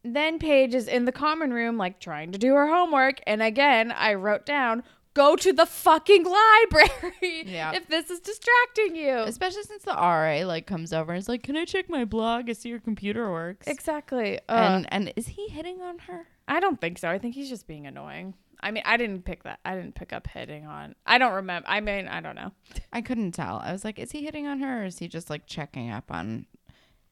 then 0.04 0.40
Paige 0.40 0.76
is 0.76 0.88
in 0.88 1.06
the 1.06 1.12
common 1.12 1.52
room 1.52 1.76
like 1.78 2.00
trying 2.00 2.32
to 2.32 2.38
do 2.38 2.54
her 2.54 2.68
homework 2.68 3.20
and 3.26 3.42
again 3.42 3.92
I 3.92 4.14
wrote 4.14 4.46
down 4.46 4.84
go 5.14 5.36
to 5.36 5.52
the 5.52 5.66
fucking 5.66 6.24
library 6.24 7.44
Yeah. 7.46 7.74
if 7.74 7.88
this 7.88 8.10
is 8.10 8.20
distracting 8.20 8.96
you. 8.96 9.18
especially 9.20 9.64
since 9.64 9.84
the 9.84 9.92
ra 9.94 10.42
like 10.46 10.66
comes 10.68 10.94
over 10.94 11.12
and 11.14 11.20
is 11.20 11.28
like 11.30 11.44
can 11.44 11.58
i 11.58 11.66
check 11.66 11.90
my 11.90 12.06
blog 12.06 12.50
i 12.50 12.54
see 12.54 12.70
your 12.70 12.80
computer 12.80 13.32
works 13.32 13.68
Exactly. 13.68 14.40
Uh, 14.48 14.52
and 14.54 14.94
and 14.94 15.14
is 15.16 15.28
he 15.28 15.48
hitting 15.50 15.82
on 15.82 16.00
her 16.00 16.28
I 16.48 16.60
don't 16.60 16.82
think 16.82 16.98
so. 16.98 17.08
I 17.08 17.20
think 17.20 17.36
he's 17.36 17.48
just 17.48 17.68
being 17.68 17.86
annoying. 17.86 18.34
I 18.60 18.72
mean, 18.72 18.82
I 18.84 18.98
didn't 18.98 19.24
pick 19.24 19.44
that. 19.44 19.60
I 19.64 19.76
didn't 19.76 19.94
pick 19.94 20.12
up 20.12 20.26
hitting 20.26 20.66
on. 20.66 20.96
I 21.06 21.20
don't 21.20 21.34
remember. 21.34 21.68
I 21.70 21.80
mean, 21.80 22.08
I 22.08 22.22
don't 22.22 22.36
know. 22.36 22.52
i 22.94 23.02
couldn't 23.02 23.34
tell 23.34 23.62
i 23.64 23.72
was 23.72 23.84
like 23.86 24.00
is 24.00 24.12
he 24.12 24.24
hitting 24.24 24.48
on 24.48 24.60
her 24.60 24.82
or 24.82 24.86
is 24.86 24.98
he 25.00 25.08
just 25.08 25.30
like 25.30 25.46
checking 25.46 25.92
up 25.92 26.12
on 26.12 26.46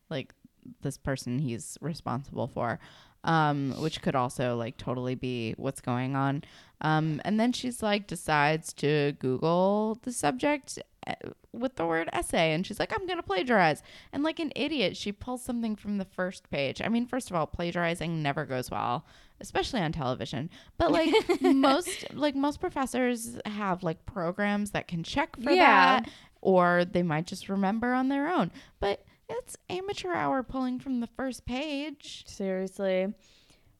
like 0.09 0.33
this 0.81 0.97
person 0.97 1.39
he's 1.39 1.77
responsible 1.81 2.47
for 2.47 2.79
um 3.27 3.73
which 3.79 4.01
could 4.01 4.15
also 4.15 4.55
like 4.57 4.77
totally 4.77 5.13
be 5.15 5.53
what's 5.57 5.81
going 5.81 6.15
on. 6.15 6.43
Um 6.81 7.21
and 7.25 7.39
then 7.39 7.51
she's 7.53 7.83
like 7.83 8.07
decides 8.07 8.73
to 8.73 9.13
google 9.19 9.99
the 10.01 10.11
subject 10.11 10.79
uh, 11.05 11.13
with 11.53 11.75
the 11.75 11.85
word 11.85 12.09
essay. 12.13 12.53
And 12.53 12.65
she's 12.65 12.79
like 12.79 12.93
i'm 12.97 13.05
gonna 13.05 13.21
plagiarize. 13.23 13.83
And 14.13 14.23
like 14.23 14.39
an 14.39 14.51
idiot 14.55 14.97
she 14.97 15.11
pulls 15.11 15.43
something 15.43 15.75
from 15.75 15.97
the 15.97 16.05
first 16.05 16.49
page. 16.49 16.81
I 16.83 16.89
mean 16.89 17.05
first 17.05 17.29
of 17.29 17.35
all 17.35 17.45
plagiarizing 17.47 18.23
never 18.23 18.45
goes 18.45 18.71
well 18.71 19.05
especially 19.39 19.79
on 19.81 19.91
television. 19.91 20.49
But 20.79 20.91
like 20.91 21.13
most 21.41 22.05
like 22.13 22.35
most 22.35 22.59
professors 22.59 23.37
have 23.45 23.83
like 23.83 24.03
programs 24.05 24.71
that 24.71 24.87
can 24.87 25.03
check 25.03 25.35
for 25.43 25.51
Yeah. 25.51 25.99
that 26.01 26.09
or 26.41 26.85
they 26.85 27.03
might 27.03 27.27
just 27.27 27.49
remember 27.49 27.93
on 27.93 28.09
their 28.09 28.27
own. 28.29 28.51
But 28.79 29.03
it's 29.29 29.57
amateur 29.69 30.13
hour 30.13 30.43
pulling 30.43 30.79
from 30.79 30.99
the 30.99 31.07
first 31.07 31.45
page 31.45 32.23
Seriously. 32.27 33.13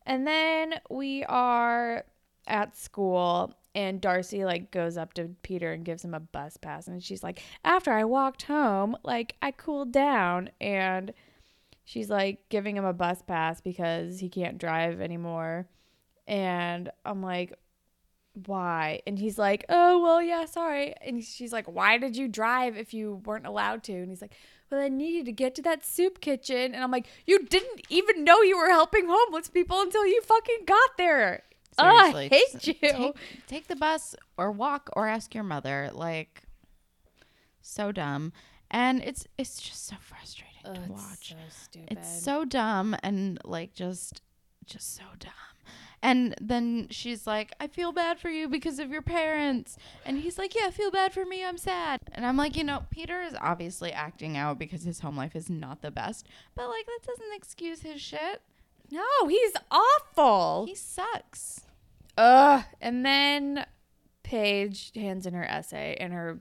And 0.06 0.26
then 0.26 0.76
we 0.90 1.24
are 1.26 2.06
at 2.48 2.78
school 2.78 3.54
and 3.76 4.02
Darcy 4.02 4.46
like 4.46 4.72
goes 4.72 4.98
up 4.98 5.14
to 5.14 5.30
Peter 5.44 5.72
and 5.72 5.86
gives 5.86 6.04
him 6.04 6.14
a 6.14 6.20
bus 6.20 6.58
pass 6.58 6.88
and 6.88 7.04
she's 7.04 7.24
like, 7.24 7.42
"After 7.64 7.92
I 7.92 8.06
walked 8.06 8.44
home, 8.44 8.98
like 9.04 9.36
I 9.42 9.52
cooled 9.52 9.92
down." 9.92 10.50
And 10.60 11.14
she's 11.88 12.10
like 12.10 12.50
giving 12.50 12.76
him 12.76 12.86
a 12.86 12.94
bus 12.94 13.22
pass 13.22 13.62
because 13.62 14.20
he 14.20 14.30
can't 14.30 14.58
drive 14.58 15.00
anymore. 15.00 15.68
And 16.28 16.92
I'm 17.06 17.24
like, 17.24 17.58
why? 18.46 19.02
And 19.08 19.18
he's 19.18 19.38
like, 19.38 19.66
oh, 19.70 20.02
well, 20.02 20.22
yeah, 20.22 20.46
sorry. 20.46 20.94
And 21.02 21.24
she's 21.24 21.54
like, 21.54 21.66
why 21.66 21.98
did 21.98 22.16
you 22.16 22.28
drive 22.28 22.78
if 22.78 22.94
you 22.94 23.22
weren't 23.26 23.48
allowed 23.48 23.84
to? 23.84 23.94
And 23.94 24.10
he's 24.10 24.22
like, 24.22 24.36
well, 24.70 24.82
I 24.82 24.90
needed 24.90 25.26
to 25.26 25.32
get 25.32 25.56
to 25.56 25.62
that 25.64 25.86
soup 25.86 26.22
kitchen. 26.22 26.74
And 26.74 26.84
I'm 26.84 26.92
like, 26.92 27.08
you 27.26 27.46
didn't 27.46 27.82
even 27.90 28.24
know 28.24 28.42
you 28.42 28.58
were 28.58 28.70
helping 28.70 29.08
homeless 29.08 29.50
people 29.50 29.82
until 29.82 30.06
you 30.06 30.22
fucking 30.22 30.66
got 30.66 30.90
there. 30.98 31.44
Oh, 31.80 31.96
I 31.96 32.28
hate 32.28 32.68
you. 32.68 32.74
Take, 32.74 33.16
take 33.46 33.68
the 33.68 33.76
bus 33.76 34.16
or 34.38 34.52
walk 34.52 34.90
or 34.94 35.08
ask 35.08 35.36
your 35.36 35.44
mother. 35.44 35.92
Like, 35.94 36.44
so 37.62 37.92
dumb, 37.92 38.34
and 38.72 39.02
it's 39.04 39.28
it's 39.38 39.62
just 39.62 39.86
so 39.86 39.96
frustrating 40.00 40.58
to 40.64 40.92
watch. 40.92 41.36
stupid. 41.50 41.90
It's 41.92 42.24
so 42.24 42.46
dumb 42.46 42.96
and 43.04 43.40
like 43.46 43.74
just 43.74 44.22
just 44.66 44.96
so 44.96 45.04
dumb. 45.20 45.32
And 46.02 46.36
then 46.40 46.88
she's 46.92 47.26
like, 47.26 47.54
I 47.60 47.68
feel 47.68 47.92
bad 47.92 48.20
for 48.20 48.30
you 48.30 48.48
because 48.48 48.78
of 48.80 48.92
your 48.92 49.02
parents. 49.02 49.78
And 50.06 50.20
he's 50.20 50.38
like, 50.38 50.54
Yeah, 50.56 50.70
feel 50.70 50.92
bad 50.92 51.14
for 51.14 51.26
me. 51.26 51.44
I'm 51.44 51.58
sad. 51.58 52.02
And 52.12 52.26
I'm 52.26 52.38
like, 52.38 52.56
you 52.56 52.64
know, 52.64 52.84
Peter 52.92 53.22
is 53.22 53.36
obviously 53.42 53.92
acting 53.92 54.38
out 54.38 54.60
because 54.60 54.84
his 54.84 55.00
home 55.00 55.18
life 55.18 55.36
is 55.36 55.50
not 55.50 55.82
the 55.82 55.92
best. 55.92 56.28
But 56.56 56.70
like, 56.70 56.86
that 56.86 57.08
doesn't 57.08 57.36
excuse 57.36 57.82
his 57.82 58.00
shit. 58.00 58.42
No, 58.92 59.28
he's 59.28 59.54
awful. 59.72 60.66
He 60.66 60.76
sucks. 60.76 61.62
Ugh. 62.18 62.64
And 62.82 63.06
then 63.06 63.66
Paige 64.24 64.92
hands 64.96 65.26
in 65.26 65.34
her 65.34 65.46
essay, 65.46 65.96
and 66.00 66.14
her 66.14 66.40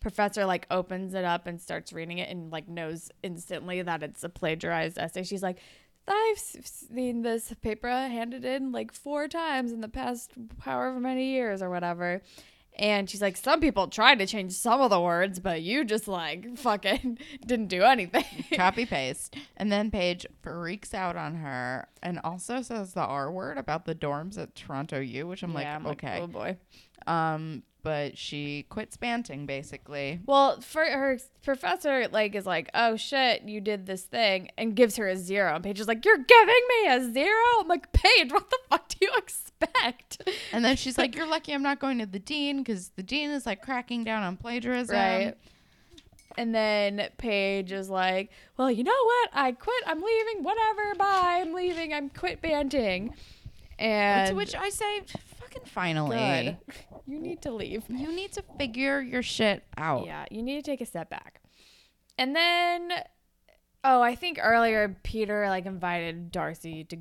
professor 0.00 0.44
like 0.46 0.66
opens 0.70 1.14
it 1.14 1.24
up 1.24 1.46
and 1.46 1.60
starts 1.60 1.92
reading 1.92 2.18
it, 2.18 2.28
and 2.28 2.50
like 2.50 2.68
knows 2.68 3.10
instantly 3.22 3.82
that 3.82 4.02
it's 4.02 4.24
a 4.24 4.28
plagiarized 4.28 4.98
essay. 4.98 5.22
She's 5.22 5.42
like, 5.42 5.58
"I've 6.08 6.38
seen 6.38 7.22
this 7.22 7.52
paper 7.62 7.88
handed 7.88 8.44
in 8.44 8.72
like 8.72 8.92
four 8.92 9.28
times 9.28 9.72
in 9.72 9.80
the 9.80 9.88
past 9.88 10.32
however 10.60 11.00
many 11.00 11.30
years 11.32 11.62
or 11.62 11.70
whatever." 11.70 12.22
And 12.78 13.08
she's 13.08 13.22
like, 13.22 13.38
some 13.38 13.60
people 13.60 13.88
tried 13.88 14.18
to 14.18 14.26
change 14.26 14.52
some 14.52 14.82
of 14.82 14.90
the 14.90 15.00
words, 15.00 15.40
but 15.40 15.62
you 15.62 15.82
just 15.84 16.06
like 16.06 16.58
fucking 16.58 17.18
didn't 17.44 17.68
do 17.68 17.82
anything. 17.82 18.24
Copy 18.54 18.84
paste. 18.84 19.34
And 19.56 19.72
then 19.72 19.90
Paige 19.90 20.26
freaks 20.42 20.92
out 20.92 21.16
on 21.16 21.36
her 21.36 21.88
and 22.02 22.20
also 22.22 22.60
says 22.60 22.92
the 22.92 23.00
R 23.00 23.30
word 23.30 23.56
about 23.56 23.86
the 23.86 23.94
dorms 23.94 24.36
at 24.36 24.54
Toronto 24.54 25.00
U, 25.00 25.26
which 25.26 25.42
I'm 25.42 25.54
like, 25.54 25.66
I'm 25.66 25.86
okay. 25.86 26.18
oh 26.20 26.26
boy. 26.26 26.58
Um, 27.06 27.62
but 27.86 28.18
she 28.18 28.64
quits 28.64 28.96
Banting 28.96 29.46
basically. 29.46 30.18
Well, 30.26 30.60
for 30.60 30.84
her 30.84 31.20
professor, 31.44 32.08
like, 32.08 32.34
is 32.34 32.44
like, 32.44 32.68
"Oh 32.74 32.96
shit, 32.96 33.42
you 33.42 33.60
did 33.60 33.86
this 33.86 34.02
thing," 34.02 34.50
and 34.58 34.74
gives 34.74 34.96
her 34.96 35.06
a 35.06 35.16
zero. 35.16 35.54
And 35.54 35.62
Paige 35.62 35.78
is 35.78 35.86
like, 35.86 36.04
"You're 36.04 36.18
giving 36.18 36.62
me 36.68 36.88
a 36.88 37.12
zero? 37.12 37.44
I'm 37.60 37.68
like, 37.68 37.92
Paige, 37.92 38.32
what 38.32 38.50
the 38.50 38.58
fuck 38.68 38.88
do 38.88 38.96
you 39.02 39.12
expect? 39.16 40.28
And 40.52 40.64
then 40.64 40.74
she's 40.74 40.98
like, 40.98 41.14
"You're 41.14 41.28
lucky 41.28 41.52
I'm 41.52 41.62
not 41.62 41.78
going 41.78 42.00
to 42.00 42.06
the 42.06 42.18
dean 42.18 42.58
because 42.58 42.88
the 42.96 43.04
dean 43.04 43.30
is 43.30 43.46
like 43.46 43.62
cracking 43.62 44.02
down 44.02 44.24
on 44.24 44.36
plagiarism." 44.36 44.96
Right. 44.96 45.34
And 46.36 46.52
then 46.52 47.08
Paige 47.18 47.70
is 47.70 47.88
like, 47.88 48.32
"Well, 48.56 48.68
you 48.68 48.82
know 48.82 49.04
what? 49.04 49.30
I 49.32 49.52
quit. 49.52 49.84
I'm 49.86 50.02
leaving. 50.02 50.42
Whatever. 50.42 50.96
Bye. 50.96 51.40
I'm 51.40 51.54
leaving. 51.54 51.94
I'm 51.94 52.08
quit 52.08 52.42
Banting." 52.42 53.14
And 53.78 54.30
to 54.30 54.34
which 54.34 54.54
I 54.54 54.70
say, 54.70 55.02
"Fucking 55.58 55.72
finally, 55.72 56.16
Good. 56.16 56.56
you 57.06 57.18
need 57.20 57.42
to 57.42 57.52
leave. 57.52 57.84
you 57.88 58.12
need 58.14 58.32
to 58.32 58.42
figure 58.58 59.00
your 59.00 59.22
shit 59.22 59.64
out." 59.76 60.06
Yeah, 60.06 60.24
you 60.30 60.42
need 60.42 60.56
to 60.64 60.70
take 60.70 60.80
a 60.80 60.86
step 60.86 61.10
back. 61.10 61.40
And 62.18 62.34
then, 62.34 62.90
oh, 63.84 64.00
I 64.02 64.14
think 64.14 64.38
earlier 64.40 64.96
Peter 65.02 65.48
like 65.48 65.66
invited 65.66 66.30
Darcy 66.32 66.84
to 66.84 66.98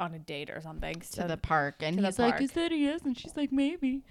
on 0.00 0.12
a 0.14 0.18
date 0.18 0.50
or 0.50 0.60
something. 0.60 0.94
To 1.12 1.24
the 1.28 1.36
park, 1.36 1.76
and 1.80 1.98
he's 1.98 2.18
like. 2.18 2.40
"Is 2.40 2.52
that 2.52 2.72
a 2.72 2.76
yes?" 2.76 3.00
And 3.04 3.16
she's 3.18 3.36
like, 3.36 3.52
"Maybe." 3.52 4.02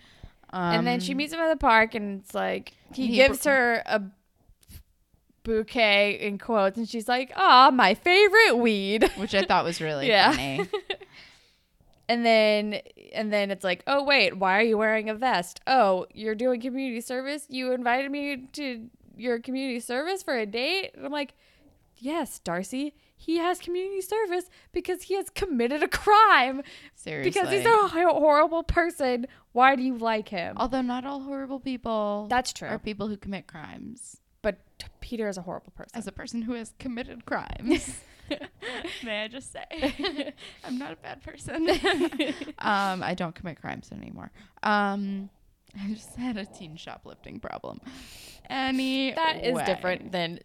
Um, 0.51 0.61
and 0.75 0.87
then 0.87 0.99
she 0.99 1.13
meets 1.15 1.33
him 1.33 1.39
at 1.39 1.49
the 1.49 1.57
park, 1.57 1.95
and 1.95 2.21
it's 2.21 2.33
like 2.35 2.73
he, 2.93 3.07
He 3.07 3.15
gives 3.15 3.43
br- 3.43 3.49
her 3.49 3.83
a 3.85 4.01
bouquet 5.43 6.19
in 6.19 6.37
quotes, 6.37 6.77
and 6.77 6.87
she's 6.87 7.07
like, 7.07 7.31
"Ah, 7.35 7.69
my 7.73 7.93
favorite 7.93 8.57
weed." 8.57 9.09
which 9.17 9.33
I 9.35 9.43
thought 9.43 9.65
was 9.65 9.81
really 9.81 10.07
Yeah. 10.07 10.31
funny. 10.31 10.67
And 12.09 12.25
then 12.25 12.81
and 13.13 13.31
then 13.31 13.49
it's 13.51 13.63
like, 13.63 13.83
"Oh 13.87 14.03
wait, 14.03 14.37
why 14.37 14.57
are 14.57 14.63
you 14.63 14.77
wearing 14.77 15.09
a 15.09 15.15
vest? 15.15 15.61
Oh, 15.67 16.05
you're 16.13 16.35
doing 16.35 16.59
community 16.61 17.01
service. 17.01 17.45
You 17.49 17.71
invited 17.71 18.11
me 18.11 18.47
to 18.53 18.89
your 19.15 19.39
community 19.39 19.79
service 19.79 20.21
for 20.21 20.37
a 20.37 20.45
date?" 20.45 20.91
And 20.95 21.05
I'm 21.05 21.11
like, 21.11 21.33
"Yes, 21.97 22.39
Darcy, 22.39 22.93
he 23.15 23.37
has 23.37 23.59
community 23.59 24.01
service 24.01 24.49
because 24.73 25.03
he 25.03 25.15
has 25.15 25.29
committed 25.29 25.81
a 25.81 25.87
crime 25.87 26.61
Seriously, 26.95 27.31
because 27.31 27.49
he's 27.51 27.65
a 27.65 27.87
horrible 27.87 28.63
person. 28.63 29.25
Why 29.53 29.75
do 29.77 29.83
you 29.83 29.97
like 29.97 30.27
him?" 30.27 30.55
Although 30.57 30.81
not 30.81 31.05
all 31.05 31.21
horrible 31.21 31.59
people 31.61 32.27
That's 32.29 32.51
true. 32.51 32.67
are 32.67 32.79
people 32.79 33.07
who 33.07 33.15
commit 33.15 33.47
crimes. 33.47 34.17
But 34.41 34.59
Peter 34.99 35.29
is 35.29 35.37
a 35.37 35.41
horrible 35.43 35.71
person. 35.71 35.97
As 35.97 36.05
a 36.05 36.11
person 36.11 36.41
who 36.41 36.53
has 36.53 36.73
committed 36.79 37.25
crimes, 37.25 38.01
may 39.03 39.23
I 39.23 39.27
just 39.27 39.51
say, 39.51 40.33
I'm 40.63 40.77
not 40.77 40.93
a 40.93 40.95
bad 40.95 41.21
person. 41.23 41.69
um, 42.59 43.03
I 43.03 43.13
don't 43.15 43.35
commit 43.35 43.59
crimes 43.59 43.91
anymore. 43.91 44.31
Um, 44.61 45.29
I 45.79 45.93
just 45.93 46.15
had 46.15 46.37
a 46.37 46.45
teen 46.45 46.75
shoplifting 46.75 47.39
problem. 47.39 47.81
Any 48.49 49.11
that 49.13 49.43
is 49.43 49.55
way. 49.55 49.65
different 49.65 50.11
than 50.11 50.39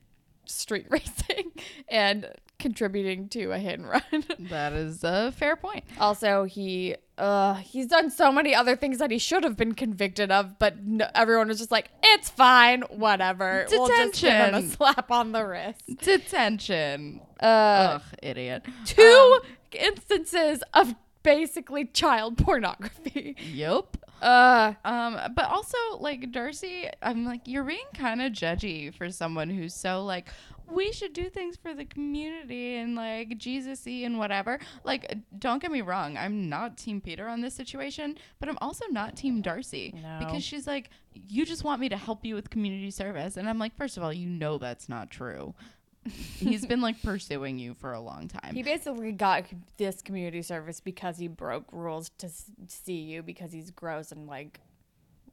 street 0.46 0.86
racing 0.88 1.52
and 1.88 2.28
contributing 2.58 3.28
to 3.28 3.52
a 3.52 3.58
hit 3.58 3.78
and 3.78 3.88
run. 3.88 4.24
That 4.50 4.72
is 4.72 5.04
a 5.04 5.32
fair 5.32 5.56
point. 5.56 5.84
Also, 5.98 6.44
he 6.44 6.96
uh 7.18 7.54
he's 7.54 7.86
done 7.86 8.10
so 8.10 8.30
many 8.32 8.54
other 8.54 8.76
things 8.76 8.98
that 8.98 9.10
he 9.10 9.18
should 9.18 9.42
have 9.44 9.56
been 9.56 9.74
convicted 9.74 10.30
of, 10.30 10.58
but 10.58 10.84
no, 10.84 11.06
everyone 11.14 11.48
was 11.48 11.58
just 11.58 11.70
like, 11.72 11.90
"It's 12.02 12.30
fine, 12.30 12.82
whatever." 12.82 13.66
We'll 13.70 13.88
just 13.88 14.20
give 14.20 14.30
him 14.32 14.40
a 14.40 14.46
Detention. 14.62 14.70
slap 14.70 15.10
on 15.10 15.32
the 15.32 15.44
wrist. 15.44 15.82
Detention. 16.00 17.20
Uh, 17.40 17.98
Ugh, 17.98 18.02
idiot. 18.22 18.64
two 18.84 19.40
Um, 19.44 19.48
instances 19.72 20.62
of 20.74 20.94
basically 21.22 21.84
child 21.86 22.38
pornography. 22.38 23.36
Yup. 23.52 23.96
Uh, 24.22 24.72
Um, 24.84 25.18
but 25.34 25.44
also 25.46 25.76
like 26.00 26.32
Darcy, 26.32 26.88
I'm 27.02 27.24
like 27.24 27.42
you're 27.46 27.64
being 27.64 27.86
kind 27.94 28.20
of 28.22 28.32
judgy 28.32 28.92
for 28.94 29.10
someone 29.10 29.50
who's 29.50 29.74
so 29.74 30.04
like 30.04 30.28
we 30.70 30.92
should 30.92 31.12
do 31.12 31.28
things 31.30 31.56
for 31.56 31.74
the 31.74 31.84
community 31.84 32.76
and 32.76 32.94
like 32.94 33.38
Jesus-y 33.38 34.02
and 34.04 34.18
whatever. 34.18 34.58
Like, 34.84 35.16
don't 35.38 35.60
get 35.62 35.70
me 35.70 35.80
wrong, 35.80 36.16
I'm 36.16 36.48
not 36.48 36.76
Team 36.76 37.00
Peter 37.00 37.26
on 37.28 37.40
this 37.40 37.54
situation, 37.54 38.16
but 38.40 38.48
I'm 38.48 38.58
also 38.60 38.84
not 38.90 39.16
Team 39.16 39.40
Darcy 39.42 39.94
No. 40.02 40.18
because 40.20 40.44
she's 40.44 40.66
like, 40.66 40.90
you 41.28 41.44
just 41.46 41.64
want 41.64 41.80
me 41.80 41.88
to 41.88 41.96
help 41.96 42.24
you 42.24 42.34
with 42.34 42.50
community 42.50 42.90
service, 42.90 43.36
and 43.36 43.48
I'm 43.48 43.58
like, 43.58 43.76
first 43.76 43.96
of 43.96 44.02
all, 44.02 44.12
you 44.12 44.28
know 44.28 44.58
that's 44.58 44.88
not 44.88 45.10
true. 45.10 45.54
He's 46.38 46.64
been 46.64 46.80
like 46.80 47.02
pursuing 47.02 47.58
you 47.58 47.74
for 47.74 47.92
a 47.92 48.00
long 48.00 48.28
time. 48.28 48.54
he 48.54 48.62
basically 48.62 49.12
got 49.12 49.44
this 49.76 50.00
community 50.00 50.40
service 50.42 50.80
because 50.80 51.18
he 51.18 51.28
broke 51.28 51.64
rules 51.72 52.10
to 52.18 52.26
s- 52.26 52.50
see 52.68 53.00
you 53.00 53.22
because 53.22 53.52
he's 53.52 53.70
gross 53.72 54.10
and 54.12 54.26
like 54.26 54.60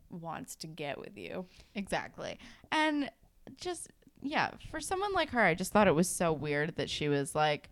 wants 0.09 0.55
to 0.57 0.67
get 0.67 0.97
with 0.97 1.17
you. 1.17 1.45
Exactly. 1.75 2.39
And 2.71 3.09
just 3.57 3.89
yeah, 4.21 4.51
for 4.71 4.79
someone 4.79 5.13
like 5.13 5.29
her, 5.31 5.41
I 5.41 5.53
just 5.53 5.71
thought 5.71 5.87
it 5.87 5.95
was 5.95 6.09
so 6.09 6.33
weird 6.33 6.75
that 6.77 6.89
she 6.89 7.07
was 7.07 7.35
like 7.35 7.69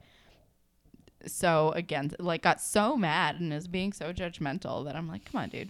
so 1.26 1.72
against 1.76 2.20
like 2.20 2.42
got 2.42 2.62
so 2.62 2.98
mad 2.98 3.40
and 3.40 3.54
is 3.54 3.68
being 3.68 3.94
so 3.94 4.12
judgmental 4.12 4.86
that 4.86 4.96
I'm 4.96 5.08
like, 5.08 5.26
come 5.26 5.42
on, 5.42 5.50
dude. 5.50 5.70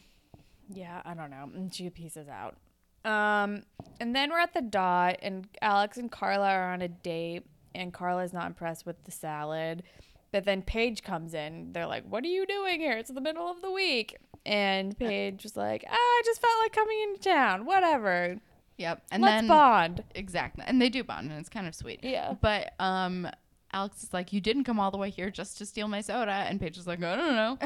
Yeah, 0.70 1.02
I 1.06 1.14
don't 1.14 1.30
know. 1.30 1.50
And 1.54 1.74
she 1.74 1.90
pieces 1.90 2.28
out. 2.28 2.58
Um, 3.06 3.64
and 4.00 4.16
then 4.16 4.30
we're 4.30 4.40
at 4.40 4.54
the 4.54 4.62
dot, 4.62 5.18
and 5.22 5.48
Alex 5.62 5.98
and 5.98 6.10
Carla 6.12 6.50
are 6.50 6.74
on 6.74 6.82
a 6.82 6.88
date, 6.88 7.44
and 7.76 7.94
Carla's 7.94 8.32
not 8.32 8.48
impressed 8.48 8.86
with 8.86 9.04
the 9.04 9.12
salad. 9.12 9.84
But 10.32 10.46
then 10.46 10.62
Paige 10.62 11.04
comes 11.04 11.34
in. 11.34 11.74
They're 11.74 11.86
like, 11.86 12.06
"What 12.06 12.24
are 12.24 12.28
you 12.28 12.46
doing 12.46 12.80
here? 12.80 12.98
It's 12.98 13.12
the 13.12 13.22
middle 13.22 13.50
of 13.50 13.62
the 13.62 13.72
week." 13.72 14.18
And 14.46 14.98
Paige 14.98 15.44
was 15.44 15.56
like, 15.56 15.86
ah, 15.88 15.94
"I 15.94 16.22
just 16.26 16.42
felt 16.42 16.54
like 16.64 16.72
coming 16.74 17.00
into 17.04 17.22
town. 17.22 17.66
Whatever. 17.66 18.40
Yep. 18.78 19.04
And 19.12 19.22
Let's 19.22 19.34
then 19.42 19.48
bond." 19.48 20.04
exactly. 20.16 20.64
And 20.68 20.82
they 20.82 20.90
do 20.90 21.04
bond 21.04 21.30
and 21.32 21.40
it's 21.40 21.50
kind 21.50 21.68
of 21.68 21.76
sweet. 21.76 22.00
Yeah. 22.04 22.34
But 22.42 22.74
um 22.80 23.28
Alex 23.72 24.04
is 24.04 24.14
like, 24.14 24.32
You 24.32 24.40
didn't 24.42 24.66
come 24.66 24.80
all 24.80 24.92
the 24.92 24.98
way 24.98 25.10
here 25.10 25.30
just 25.32 25.58
to 25.58 25.66
steal 25.66 25.88
my 25.88 26.02
soda 26.02 26.32
and 26.32 26.60
Paige 26.60 26.78
is 26.78 26.86
like, 26.88 27.02
I 27.04 27.16
don't 27.16 27.36
know. 27.36 27.58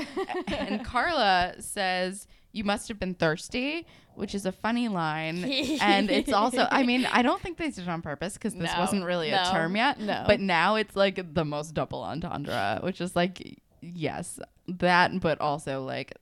and 0.58 0.84
Carla 0.86 1.56
says, 1.60 2.28
You 2.54 2.64
must 2.64 2.88
have 2.88 2.98
been 3.00 3.14
thirsty, 3.14 3.86
which 4.16 4.34
is 4.34 4.46
a 4.46 4.52
funny 4.52 4.88
line. 4.88 5.44
and 5.82 6.10
it's 6.10 6.32
also 6.32 6.68
I 6.72 6.84
mean, 6.84 7.06
I 7.06 7.22
don't 7.22 7.42
think 7.42 7.58
they 7.58 7.70
did 7.70 7.80
it 7.80 7.90
on 7.90 8.02
purpose 8.02 8.34
because 8.34 8.54
this 8.56 8.72
No, 8.74 8.80
wasn't 8.80 9.04
really 9.04 9.32
a 9.32 9.44
term 9.52 9.76
yet. 9.76 10.00
no. 10.00 10.24
But 10.28 10.40
now 10.40 10.76
it's 10.76 10.96
like 10.96 11.34
the 11.34 11.46
most 11.46 11.74
double 11.74 12.04
entendre, 12.04 12.80
which 12.84 13.02
is 13.02 13.16
like 13.16 13.60
yes, 13.82 14.40
that 14.68 15.20
but 15.20 15.40
also 15.42 15.84
like 15.84 16.14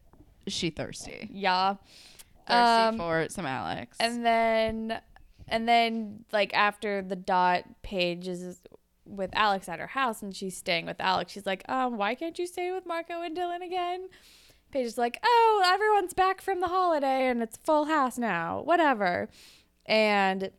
she 0.47 0.69
thirsty. 0.69 1.29
Yeah. 1.31 1.75
Thirsty 2.47 2.61
Um, 2.61 2.97
for 2.97 3.27
some 3.29 3.45
Alex. 3.45 3.97
And 3.99 4.25
then, 4.25 5.01
and 5.47 5.67
then, 5.67 6.25
like 6.31 6.53
after 6.53 7.01
the 7.01 7.15
dot, 7.15 7.63
Paige 7.81 8.27
is 8.27 8.61
with 9.05 9.29
Alex 9.33 9.69
at 9.69 9.79
her 9.79 9.87
house, 9.87 10.21
and 10.21 10.35
she's 10.35 10.57
staying 10.57 10.85
with 10.85 10.99
Alex. 10.99 11.31
She's 11.33 11.45
like, 11.45 11.63
"Um, 11.69 11.97
why 11.97 12.15
can't 12.15 12.37
you 12.37 12.47
stay 12.47 12.71
with 12.71 12.85
Marco 12.85 13.21
and 13.21 13.35
Dylan 13.37 13.63
again?" 13.65 14.09
Paige 14.71 14.85
is 14.85 14.97
like, 14.97 15.19
"Oh, 15.23 15.63
everyone's 15.65 16.13
back 16.13 16.41
from 16.41 16.59
the 16.59 16.67
holiday, 16.67 17.27
and 17.27 17.41
it's 17.41 17.57
full 17.57 17.85
house 17.85 18.17
now. 18.17 18.61
Whatever." 18.63 19.29
And 19.85 20.51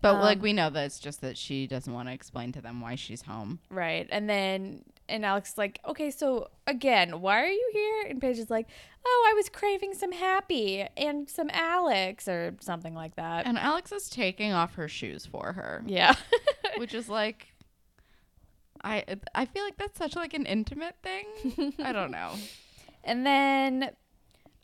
but 0.00 0.20
like 0.20 0.38
um, 0.38 0.42
we 0.42 0.52
know 0.52 0.68
that 0.70 0.84
it's 0.84 0.98
just 0.98 1.20
that 1.22 1.38
she 1.38 1.66
doesn't 1.66 1.92
want 1.92 2.08
to 2.08 2.14
explain 2.14 2.52
to 2.52 2.60
them 2.60 2.80
why 2.80 2.94
she's 2.94 3.22
home. 3.22 3.60
right, 3.70 4.06
and 4.10 4.28
then 4.28 4.84
and 5.08 5.24
Alex 5.24 5.52
is 5.52 5.58
like, 5.58 5.80
"Okay, 5.86 6.10
so 6.10 6.48
again, 6.66 7.20
why 7.20 7.42
are 7.42 7.48
you 7.48 7.70
here?" 7.72 8.06
And 8.10 8.20
Paige 8.20 8.38
is 8.38 8.50
like, 8.50 8.66
"Oh, 9.04 9.28
I 9.30 9.34
was 9.34 9.48
craving 9.48 9.94
some 9.94 10.12
happy 10.12 10.86
and 10.96 11.28
some 11.28 11.50
Alex 11.52 12.28
or 12.28 12.56
something 12.60 12.94
like 12.94 13.16
that." 13.16 13.46
And 13.46 13.58
Alex 13.58 13.92
is 13.92 14.08
taking 14.08 14.52
off 14.52 14.74
her 14.74 14.88
shoes 14.88 15.26
for 15.26 15.52
her, 15.52 15.82
yeah. 15.86 16.14
which 16.76 16.94
is 16.94 17.08
like 17.08 17.48
I 18.82 19.04
I 19.34 19.46
feel 19.46 19.64
like 19.64 19.78
that's 19.78 19.98
such 19.98 20.14
like 20.14 20.34
an 20.34 20.46
intimate 20.46 20.96
thing. 21.02 21.74
I 21.82 21.92
don't 21.92 22.10
know. 22.10 22.32
And 23.06 23.26
then 23.26 23.90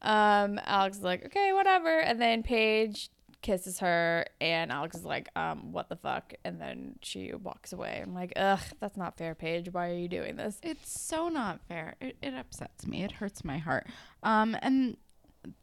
um 0.00 0.58
Alex 0.64 0.96
is 0.96 1.02
like, 1.02 1.26
okay, 1.26 1.52
whatever. 1.52 1.98
And 2.00 2.18
then 2.18 2.42
Paige 2.42 3.10
kisses 3.42 3.78
her, 3.80 4.26
and 4.40 4.70
Alex 4.70 4.96
is 4.96 5.04
like, 5.04 5.28
um, 5.36 5.72
what 5.72 5.88
the 5.88 5.96
fuck? 5.96 6.34
And 6.44 6.60
then 6.60 6.96
she 7.02 7.32
walks 7.34 7.72
away. 7.72 8.00
I'm 8.02 8.14
like, 8.14 8.32
ugh, 8.36 8.60
that's 8.80 8.96
not 8.96 9.16
fair, 9.16 9.34
Paige. 9.34 9.72
Why 9.72 9.90
are 9.90 9.94
you 9.98 10.08
doing 10.08 10.36
this? 10.36 10.58
It's 10.62 11.00
so 11.00 11.28
not 11.28 11.60
fair. 11.68 11.96
It, 12.00 12.16
it 12.22 12.34
upsets 12.34 12.86
me. 12.86 13.02
It 13.02 13.12
hurts 13.12 13.44
my 13.44 13.58
heart. 13.58 13.86
Um, 14.22 14.56
and 14.62 14.96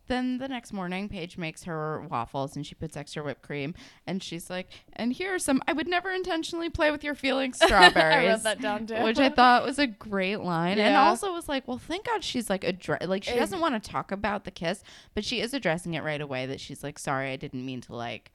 then 0.08 0.38
the 0.38 0.48
next 0.48 0.74
morning, 0.74 1.10
Paige 1.10 1.38
makes 1.38 1.66
her 1.66 2.02
waffles 2.10 2.56
and 2.56 2.66
she 2.66 2.74
puts 2.76 2.98
extra 2.98 3.24
whipped 3.24 3.42
cream. 3.42 3.76
And 4.06 4.24
she's 4.24 4.50
like, 4.50 4.70
and 4.94 5.14
here 5.14 5.36
are 5.36 5.40
some, 5.40 5.62
I 5.68 5.74
would 5.74 5.88
never 5.88 6.12
intentionally 6.12 6.70
play 6.70 6.92
with 6.92 7.04
your 7.04 7.14
feelings 7.16 7.58
strawberries. 7.62 8.28
I 8.28 8.32
wrote 8.32 8.44
that 8.44 8.62
down 8.62 8.88
too. 8.88 8.96
Which 9.04 9.20
I 9.20 9.30
thought 9.30 9.66
was 9.66 9.80
a 9.80 9.88
great 9.88 10.38
line. 10.38 10.80
And 10.80 10.96
also 10.96 11.34
was 11.34 11.48
like, 11.48 11.68
well, 11.68 11.78
thank 11.78 12.06
God 12.06 12.24
she's 12.24 12.50
like, 12.50 12.64
addre- 12.64 13.08
like, 13.08 13.24
she 13.24 13.32
Ex- 13.32 13.40
doesn't 13.40 13.60
want 13.60 13.82
to 13.82 13.90
talk 13.90 14.12
about 14.12 14.46
the 14.46 14.52
kiss, 14.52 14.84
but 15.14 15.24
she 15.26 15.42
is 15.42 15.54
addressing 15.54 15.94
it 15.94 16.04
right 16.04 16.22
away 16.22 16.46
that 16.46 16.60
she's 16.60 16.84
like, 16.84 16.98
sorry, 16.98 17.32
I 17.32 17.36
didn't 17.36 17.66
mean 17.66 17.82
to 17.82 17.96
like 17.96 18.32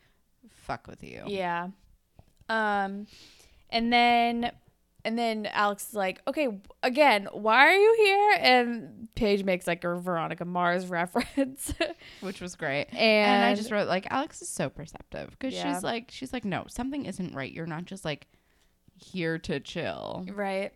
fuck 0.49 0.87
with 0.87 1.03
you. 1.03 1.23
Yeah. 1.27 1.69
Um, 2.49 3.07
and 3.71 3.93
then 3.93 4.53
and 5.05 5.19
then 5.19 5.47
Alex 5.53 5.89
is 5.89 5.95
like, 5.95 6.21
okay, 6.29 6.49
again, 6.83 7.29
why 7.33 7.67
are 7.69 7.75
you 7.77 7.95
here? 7.99 8.37
And 8.41 9.09
Paige 9.15 9.45
makes 9.45 9.67
like 9.67 9.83
a 9.85 9.97
Veronica 9.97 10.45
Mars 10.45 10.87
reference, 10.89 11.75
Which 12.21 12.41
was 12.41 12.55
great. 12.57 12.87
and, 12.93 12.99
And 12.99 13.45
I 13.45 13.55
just 13.55 13.71
wrote 13.71 13.89
like 13.89 14.07
Alex 14.11 14.43
is 14.43 14.49
so 14.49 14.69
perceptive 14.71 15.31
because 15.31 15.55
Yeah. 15.55 15.75
she's 15.75 15.83
like 15.83 16.11
she's 16.11 16.33
like 16.33 16.45
no 16.45 16.65
something 16.69 17.07
isn't 17.07 17.35
right. 17.35 17.53
You're 17.53 17.67
not 17.67 17.85
just 17.85 18.05
like 18.05 18.27
here 18.97 19.39
to 19.39 19.59
chill. 19.61 20.25
right. 20.33 20.73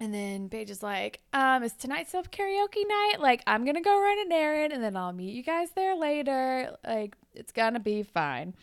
And 0.00 0.12
then 0.12 0.48
Paige 0.48 0.70
is 0.70 0.82
like, 0.82 1.20
um, 1.32 1.62
is 1.62 1.72
tonight 1.72 2.08
still 2.08 2.24
karaoke 2.24 2.82
night? 2.88 3.14
Like, 3.20 3.42
I'm 3.46 3.64
gonna 3.64 3.80
go 3.80 4.00
run 4.02 4.18
an 4.26 4.32
errand, 4.32 4.72
and 4.72 4.82
then 4.82 4.96
I'll 4.96 5.12
meet 5.12 5.32
you 5.32 5.42
guys 5.44 5.68
there 5.76 5.94
later. 5.94 6.76
Like, 6.84 7.14
it's 7.32 7.52
gonna 7.52 7.78
be 7.78 8.02
fine. 8.02 8.54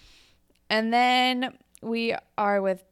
And 0.70 0.92
then 0.94 1.58
we 1.82 2.16
are 2.38 2.62
with 2.62 2.84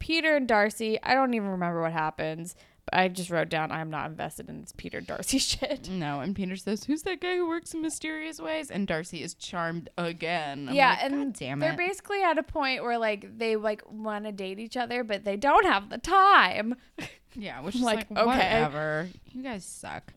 Peter 0.00 0.34
and 0.34 0.48
Darcy. 0.48 1.00
I 1.02 1.14
don't 1.14 1.32
even 1.34 1.48
remember 1.48 1.80
what 1.80 1.92
happens, 1.92 2.56
but 2.84 2.94
I 2.94 3.06
just 3.08 3.30
wrote 3.30 3.48
down 3.48 3.70
I'm 3.70 3.90
not 3.90 4.10
invested 4.10 4.48
in 4.48 4.60
this 4.60 4.72
Peter 4.76 5.00
Darcy 5.00 5.38
shit. 5.38 5.88
No, 5.88 6.20
and 6.20 6.34
Peter 6.34 6.56
says, 6.56 6.84
"Who's 6.84 7.02
that 7.02 7.20
guy 7.20 7.36
who 7.36 7.46
works 7.46 7.72
in 7.72 7.82
mysterious 7.82 8.40
ways?" 8.40 8.70
And 8.70 8.88
Darcy 8.88 9.22
is 9.22 9.34
charmed 9.34 9.88
again. 9.96 10.68
I'm 10.68 10.74
yeah, 10.74 10.90
like, 10.90 11.12
and 11.12 11.34
damn 11.34 11.60
they're 11.60 11.76
basically 11.76 12.22
at 12.22 12.38
a 12.38 12.42
point 12.42 12.82
where 12.82 12.98
like 12.98 13.38
they 13.38 13.54
like 13.54 13.82
want 13.88 14.24
to 14.24 14.32
date 14.32 14.58
each 14.58 14.76
other, 14.76 15.04
but 15.04 15.24
they 15.24 15.36
don't 15.36 15.66
have 15.66 15.90
the 15.90 15.98
time. 15.98 16.74
yeah, 17.36 17.60
which 17.60 17.76
is 17.76 17.82
like, 17.82 18.10
like, 18.10 18.18
okay. 18.18 18.26
whatever. 18.26 19.08
You 19.30 19.42
guys 19.42 19.64
suck. 19.64 20.12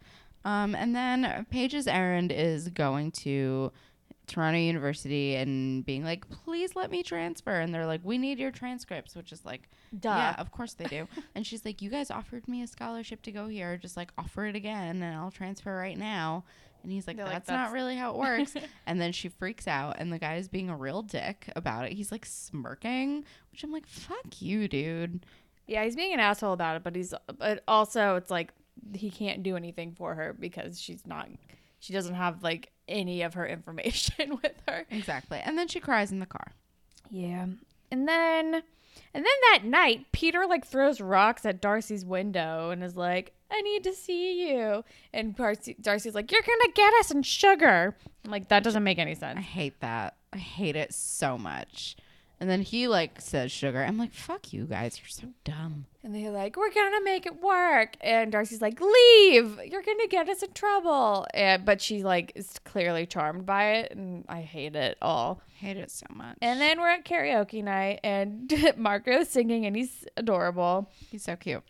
Um, 0.45 0.75
and 0.75 0.95
then 0.95 1.45
Paige's 1.49 1.87
errand 1.87 2.31
is 2.31 2.67
going 2.69 3.11
to 3.11 3.71
Toronto 4.27 4.59
University 4.59 5.35
and 5.35 5.85
being 5.85 6.03
like, 6.03 6.29
"Please 6.29 6.75
let 6.75 6.89
me 6.91 7.03
transfer." 7.03 7.59
And 7.59 7.73
they're 7.73 7.85
like, 7.85 8.01
"We 8.03 8.17
need 8.17 8.39
your 8.39 8.51
transcripts," 8.51 9.15
which 9.15 9.31
is 9.31 9.43
like, 9.45 9.69
Duh. 9.99 10.09
Yeah, 10.09 10.35
of 10.39 10.51
course 10.51 10.73
they 10.73 10.85
do. 10.85 11.07
and 11.35 11.45
she's 11.45 11.65
like, 11.65 11.81
"You 11.81 11.89
guys 11.89 12.09
offered 12.09 12.47
me 12.47 12.61
a 12.61 12.67
scholarship 12.67 13.21
to 13.23 13.31
go 13.31 13.47
here. 13.47 13.77
Just 13.77 13.97
like 13.97 14.11
offer 14.17 14.45
it 14.45 14.55
again, 14.55 15.01
and 15.01 15.15
I'll 15.15 15.31
transfer 15.31 15.75
right 15.75 15.97
now." 15.97 16.43
And 16.83 16.91
he's 16.91 17.07
like, 17.07 17.15
They're 17.17 17.25
"That's, 17.25 17.47
not 17.47 17.71
really 17.71 17.95
how 17.95 18.11
it 18.11 18.17
works." 18.17 18.55
and 18.85 18.99
then 18.99 19.11
she 19.11 19.29
freaks 19.29 19.67
out, 19.67 19.97
and 19.99 20.11
the 20.11 20.19
guy 20.19 20.35
is 20.35 20.47
being 20.47 20.69
a 20.69 20.75
real 20.75 21.01
dick 21.01 21.49
about 21.55 21.85
it. 21.85 21.93
He's 21.93 22.11
like 22.11 22.25
smirking, 22.25 23.25
which 23.51 23.63
I'm 23.63 23.71
like, 23.71 23.87
"Fuck 23.87 24.41
you, 24.41 24.67
dude." 24.67 25.25
Yeah, 25.67 25.83
he's 25.83 25.95
being 25.95 26.13
an 26.13 26.19
asshole 26.19 26.53
about 26.53 26.75
it, 26.77 26.83
but 26.83 26.95
he's 26.95 27.13
but 27.37 27.63
also 27.67 28.15
it's 28.15 28.29
like 28.29 28.53
he 28.93 29.09
can't 29.09 29.43
do 29.43 29.55
anything 29.55 29.93
for 29.93 30.15
her 30.15 30.33
because 30.37 30.79
she's 30.79 31.05
not 31.05 31.29
she 31.83 31.91
doesn't 31.91 32.15
have 32.15 32.43
like 32.43 32.71
any 32.87 33.23
of 33.23 33.33
her 33.33 33.45
information 33.45 34.39
with 34.43 34.53
her. 34.69 34.85
Exactly. 34.89 35.41
And 35.43 35.57
then 35.57 35.67
she 35.67 35.81
cries 35.81 36.13
in 36.13 36.19
the 36.19 36.25
car. 36.25 36.53
Yeah. 37.11 37.45
And 37.91 38.07
then 38.07 38.63
and 39.13 39.25
then 39.25 39.25
that 39.51 39.65
night 39.65 40.05
Peter 40.13 40.45
like 40.47 40.65
throws 40.65 41.01
rocks 41.01 41.45
at 41.45 41.59
Darcy's 41.59 42.05
window 42.05 42.69
and 42.69 42.81
is 42.85 42.95
like, 42.95 43.33
"I 43.51 43.59
need 43.61 43.83
to 43.83 43.93
see 43.93 44.49
you." 44.49 44.85
And 45.13 45.35
Darcy 45.35 45.75
Darcy's 45.81 46.15
like, 46.15 46.31
"You're 46.31 46.41
going 46.41 46.59
to 46.61 46.71
get 46.73 46.93
us 47.01 47.11
in 47.11 47.21
sugar." 47.21 47.97
I'm 48.23 48.31
like, 48.31 48.47
that 48.47 48.63
doesn't 48.63 48.85
make 48.85 48.97
any 48.97 49.15
sense. 49.15 49.37
I 49.37 49.41
hate 49.41 49.81
that. 49.81 50.15
I 50.31 50.37
hate 50.37 50.77
it 50.77 50.93
so 50.93 51.37
much. 51.37 51.97
And 52.43 52.49
then 52.49 52.61
he 52.61 52.89
like 52.89 53.21
says 53.21 53.53
sugar. 53.53 53.81
I'm 53.81 53.97
like, 53.97 54.13
"Fuck 54.13 54.51
you 54.51 54.65
guys. 54.65 54.99
You're 54.99 55.07
so 55.07 55.27
dumb." 55.45 55.85
And 56.03 56.13
they're 56.13 56.29
like, 56.29 56.57
"We're 56.57 56.73
gonna 56.73 57.01
make 57.01 57.25
it 57.25 57.41
work." 57.41 57.95
And 58.01 58.33
Darcy's 58.33 58.61
like, 58.61 58.81
"Leave! 58.81 59.61
You're 59.65 59.81
gonna 59.81 60.07
get 60.09 60.27
us 60.27 60.43
in 60.43 60.51
trouble." 60.51 61.25
And 61.33 61.63
but 61.63 61.79
she 61.81 62.03
like 62.03 62.33
is 62.35 62.59
clearly 62.65 63.05
charmed 63.05 63.45
by 63.45 63.75
it, 63.75 63.93
and 63.93 64.25
I 64.27 64.41
hate 64.41 64.75
it 64.75 64.97
all. 65.01 65.39
hate 65.55 65.77
it 65.77 65.89
so 65.89 66.05
much. 66.13 66.35
And 66.41 66.59
then 66.59 66.81
we're 66.81 66.89
at 66.89 67.05
karaoke 67.05 67.63
night, 67.63 68.01
and 68.03 68.53
Marco's 68.75 69.29
singing, 69.29 69.65
and 69.65 69.77
he's 69.77 70.03
adorable. 70.17 70.91
He's 71.09 71.23
so 71.23 71.37
cute. 71.37 71.63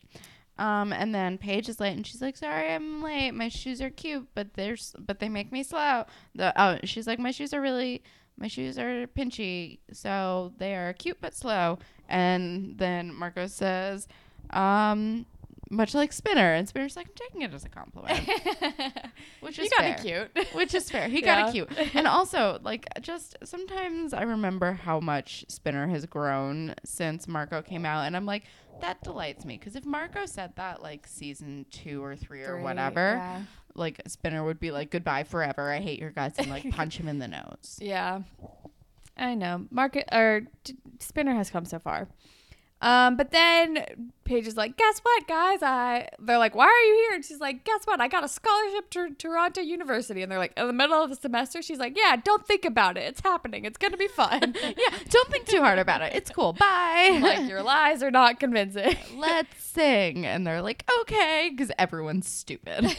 Um, 0.57 0.91
and 0.91 1.13
then 1.13 1.37
Paige 1.37 1.69
is 1.69 1.79
late, 1.79 1.95
and 1.95 2.07
she's 2.07 2.19
like, 2.23 2.35
"Sorry, 2.35 2.73
I'm 2.73 3.03
late. 3.03 3.35
My 3.35 3.49
shoes 3.49 3.79
are 3.79 3.91
cute, 3.91 4.27
but 4.33 4.55
they're 4.55 4.77
but 4.97 5.19
they 5.19 5.29
make 5.29 5.51
me 5.51 5.61
slow." 5.61 6.05
The 6.33 6.51
oh, 6.59 6.79
she's 6.83 7.05
like, 7.05 7.19
"My 7.19 7.29
shoes 7.29 7.53
are 7.53 7.61
really, 7.61 8.01
my 8.37 8.47
shoes 8.47 8.77
are 8.77 9.07
pinchy, 9.07 9.79
so 9.91 10.53
they 10.57 10.75
are 10.75 10.93
cute 10.93 11.17
but 11.21 11.33
slow." 11.33 11.79
And 12.09 12.77
then 12.77 13.13
Marco 13.13 13.47
says, 13.47 14.07
um, 14.49 15.25
"Much 15.69 15.93
like 15.93 16.11
Spinner," 16.13 16.53
and 16.53 16.67
Spinner's 16.67 16.95
like, 16.95 17.07
"I'm 17.07 17.13
taking 17.15 17.41
it 17.41 17.53
as 17.53 17.65
a 17.65 17.69
compliment," 17.69 18.19
which 19.39 19.57
is 19.59 19.65
you 19.65 19.69
got 19.71 19.79
fair. 19.79 19.93
it 19.93 20.33
cute. 20.35 20.53
Which 20.53 20.73
is 20.73 20.89
fair. 20.89 21.07
He 21.07 21.21
got 21.21 21.49
it 21.49 21.51
cute. 21.51 21.69
And 21.95 22.07
also, 22.07 22.59
like, 22.63 22.87
just 23.01 23.37
sometimes 23.43 24.13
I 24.13 24.23
remember 24.23 24.73
how 24.73 24.99
much 24.99 25.45
Spinner 25.47 25.87
has 25.87 26.05
grown 26.05 26.75
since 26.83 27.27
Marco 27.27 27.61
came 27.61 27.85
out. 27.85 28.03
And 28.05 28.15
I'm 28.15 28.25
like, 28.25 28.43
that 28.81 29.01
delights 29.03 29.45
me. 29.45 29.57
Because 29.57 29.75
if 29.75 29.85
Marco 29.85 30.25
said 30.25 30.55
that, 30.55 30.81
like, 30.81 31.07
season 31.07 31.65
two 31.71 32.03
or 32.03 32.15
three, 32.15 32.43
or 32.43 32.61
whatever, 32.61 33.15
yeah. 33.15 33.41
Like, 33.75 34.01
Spinner 34.07 34.43
would 34.43 34.59
be 34.59 34.71
like, 34.71 34.91
goodbye 34.91 35.23
forever. 35.23 35.71
I 35.71 35.79
hate 35.79 35.99
your 35.99 36.11
guts. 36.11 36.39
And, 36.39 36.49
like, 36.49 36.69
punch 36.71 36.97
him 36.97 37.07
in 37.07 37.19
the 37.19 37.27
nose. 37.27 37.79
Yeah, 37.81 38.21
I 39.17 39.35
know. 39.35 39.65
Market 39.69 40.07
or 40.11 40.41
t- 40.63 40.75
Spinner 40.99 41.35
has 41.35 41.49
come 41.49 41.65
so 41.65 41.79
far. 41.79 42.07
Um, 42.81 43.15
but 43.15 43.31
then 43.31 44.11
Paige 44.25 44.45
is 44.45 44.57
like, 44.57 44.75
"Guess 44.75 44.99
what, 44.99 45.25
guys? 45.25 45.59
I." 45.63 46.09
They're 46.19 46.37
like, 46.37 46.53
"Why 46.53 46.65
are 46.65 46.87
you 46.87 46.95
here?" 46.95 47.15
And 47.15 47.23
she's 47.23 47.39
like, 47.39 47.63
"Guess 47.63 47.85
what? 47.85 48.01
I 48.01 48.09
got 48.09 48.25
a 48.25 48.27
scholarship 48.27 48.89
to 48.89 49.11
Toronto 49.17 49.61
University." 49.61 50.21
And 50.21 50.29
they're 50.29 50.37
like, 50.39 50.51
"In 50.57 50.67
the 50.67 50.73
middle 50.73 51.01
of 51.01 51.09
the 51.09 51.15
semester." 51.15 51.61
She's 51.61 51.79
like, 51.79 51.95
"Yeah, 51.95 52.17
don't 52.21 52.45
think 52.45 52.65
about 52.65 52.97
it. 52.97 53.03
It's 53.03 53.21
happening. 53.21 53.63
It's 53.63 53.77
gonna 53.77 53.95
be 53.95 54.09
fun." 54.09 54.53
yeah, 54.61 54.97
don't 55.09 55.29
think 55.29 55.45
too 55.47 55.61
hard 55.61 55.79
about 55.79 56.01
it. 56.01 56.11
It's 56.13 56.29
cool. 56.29 56.51
Bye. 56.53 57.19
like 57.23 57.47
your 57.47 57.63
lies 57.63 58.03
are 58.03 58.11
not 58.11 58.41
convincing. 58.41 58.97
Let's 59.15 59.63
sing. 59.63 60.25
And 60.25 60.45
they're 60.45 60.61
like, 60.61 60.83
okay. 61.01 61.51
Because 61.51 61.71
everyone's 61.79 62.27
stupid. 62.27 62.97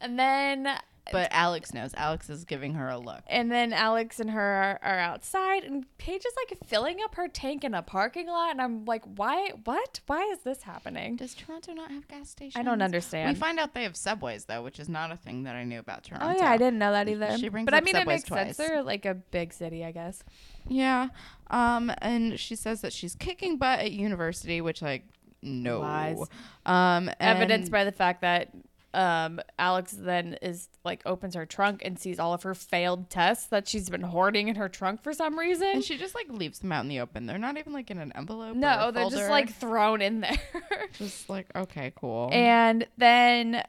And 0.00 0.18
then 0.18 0.78
but 1.12 1.28
Alex 1.32 1.74
knows. 1.74 1.92
Alex 1.94 2.30
is 2.30 2.44
giving 2.44 2.74
her 2.74 2.88
a 2.88 2.98
look. 2.98 3.22
And 3.26 3.50
then 3.50 3.72
Alex 3.72 4.20
and 4.20 4.30
her 4.30 4.40
are, 4.40 4.78
are 4.82 4.98
outside, 4.98 5.64
and 5.64 5.84
Paige 5.98 6.24
is 6.24 6.32
like 6.36 6.58
filling 6.66 6.98
up 7.04 7.16
her 7.16 7.26
tank 7.26 7.64
in 7.64 7.74
a 7.74 7.82
parking 7.82 8.28
lot. 8.28 8.52
And 8.52 8.60
I'm 8.60 8.84
like, 8.84 9.02
why? 9.04 9.50
What? 9.64 10.00
Why 10.06 10.22
is 10.32 10.40
this 10.40 10.62
happening? 10.62 11.16
Does 11.16 11.34
Toronto 11.34 11.72
not 11.72 11.90
have 11.90 12.06
gas 12.06 12.30
stations? 12.30 12.56
I 12.56 12.62
don't 12.62 12.82
understand. 12.82 13.34
We 13.34 13.40
find 13.40 13.58
out 13.58 13.74
they 13.74 13.82
have 13.82 13.96
subways 13.96 14.44
though, 14.44 14.62
which 14.62 14.78
is 14.78 14.88
not 14.88 15.10
a 15.10 15.16
thing 15.16 15.44
that 15.44 15.56
I 15.56 15.64
knew 15.64 15.80
about 15.80 16.04
Toronto. 16.04 16.28
oh 16.28 16.34
yeah, 16.36 16.50
I 16.50 16.56
didn't 16.56 16.78
know 16.78 16.92
that 16.92 17.08
either. 17.08 17.36
She 17.38 17.48
brings 17.48 17.66
but 17.66 17.74
I 17.74 17.80
mean, 17.80 17.96
it 17.96 18.06
makes 18.06 18.24
sense. 18.24 18.56
twice. 18.56 18.56
They're 18.56 18.82
like 18.82 19.04
a 19.04 19.14
big 19.14 19.52
city, 19.52 19.84
I 19.84 19.92
guess. 19.92 20.22
Yeah. 20.68 21.08
Um, 21.50 21.92
and 21.98 22.38
she 22.38 22.54
says 22.54 22.82
that 22.82 22.92
she's 22.92 23.16
kicking 23.16 23.56
butt 23.56 23.80
at 23.80 23.90
university, 23.90 24.60
which 24.60 24.82
like 24.82 25.04
no. 25.42 25.80
Lies. 25.80 26.18
Um, 26.66 27.10
Evidenced 27.18 27.72
by 27.72 27.84
the 27.84 27.92
fact 27.92 28.20
that 28.20 28.50
um 28.92 29.40
Alex 29.58 29.92
then 29.92 30.36
is 30.42 30.68
like 30.84 31.00
opens 31.06 31.34
her 31.36 31.46
trunk 31.46 31.82
and 31.84 31.98
sees 31.98 32.18
all 32.18 32.34
of 32.34 32.42
her 32.42 32.54
failed 32.54 33.08
tests 33.08 33.46
that 33.46 33.68
she's 33.68 33.88
been 33.88 34.02
hoarding 34.02 34.48
in 34.48 34.56
her 34.56 34.68
trunk 34.68 35.02
for 35.02 35.12
some 35.12 35.38
reason. 35.38 35.68
and 35.74 35.84
she 35.84 35.96
just 35.96 36.14
like 36.14 36.28
leaves 36.28 36.58
them 36.58 36.72
out 36.72 36.82
in 36.82 36.88
the 36.88 37.00
open. 37.00 37.26
They're 37.26 37.38
not 37.38 37.56
even 37.56 37.72
like 37.72 37.90
in 37.90 37.98
an 37.98 38.12
envelope. 38.16 38.56
no, 38.56 38.90
they're 38.90 39.08
just 39.10 39.30
like 39.30 39.52
thrown 39.52 40.02
in 40.02 40.20
there. 40.20 40.38
just 40.94 41.30
like 41.30 41.46
okay, 41.54 41.92
cool. 41.94 42.30
And 42.32 42.86
then, 42.98 43.62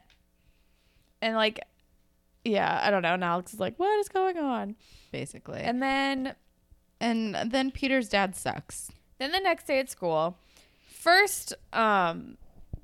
and 1.20 1.36
like, 1.36 1.60
yeah, 2.44 2.80
I 2.82 2.90
don't 2.90 3.02
know. 3.02 3.14
And 3.14 3.22
Alex 3.22 3.54
is 3.54 3.60
like, 3.60 3.78
what 3.78 3.96
is 4.00 4.08
going 4.08 4.38
on? 4.38 4.74
basically. 5.12 5.60
And 5.60 5.80
then, 5.82 6.34
and 7.00 7.52
then 7.52 7.70
Peter's 7.70 8.08
dad 8.08 8.34
sucks. 8.34 8.90
then 9.18 9.30
the 9.30 9.38
next 9.40 9.66
day 9.66 9.78
at 9.78 9.90
school, 9.90 10.36
first, 10.86 11.54
um, 11.72 12.38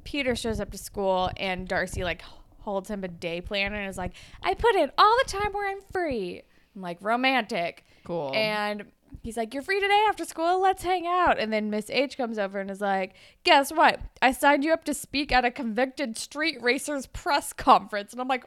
Peter 0.05 0.34
shows 0.36 0.61
up 0.61 0.70
to 0.72 0.78
school 0.78 1.30
and 1.36 1.66
Darcy 1.68 2.05
like 2.05 2.22
holds 2.61 2.90
him 2.90 3.05
a 3.05 3.09
day 3.09 3.40
planner 3.40 3.76
and 3.76 3.88
is 3.88 3.99
like, 3.99 4.12
I 4.42 4.55
put 4.55 4.74
in 4.74 4.90
all 4.99 5.16
the 5.24 5.30
time 5.30 5.53
where 5.53 5.68
I'm 5.70 5.80
free. 5.92 6.42
I'm 6.74 6.82
like 6.82 6.99
romantic. 7.01 7.84
Cool. 8.05 8.32
And 8.34 8.84
he's 9.22 9.36
like, 9.36 9.53
"You're 9.53 9.62
free 9.62 9.80
today 9.80 10.05
after 10.09 10.24
school. 10.24 10.61
Let's 10.61 10.82
hang 10.82 11.07
out." 11.07 11.38
And 11.38 11.53
then 11.53 11.70
Miss 11.70 11.90
H 11.90 12.16
comes 12.16 12.38
over 12.38 12.59
and 12.61 12.70
is 12.70 12.80
like, 12.80 13.14
"Guess 13.44 13.72
what? 13.72 14.01
I 14.22 14.32
signed 14.32 14.64
you 14.64 14.72
up 14.72 14.84
to 14.84 14.94
speak 14.94 15.32
at 15.32 15.44
a 15.44 15.51
convicted 15.51 16.16
street 16.16 16.57
racers 16.62 17.07
press 17.07 17.53
conference." 17.53 18.12
And 18.12 18.20
I'm 18.20 18.28
like, 18.28 18.44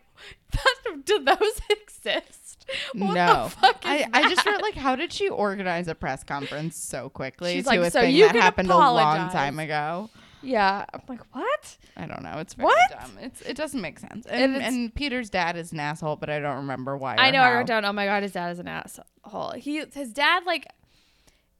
"Do 1.05 1.19
those 1.23 1.61
exist?" 1.69 2.65
What 2.93 3.13
no, 3.15 3.43
the 3.45 3.49
fuck 3.49 3.85
is 3.85 3.91
I, 3.91 4.07
I 4.13 4.29
just 4.33 4.45
wrote 4.45 4.61
like, 4.61 4.75
how 4.75 4.95
did 4.95 5.11
she 5.11 5.27
organize 5.29 5.87
a 5.87 5.95
press 5.95 6.23
conference 6.23 6.77
so 6.77 7.09
quickly 7.09 7.53
She's 7.55 7.63
to 7.65 7.69
like, 7.71 7.79
a 7.81 7.91
"So 7.91 8.01
thing 8.01 8.15
you 8.15 8.27
that 8.27 8.35
happened 8.35 8.69
a 8.71 8.77
long 8.77 8.97
apologize." 8.97 9.33
time 9.33 9.59
ago? 9.59 10.09
Yeah, 10.43 10.85
I'm 10.93 11.01
like, 11.07 11.21
"What?" 11.35 11.77
I 11.97 12.05
don't 12.05 12.23
know. 12.23 12.39
It's 12.39 12.53
very 12.55 12.65
What? 12.65 12.89
dumb. 12.91 13.11
It's 13.21 13.41
it 13.41 13.55
doesn't 13.55 13.79
make 13.81 13.99
sense. 13.99 14.25
And 14.25 14.43
And, 14.43 14.55
it's- 14.55 14.73
and 14.73 14.93
Peter's 14.95 15.29
dad 15.29 15.55
is 15.55 15.71
an 15.71 15.79
asshole, 15.79 16.15
but 16.15 16.29
I 16.29 16.39
don't 16.39 16.57
remember 16.57 16.97
why. 16.97 17.15
I 17.15 17.29
or 17.29 17.31
know. 17.31 17.41
I 17.41 17.49
how. 17.49 17.53
wrote 17.57 17.67
down. 17.67 17.85
Oh 17.85 17.93
my 17.93 18.05
god, 18.05 18.23
his 18.23 18.31
dad 18.31 18.51
is 18.51 18.59
an 18.59 18.67
asshole. 18.67 19.51
He, 19.57 19.83
his 19.93 20.11
dad, 20.13 20.45
like, 20.45 20.67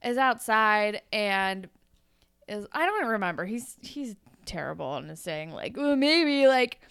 is 0.04 0.18
outside 0.18 1.02
and 1.14 1.68
is. 2.48 2.66
I 2.72 2.86
don't 2.86 3.08
remember. 3.08 3.46
He's 3.46 3.76
he's 3.82 4.16
terrible 4.46 4.96
and 4.96 5.10
is 5.12 5.20
saying 5.20 5.52
like, 5.52 5.78
well, 5.78 5.96
maybe 5.96 6.48
like, 6.48 6.82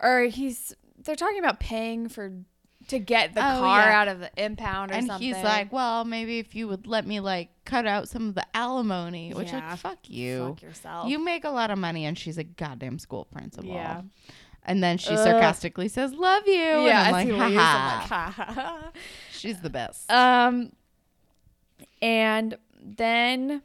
or 0.00 0.22
he's. 0.22 0.74
They're 1.02 1.16
talking 1.16 1.38
about 1.40 1.60
paying 1.60 2.08
for 2.08 2.32
to 2.88 2.98
get 2.98 3.34
the 3.34 3.40
Oh, 3.40 3.60
car 3.60 3.80
yeah. 3.80 4.00
out 4.00 4.08
of 4.08 4.20
the 4.20 4.30
impound 4.36 4.90
or 4.90 4.94
and 4.94 5.06
something. 5.06 5.26
he's 5.26 5.42
like, 5.42 5.72
well, 5.72 6.04
maybe 6.04 6.38
if 6.38 6.54
you 6.54 6.68
would 6.68 6.86
let 6.86 7.06
me 7.06 7.20
like 7.20 7.48
cut 7.64 7.86
out 7.86 8.08
some 8.08 8.28
of 8.28 8.34
the 8.34 8.46
alimony, 8.54 9.32
which 9.32 9.52
Yeah. 9.52 9.70
like 9.70 9.78
fuck 9.78 9.98
you. 10.08 10.48
fuck 10.48 10.62
yourself. 10.62 11.08
You 11.08 11.18
make 11.18 11.44
a 11.44 11.50
lot 11.50 11.70
of 11.70 11.78
money, 11.78 12.04
and 12.04 12.18
she's 12.18 12.36
a 12.38 12.44
goddamn 12.44 12.98
school 12.98 13.24
principal. 13.26 13.70
Yeah. 13.70 14.02
And 14.66 14.82
then 14.82 14.96
she 14.98 15.10
Ugh. 15.10 15.18
sarcastically 15.18 15.88
says, 15.88 16.12
"Love 16.14 16.46
you." 16.46 16.52
yeah. 16.54 17.08
and 17.08 17.08
I'm 17.08 17.12
like, 17.12 17.26
leaves, 17.28 17.42
I'm 17.42 17.54
like, 17.54 18.08
ha, 18.08 18.32
ha, 18.36 18.52
ha. 18.52 18.90
She's 19.30 19.60
the 19.60 19.68
best. 19.70 20.10
Um, 20.10 20.72
and 22.00 22.56
then 22.82 23.62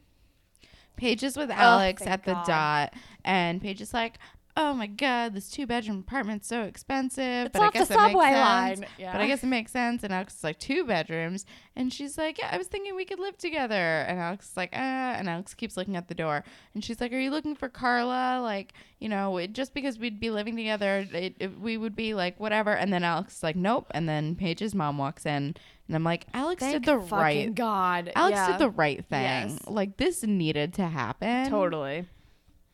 Paige 0.97 1.23
is 1.23 1.37
with 1.37 1.49
Oh, 1.49 1.53
Alex 1.53 2.01
thank 2.03 2.11
at 2.13 2.23
the 2.25 2.33
God. 2.33 2.45
dot, 2.45 2.93
and 3.23 3.61
Paige 3.61 3.81
is 3.81 3.93
like, 3.93 4.17
"Oh 4.59 4.73
my 4.73 4.87
god, 4.87 5.33
this 5.33 5.49
two 5.49 5.65
bedroom 5.65 5.99
apartment's 5.99 6.47
so 6.47 6.63
expensive." 6.63 7.47
it's 7.47 7.53
but 7.53 7.61
off 7.61 7.75
I 7.75 7.79
guess 7.79 7.87
the 7.87 7.93
it 7.93 7.97
makes 7.97 8.11
subway 8.11 8.25
sense. 8.25 8.79
line. 8.79 8.89
Yeah. 8.97 9.11
But 9.13 9.21
I 9.21 9.27
guess 9.27 9.41
it 9.41 9.47
makes 9.47 9.71
sense. 9.71 10.03
And 10.03 10.13
Alex 10.13 10.35
is 10.35 10.43
like 10.43 10.59
two 10.59 10.83
bedrooms, 10.83 11.45
and 11.77 11.93
she's 11.93 12.17
like, 12.17 12.37
"Yeah, 12.37 12.49
I 12.51 12.57
was 12.57 12.67
thinking 12.67 12.93
we 12.93 13.05
could 13.05 13.19
live 13.19 13.37
together." 13.37 13.73
And 13.73 14.19
Alex 14.19 14.51
is 14.51 14.57
like, 14.57 14.71
"Ah," 14.73 15.13
and 15.17 15.29
Alex 15.29 15.53
keeps 15.53 15.77
looking 15.77 15.95
at 15.95 16.09
the 16.09 16.13
door, 16.13 16.43
and 16.73 16.83
she's 16.83 16.99
like, 16.99 17.13
"Are 17.13 17.19
you 17.19 17.31
looking 17.31 17.55
for 17.55 17.69
Carla? 17.69 18.41
Like, 18.43 18.73
you 18.99 19.07
know, 19.07 19.37
it, 19.37 19.53
just 19.53 19.73
because 19.73 19.97
we'd 19.97 20.19
be 20.19 20.29
living 20.29 20.57
together, 20.57 21.07
it, 21.13 21.35
it, 21.39 21.59
we 21.59 21.77
would 21.77 21.95
be 21.95 22.13
like 22.13 22.37
whatever." 22.37 22.73
And 22.75 22.91
then 22.91 23.05
Alex 23.05 23.37
is 23.37 23.43
like, 23.43 23.55
"Nope." 23.55 23.87
And 23.91 24.09
then 24.09 24.35
Paige's 24.35 24.75
mom 24.75 24.97
walks 24.97 25.25
in, 25.25 25.55
and 25.87 25.95
I'm 25.95 26.03
like, 26.03 26.27
"Alex 26.33 26.59
Thank 26.59 26.73
did 26.73 26.83
the 26.83 26.97
right." 26.97 27.55
God. 27.55 28.11
Alex 28.13 28.35
yeah. 28.35 28.51
did 28.51 28.59
the 28.59 28.71
right 28.71 29.05
thing. 29.05 29.21
Yes. 29.23 29.59
Like 29.67 29.95
this 29.95 30.23
needed 30.23 30.73
to 30.73 30.87
happen. 30.87 31.49
totally. 31.49 32.07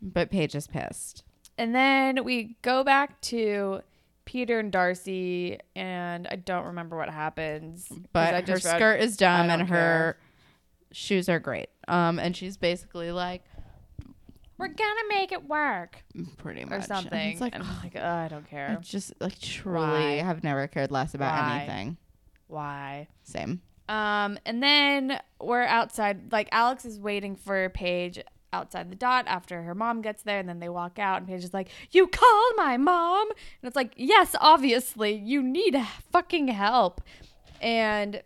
But 0.02 0.32
Paige 0.32 0.56
is 0.56 0.68
pissed. 0.68 1.24
And 1.58 1.74
then 1.74 2.24
we 2.24 2.58
go 2.62 2.84
back 2.84 3.22
to 3.22 3.82
Peter 4.26 4.60
and 4.60 4.72
Darcy, 4.72 5.60
and 5.76 6.28
I 6.28 6.36
don't 6.36 6.66
remember 6.66 6.98
what 6.98 7.10
happens. 7.10 7.88
But 8.12 8.48
her 8.50 8.60
skirt 8.60 9.00
is 9.00 9.16
dumb 9.18 9.50
and 9.50 9.70
her 9.70 10.18
shoes 10.92 11.30
are 11.30 11.40
great. 11.40 11.70
Um, 11.88 12.20
and 12.20 12.36
she's 12.36 12.58
basically 12.58 13.12
like 13.12 13.44
We're 14.58 14.68
gonna 14.70 15.02
make 15.10 15.32
it 15.32 15.48
work 15.48 16.04
pretty 16.38 16.64
much 16.66 16.72
or 16.72 16.76
And 16.76 16.86
something. 16.86 17.32
It's 17.32 17.42
like 17.42 17.54
and 17.56 17.64
I'm 17.64 17.78
like, 17.84 17.96
oh, 17.96 18.06
I 18.06 18.28
don't 18.28 18.50
care. 18.50 18.76
I 18.78 18.82
just 18.82 19.14
like 19.20 19.40
truly 19.40 19.80
Why? 19.88 20.12
have 20.24 20.44
never 20.44 20.68
cared 20.68 20.92
less 20.92 21.14
about 21.14 21.34
Why? 21.34 21.58
anything. 21.60 21.98
Why? 22.48 23.08
Same. 23.24 23.62
Um, 23.88 24.40
and 24.46 24.64
then 24.64 25.20
we're 25.40 25.62
outside. 25.64 26.32
Like 26.32 26.50
Alex 26.52 26.86
is 26.86 27.00
waiting 27.00 27.36
for 27.36 27.70
Paige 27.70 28.20
outside 28.56 28.90
the 28.90 28.96
dot 28.96 29.26
after 29.28 29.62
her 29.64 29.76
mom 29.76 30.02
gets 30.02 30.24
there, 30.24 30.40
and 30.40 30.48
then 30.50 30.60
they 30.60 30.70
walk 30.70 30.98
out, 30.98 31.18
and 31.20 31.28
Paige 31.28 31.44
is 31.44 31.54
like, 31.54 31.70
"You 31.92 32.08
called 32.08 32.54
my 32.58 32.78
mom," 32.78 33.28
and 33.30 33.68
it's 33.68 33.76
like, 33.76 33.94
"Yes, 33.98 34.36
obviously, 34.40 35.14
you 35.32 35.44
need 35.44 35.76
fucking 36.12 36.48
help." 36.50 37.02
And 37.62 38.22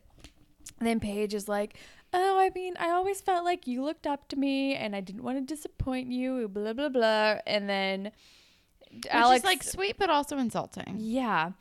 then 0.80 1.00
Paige 1.00 1.34
is 1.34 1.48
like, 1.48 1.72
"Oh, 2.14 2.40
I 2.40 2.50
mean, 2.56 2.76
I 2.80 2.90
always 2.90 3.20
felt 3.22 3.44
like 3.44 3.68
you 3.68 3.84
looked 3.84 4.08
up 4.08 4.28
to 4.30 4.36
me, 4.36 4.76
and 4.76 4.96
I 4.96 5.02
didn't 5.02 5.24
want 5.24 5.38
to 5.38 5.44
disappoint 5.56 6.12
you." 6.12 6.48
Blah 6.48 6.74
blah 6.74 6.90
blah. 6.90 7.40
And 7.46 7.70
then 7.70 8.12
Which 8.92 9.08
Alex 9.12 9.40
is 9.40 9.46
like 9.46 9.64
sweet 9.64 9.96
but 10.00 10.10
also 10.10 10.38
insulting. 10.38 10.96
yeah. 11.00 11.52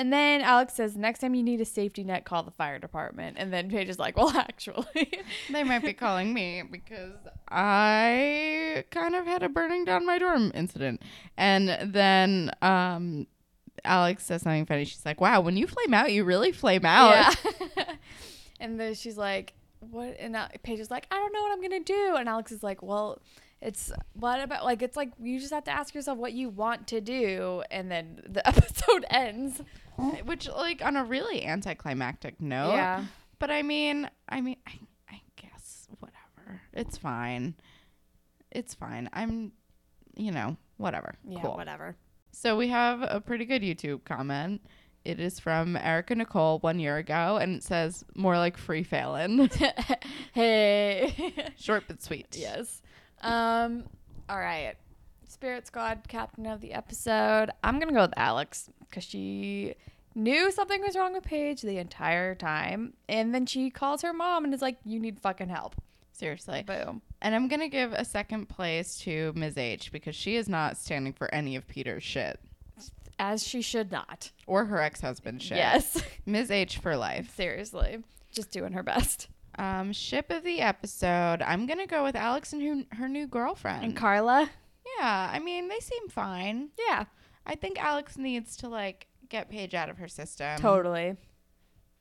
And 0.00 0.10
then 0.10 0.40
Alex 0.40 0.72
says, 0.72 0.96
next 0.96 1.18
time 1.18 1.34
you 1.34 1.42
need 1.42 1.60
a 1.60 1.66
safety 1.66 2.04
net, 2.04 2.24
call 2.24 2.42
the 2.42 2.50
fire 2.50 2.78
department. 2.78 3.36
And 3.38 3.52
then 3.52 3.68
Paige 3.68 3.90
is 3.90 3.98
like, 3.98 4.16
well, 4.16 4.30
actually. 4.34 5.12
They 5.50 5.62
might 5.62 5.82
be 5.82 5.92
calling 5.92 6.32
me 6.32 6.62
because 6.62 7.12
I 7.50 8.84
kind 8.90 9.14
of 9.14 9.26
had 9.26 9.42
a 9.42 9.50
burning 9.50 9.84
down 9.84 10.06
my 10.06 10.18
dorm 10.18 10.52
incident. 10.54 11.02
And 11.36 11.92
then 11.92 12.50
um 12.62 13.26
Alex 13.84 14.24
says 14.24 14.40
something 14.40 14.64
funny. 14.64 14.86
She's 14.86 15.04
like, 15.04 15.20
"Wow, 15.20 15.42
when 15.42 15.58
you 15.58 15.66
flame 15.66 15.92
out, 15.92 16.10
you 16.10 16.24
really 16.24 16.52
flame 16.52 16.86
out." 16.86 17.36
Yeah. 17.76 17.84
and 18.60 18.80
then 18.80 18.94
she's 18.94 19.18
like, 19.18 19.52
what? 19.80 20.16
And 20.18 20.36
Al- 20.36 20.48
Paige 20.62 20.80
is 20.80 20.90
like, 20.90 21.06
I 21.10 21.16
don't 21.16 21.32
know 21.32 21.42
what 21.42 21.52
I'm 21.52 21.60
going 21.60 21.84
to 21.84 21.92
do. 21.92 22.16
And 22.16 22.28
Alex 22.28 22.52
is 22.52 22.62
like, 22.62 22.82
well, 22.82 23.20
it's 23.60 23.92
what 24.14 24.40
about, 24.40 24.64
like, 24.64 24.82
it's 24.82 24.96
like 24.96 25.12
you 25.20 25.38
just 25.38 25.52
have 25.52 25.64
to 25.64 25.70
ask 25.70 25.94
yourself 25.94 26.18
what 26.18 26.32
you 26.32 26.48
want 26.48 26.86
to 26.88 27.00
do. 27.00 27.62
And 27.70 27.90
then 27.90 28.22
the 28.26 28.46
episode 28.48 29.04
ends. 29.10 29.62
Which, 30.24 30.48
like, 30.48 30.84
on 30.84 30.96
a 30.96 31.04
really 31.04 31.44
anticlimactic 31.44 32.40
note. 32.40 32.72
Yeah. 32.72 33.04
But 33.38 33.50
I 33.50 33.62
mean, 33.62 34.08
I 34.28 34.40
mean, 34.40 34.56
I, 34.66 34.72
I 35.10 35.20
guess 35.36 35.88
whatever. 35.98 36.60
It's 36.72 36.98
fine. 36.98 37.54
It's 38.50 38.74
fine. 38.74 39.08
I'm, 39.12 39.52
you 40.16 40.30
know, 40.30 40.56
whatever. 40.76 41.14
Yeah, 41.26 41.40
cool. 41.40 41.56
whatever. 41.56 41.96
So 42.32 42.56
we 42.56 42.68
have 42.68 43.02
a 43.02 43.20
pretty 43.20 43.44
good 43.44 43.62
YouTube 43.62 44.04
comment. 44.04 44.60
It 45.04 45.18
is 45.18 45.40
from 45.40 45.76
Erica 45.76 46.14
Nicole 46.14 46.58
one 46.58 46.78
year 46.78 46.98
ago, 46.98 47.38
and 47.40 47.56
it 47.56 47.62
says 47.62 48.04
more 48.14 48.36
like 48.36 48.58
free 48.58 48.82
Phelan. 48.82 49.50
hey. 50.32 51.34
Short 51.56 51.84
but 51.88 52.02
sweet. 52.02 52.36
Yes. 52.38 52.82
Um. 53.22 53.84
All 54.28 54.38
right. 54.38 54.74
Spirit 55.26 55.66
Squad 55.66 56.02
captain 56.08 56.46
of 56.46 56.60
the 56.60 56.74
episode. 56.74 57.50
I'm 57.64 57.78
gonna 57.78 57.92
go 57.92 58.02
with 58.02 58.14
Alex 58.16 58.68
because 58.80 59.04
she 59.04 59.74
knew 60.14 60.50
something 60.50 60.80
was 60.82 60.96
wrong 60.96 61.12
with 61.12 61.24
Paige 61.24 61.62
the 61.62 61.78
entire 61.78 62.34
time, 62.34 62.94
and 63.08 63.34
then 63.34 63.46
she 63.46 63.70
calls 63.70 64.02
her 64.02 64.12
mom 64.12 64.44
and 64.44 64.52
is 64.54 64.62
like, 64.62 64.78
"You 64.84 64.98
need 65.00 65.20
fucking 65.20 65.48
help." 65.48 65.76
Seriously. 66.12 66.62
Boom. 66.62 67.00
And 67.22 67.34
I'm 67.34 67.48
gonna 67.48 67.68
give 67.68 67.92
a 67.92 68.04
second 68.04 68.48
place 68.48 68.96
to 69.00 69.32
Ms. 69.34 69.56
H 69.56 69.90
because 69.92 70.14
she 70.14 70.36
is 70.36 70.48
not 70.48 70.76
standing 70.76 71.12
for 71.14 71.32
any 71.34 71.56
of 71.56 71.66
Peter's 71.66 72.02
shit 72.02 72.38
As 73.18 73.46
she 73.46 73.62
should 73.62 73.90
not. 73.90 74.30
or 74.46 74.66
her 74.66 74.80
ex-husband's 74.82 75.44
shit. 75.44 75.56
Yes. 75.56 76.02
Ms. 76.26 76.50
H 76.50 76.76
for 76.78 76.96
life. 76.96 77.34
Seriously, 77.34 78.02
just 78.32 78.50
doing 78.50 78.72
her 78.72 78.82
best. 78.82 79.28
Um, 79.58 79.92
ship 79.92 80.30
of 80.30 80.42
the 80.44 80.60
episode. 80.60 81.40
I'm 81.42 81.66
gonna 81.66 81.86
go 81.86 82.02
with 82.04 82.16
Alex 82.16 82.52
and 82.52 82.62
her, 82.90 82.96
her 82.96 83.08
new 83.08 83.26
girlfriend. 83.26 83.84
And 83.84 83.96
Carla. 83.96 84.50
yeah, 84.98 85.30
I 85.32 85.38
mean 85.38 85.68
they 85.68 85.80
seem 85.80 86.08
fine. 86.08 86.68
Yeah. 86.88 87.04
I 87.46 87.54
think 87.56 87.82
Alex 87.82 88.18
needs 88.18 88.56
to 88.58 88.68
like 88.68 89.06
get 89.30 89.48
Paige 89.48 89.74
out 89.74 89.88
of 89.88 89.96
her 89.98 90.08
system. 90.08 90.58
Totally. 90.60 91.16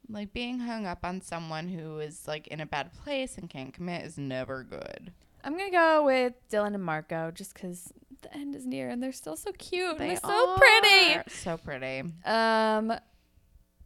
Like 0.10 0.34
being 0.34 0.60
hung 0.60 0.86
up 0.86 1.00
on 1.06 1.22
someone 1.22 1.70
who 1.70 2.00
is 2.00 2.28
like 2.28 2.48
in 2.48 2.60
a 2.60 2.66
bad 2.66 2.92
place 2.94 3.38
and 3.38 3.50
can't 3.50 3.74
commit 3.74 4.04
is 4.06 4.18
never 4.18 4.64
good. 4.64 5.14
I'm 5.44 5.58
gonna 5.58 5.72
go 5.72 6.04
with 6.06 6.34
Dylan 6.52 6.74
and 6.76 6.84
Marco 6.84 7.32
just 7.32 7.54
because 7.54 7.94
the 8.22 8.34
end 8.36 8.56
is 8.56 8.66
near 8.66 8.90
and 8.90 9.02
they're 9.02 9.12
still 9.14 9.38
so 9.38 9.52
cute 9.54 9.92
and 10.00 10.10
they're 10.10 10.18
so 10.18 10.58
pretty. 10.58 11.16
are 11.16 11.24
So 11.30 11.58
pretty. 11.58 12.04
Um, 12.26 12.92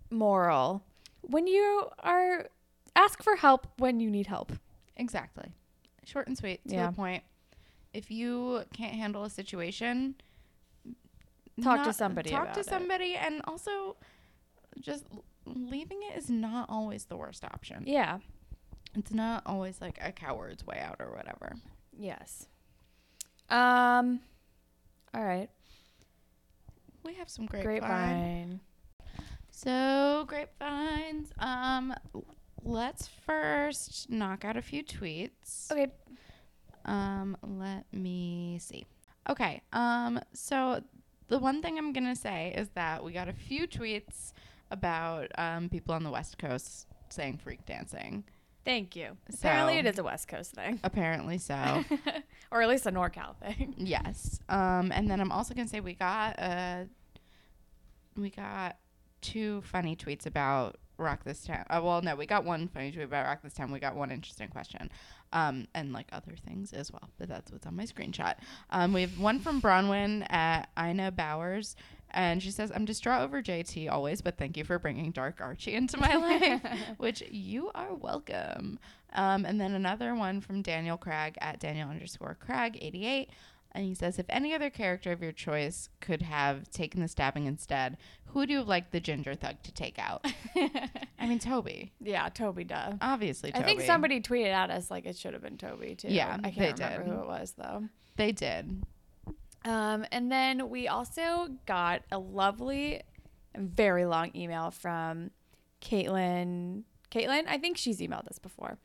moral: 0.10 0.84
When 1.22 1.48
you 1.48 1.90
are 2.00 2.48
ask 2.96 3.22
for 3.24 3.36
help 3.36 3.68
when 3.78 4.00
you 4.00 4.10
need 4.10 4.28
help. 4.28 4.52
Exactly. 4.96 5.52
Short 6.06 6.28
and 6.28 6.38
sweet 6.38 6.62
to 6.68 6.74
Yeah. 6.76 6.88
the 6.88 6.94
point. 6.96 7.24
If 7.94 8.10
you 8.12 8.64
can't 8.74 8.94
handle 8.96 9.24
a 9.24 9.30
situation, 9.30 10.16
Talk 11.62 11.84
to 11.84 11.94
somebody 11.94 12.32
Talk 12.32 12.54
to 12.54 12.62
it. 12.62 12.66
somebody, 12.66 13.16
and 13.16 13.42
also 13.46 13.96
just 14.80 15.06
leaving 15.46 16.00
it 16.12 16.18
is 16.18 16.30
not 16.30 16.70
always 16.70 17.06
the 17.06 17.16
worst 17.18 17.44
option. 17.44 17.84
Yeah. 17.86 18.20
It's 18.96 19.14
not 19.14 19.44
always 19.46 19.82
like 19.82 19.98
a 20.02 20.12
coward's 20.12 20.66
way 20.66 20.80
out 20.80 20.98
or 21.00 21.12
whatever. 21.12 21.56
Yes. 21.98 22.48
Um. 23.50 24.22
All 25.14 25.24
right. 25.24 25.50
We 27.04 27.16
have 27.16 27.30
some 27.30 27.46
grapevine. 27.46 27.80
Grapevine. 27.80 28.60
So 29.52 30.26
grapevines. 30.28 31.32
Um, 31.38 31.94
let's 32.64 33.08
first 33.26 34.10
knock 34.10 34.46
out 34.46 34.58
a 34.58 34.62
few 34.62 34.84
tweets. 34.84 35.72
Okay. 35.72 35.92
Um, 36.86 37.38
let 37.44 37.86
me 37.92 38.58
see. 38.62 38.86
Okay. 39.30 39.62
Um, 39.72 40.20
so 40.34 40.82
the 41.34 41.40
one 41.40 41.64
thing 41.64 41.80
I'm 41.80 41.94
gonna 41.94 42.16
say 42.16 42.54
is 42.56 42.70
that 42.76 43.04
we 43.04 43.12
got 43.12 43.28
a 43.28 43.34
few 43.34 43.68
tweets 43.68 44.34
about 44.70 45.32
um 45.36 45.68
people 45.68 45.96
on 45.96 46.04
the 46.04 46.12
West 46.12 46.38
Coast 46.38 46.86
saying 47.10 47.40
freak 47.44 47.66
dancing. 47.66 48.24
Thank 48.64 48.96
you. 48.96 49.18
Apparently, 49.34 49.80
it 49.80 49.88
is 49.88 49.98
a 49.98 50.04
West 50.04 50.28
Coast 50.28 50.54
thing, 50.54 50.80
Apparently 50.84 51.40
so. 51.40 51.84
or 52.52 52.62
at 52.62 52.70
least 52.70 52.86
a 52.86 52.92
NorCal 52.92 53.36
thing. 53.38 53.74
yes. 53.78 54.40
Um, 54.48 54.92
and 54.92 55.10
then 55.10 55.20
I'm 55.20 55.32
also 55.32 55.56
gonna 55.56 55.68
say 55.68 55.80
we 55.80 55.96
got 55.96 56.38
uh, 56.38 56.84
we 58.16 58.30
got 58.30 58.78
two 59.22 59.64
funny 59.64 59.96
tweets 59.96 60.28
about 60.28 60.78
Rock 60.98 61.24
This 61.24 61.44
Town. 61.44 61.66
Uh, 61.70 61.82
well, 61.84 62.02
no, 62.02 62.16
we 62.16 62.26
got 62.26 62.46
one 62.46 62.68
funny 62.68 62.92
tweet 62.92 63.06
about 63.06 63.26
Rock 63.26 63.42
This 63.42 63.54
Town. 63.54 63.72
We 63.72 63.80
got 63.80 63.96
one 63.96 64.12
interesting 64.12 64.50
question, 64.50 64.90
um, 65.32 65.68
and 65.74 65.94
like 65.94 66.08
other 66.12 66.36
things 66.48 66.74
as 66.74 66.92
well. 66.92 67.10
But 67.18 67.30
that's 67.30 67.52
what's 67.52 67.66
on 67.66 67.76
my 67.76 67.86
screenshot. 67.86 68.36
Um, 68.70 68.94
we 68.94 69.02
have 69.02 69.20
one 69.20 69.40
from 69.40 69.62
Bronwyn 69.62 70.32
at 70.32 70.70
Ina 70.78 71.12
Bowers. 71.12 71.76
And 72.16 72.44
she 72.44 72.52
says, 72.52 72.72
I'm 72.74 72.86
distraught 72.86 73.22
over 73.22 73.42
JT 73.42 73.92
always, 73.92 74.22
but 74.22 74.38
thank 74.38 74.56
you 74.56 74.64
for 74.64 74.78
bringing 74.78 75.10
Dark 75.10 75.42
Archie 75.42 75.74
into 75.74 75.98
my 75.98 76.14
life, 76.14 76.62
which 76.98 77.24
you 77.32 77.72
are 77.74 77.96
welcome. 77.96 78.78
Um, 79.14 79.46
and 79.46 79.60
then 79.60 79.74
another 79.74 80.16
one 80.16 80.42
from 80.42 80.62
Daniel 80.62 80.98
Cragg 80.98 81.36
at 81.40 81.60
Daniel 81.60 81.90
underscore 81.90 82.38
Cragg 82.40 82.78
88. 82.82 83.30
And 83.76 83.86
he 83.86 83.96
says, 83.96 84.20
if 84.20 84.28
any 84.30 84.54
other 84.54 84.70
character 84.70 85.12
of 85.12 85.24
your 85.24 85.32
choice 85.32 85.90
could 86.00 86.22
have 86.22 86.70
taken 86.70 87.02
the 87.02 87.08
stabbing 87.08 87.48
instead, 87.48 87.98
who 88.28 88.40
would 88.40 88.50
you 88.50 88.58
have 88.60 88.68
liked 88.68 88.92
the 88.92 89.00
ginger 89.00 89.34
thug 89.34 89.64
to 89.64 89.72
take 89.74 89.98
out? 89.98 90.26
I 91.20 91.28
mean, 91.28 91.40
Toby. 91.40 91.92
yeah, 92.00 92.30
Toby 92.30 92.66
duh. 92.66 92.94
Obviously, 93.02 93.52
Toby. 93.52 93.64
I 93.64 93.66
think 93.66 93.82
somebody 93.82 94.22
tweeted 94.22 94.52
at 94.52 94.70
us 94.70 94.92
like 94.92 95.06
it 95.06 95.18
should 95.18 95.34
have 95.34 95.42
been 95.42 95.58
Toby 95.58 95.96
too. 95.96 96.10
Yeah, 96.10 96.38
I 96.44 96.50
they 96.50 96.56
can't 96.56 96.80
remember 96.80 97.04
did. 97.06 97.14
who 97.14 97.20
it 97.22 97.28
was 97.28 97.54
though. 97.58 97.84
They 98.16 98.32
did. 98.32 98.84
Um, 99.66 100.06
and 100.12 100.32
then 100.32 100.70
we 100.70 100.88
also 100.88 101.48
got 101.66 102.02
a 102.12 102.20
lovely 102.20 103.02
very 103.56 104.06
long 104.06 104.32
email 104.36 104.72
from 104.72 105.32
Caitlin. 105.82 106.84
Caitlin, 107.12 107.46
I 107.48 107.58
think 107.58 107.78
she's 107.78 108.00
emailed 108.00 108.28
us 108.28 108.40
before. 108.40 108.78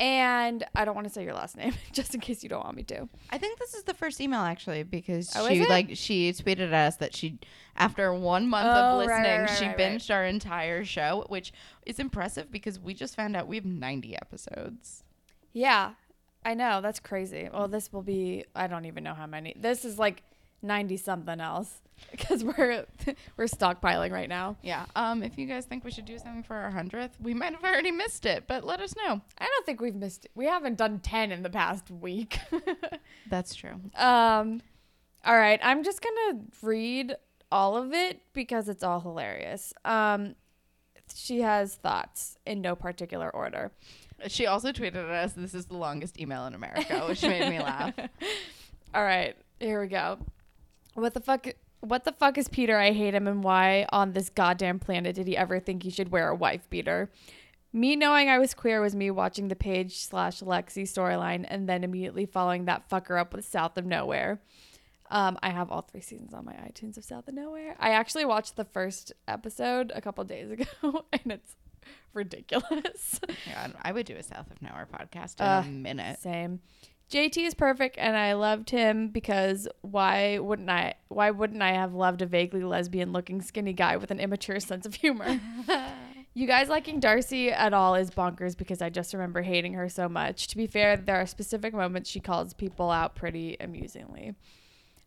And 0.00 0.64
I 0.76 0.84
don't 0.84 0.94
want 0.94 1.08
to 1.08 1.12
say 1.12 1.24
your 1.24 1.34
last 1.34 1.56
name 1.56 1.74
just 1.92 2.14
in 2.14 2.20
case 2.20 2.42
you 2.44 2.48
don't 2.48 2.62
want 2.64 2.76
me 2.76 2.84
to. 2.84 3.08
I 3.30 3.38
think 3.38 3.58
this 3.58 3.74
is 3.74 3.82
the 3.82 3.94
first 3.94 4.20
email 4.20 4.40
actually 4.40 4.84
because 4.84 5.32
Oh, 5.34 5.48
she 5.48 5.66
like 5.66 5.90
she 5.94 6.30
tweeted 6.32 6.68
at 6.68 6.72
us 6.72 6.96
that 6.96 7.16
she 7.16 7.38
after 7.76 8.12
one 8.14 8.46
month 8.48 8.68
Oh, 8.68 8.70
of 8.70 8.98
listening 8.98 9.40
right, 9.40 9.50
she 9.50 9.66
right, 9.66 9.76
right. 9.76 9.92
binged 9.98 10.14
our 10.14 10.24
entire 10.24 10.84
show, 10.84 11.24
which 11.28 11.52
is 11.84 11.98
impressive 11.98 12.50
because 12.52 12.78
we 12.78 12.94
just 12.94 13.16
found 13.16 13.34
out 13.36 13.48
we 13.48 13.56
have 13.56 13.64
90 13.64 14.14
episodes. 14.16 15.02
Yeah, 15.52 15.94
I 16.44 16.54
know. 16.54 16.80
That's 16.80 17.00
crazy. 17.00 17.48
Well, 17.52 17.66
this 17.66 17.92
will 17.92 18.02
be, 18.02 18.44
I 18.54 18.68
don't 18.68 18.84
even 18.84 19.02
know 19.02 19.14
how 19.14 19.26
many. 19.26 19.54
This 19.58 19.84
is 19.84 19.98
like 19.98 20.22
90 20.62 20.96
something 20.96 21.40
else 21.40 21.80
because 22.10 22.44
we're, 22.44 22.84
we're 23.36 23.44
stockpiling 23.46 24.12
right 24.12 24.28
now. 24.28 24.56
Yeah. 24.62 24.86
Um 24.96 25.22
if 25.22 25.36
you 25.38 25.46
guys 25.46 25.64
think 25.66 25.84
we 25.84 25.90
should 25.90 26.04
do 26.04 26.18
something 26.18 26.42
for 26.42 26.56
our 26.56 26.70
100th, 26.70 27.10
we 27.20 27.34
might 27.34 27.52
have 27.52 27.64
already 27.64 27.90
missed 27.90 28.26
it, 28.26 28.44
but 28.46 28.64
let 28.64 28.80
us 28.80 28.94
know. 28.96 29.20
I 29.38 29.44
don't 29.46 29.66
think 29.66 29.80
we've 29.80 29.94
missed, 29.94 30.24
It. 30.26 30.30
we 30.34 30.46
haven't 30.46 30.76
done 30.78 31.00
10 31.00 31.32
in 31.32 31.42
the 31.42 31.50
past 31.50 31.90
week. 31.90 32.38
That's 33.30 33.54
true. 33.54 33.80
Um, 33.96 34.62
all 35.24 35.36
right, 35.36 35.60
I'm 35.62 35.82
just 35.84 36.00
gonna 36.00 36.40
read 36.62 37.16
all 37.50 37.76
of 37.76 37.92
it 37.92 38.20
because 38.32 38.68
it's 38.68 38.82
all 38.84 39.00
hilarious. 39.00 39.72
Um, 39.84 40.34
she 41.14 41.40
has 41.40 41.74
thoughts 41.76 42.36
in 42.46 42.60
no 42.60 42.76
particular 42.76 43.30
order. 43.30 43.72
She 44.28 44.46
also 44.46 44.72
tweeted 44.72 44.96
at 44.96 45.08
us 45.10 45.32
this 45.32 45.54
is 45.54 45.66
the 45.66 45.76
longest 45.76 46.20
email 46.20 46.44
in 46.46 46.54
America, 46.54 47.04
which 47.08 47.22
made 47.22 47.48
me 47.48 47.58
laugh. 47.60 47.94
All 48.94 49.02
right, 49.02 49.36
here 49.60 49.80
we 49.80 49.86
go. 49.88 50.18
What 50.98 51.14
the 51.14 51.20
fuck? 51.20 51.46
What 51.80 52.04
the 52.04 52.12
fuck 52.12 52.36
is 52.38 52.48
Peter? 52.48 52.76
I 52.76 52.92
hate 52.92 53.14
him, 53.14 53.28
and 53.28 53.42
why 53.44 53.86
on 53.92 54.12
this 54.12 54.30
goddamn 54.30 54.78
planet 54.80 55.14
did 55.14 55.26
he 55.28 55.36
ever 55.36 55.60
think 55.60 55.82
he 55.84 55.90
should 55.90 56.10
wear 56.10 56.28
a 56.28 56.34
wife 56.34 56.68
beater? 56.70 57.10
Me 57.72 57.94
knowing 57.94 58.28
I 58.28 58.38
was 58.38 58.54
queer 58.54 58.80
was 58.80 58.96
me 58.96 59.10
watching 59.10 59.48
the 59.48 59.54
Paige 59.56 59.96
slash 59.98 60.40
Lexi 60.40 60.82
storyline 60.82 61.44
and 61.46 61.68
then 61.68 61.84
immediately 61.84 62.26
following 62.26 62.64
that 62.64 62.88
fucker 62.90 63.20
up 63.20 63.32
with 63.34 63.44
South 63.44 63.76
of 63.76 63.84
Nowhere. 63.86 64.40
Um, 65.10 65.38
I 65.42 65.50
have 65.50 65.70
all 65.70 65.82
three 65.82 66.00
seasons 66.00 66.34
on 66.34 66.44
my 66.46 66.52
iTunes 66.54 66.96
of 66.96 67.04
South 67.04 67.28
of 67.28 67.34
Nowhere. 67.34 67.76
I 67.78 67.90
actually 67.90 68.24
watched 68.24 68.56
the 68.56 68.64
first 68.64 69.12
episode 69.28 69.92
a 69.94 70.00
couple 70.00 70.24
days 70.24 70.50
ago, 70.82 71.04
and 71.12 71.32
it's 71.32 71.54
ridiculous. 72.14 73.20
Yeah, 73.46 73.68
I 73.82 73.92
would 73.92 74.06
do 74.06 74.16
a 74.16 74.22
South 74.22 74.50
of 74.50 74.60
Nowhere 74.60 74.86
podcast 74.92 75.40
in 75.40 75.46
Uh, 75.46 75.62
a 75.64 75.70
minute. 75.70 76.18
Same. 76.20 76.60
JT 77.10 77.38
is 77.38 77.54
perfect, 77.54 77.96
and 77.96 78.16
I 78.16 78.34
loved 78.34 78.68
him 78.68 79.08
because 79.08 79.66
why 79.80 80.38
wouldn't 80.38 80.68
I? 80.68 80.94
Why 81.08 81.30
wouldn't 81.30 81.62
I 81.62 81.72
have 81.72 81.94
loved 81.94 82.20
a 82.20 82.26
vaguely 82.26 82.62
lesbian-looking 82.62 83.40
skinny 83.40 83.72
guy 83.72 83.96
with 83.96 84.10
an 84.10 84.20
immature 84.20 84.60
sense 84.60 84.84
of 84.84 84.94
humor? 84.94 85.40
you 86.34 86.46
guys 86.46 86.68
liking 86.68 87.00
Darcy 87.00 87.50
at 87.50 87.72
all 87.72 87.94
is 87.94 88.10
bonkers 88.10 88.56
because 88.56 88.82
I 88.82 88.90
just 88.90 89.14
remember 89.14 89.40
hating 89.40 89.72
her 89.72 89.88
so 89.88 90.06
much. 90.06 90.48
To 90.48 90.56
be 90.56 90.66
fair, 90.66 90.98
there 90.98 91.16
are 91.16 91.26
specific 91.26 91.72
moments 91.72 92.10
she 92.10 92.20
calls 92.20 92.52
people 92.52 92.90
out 92.90 93.14
pretty 93.14 93.56
amusingly. 93.58 94.34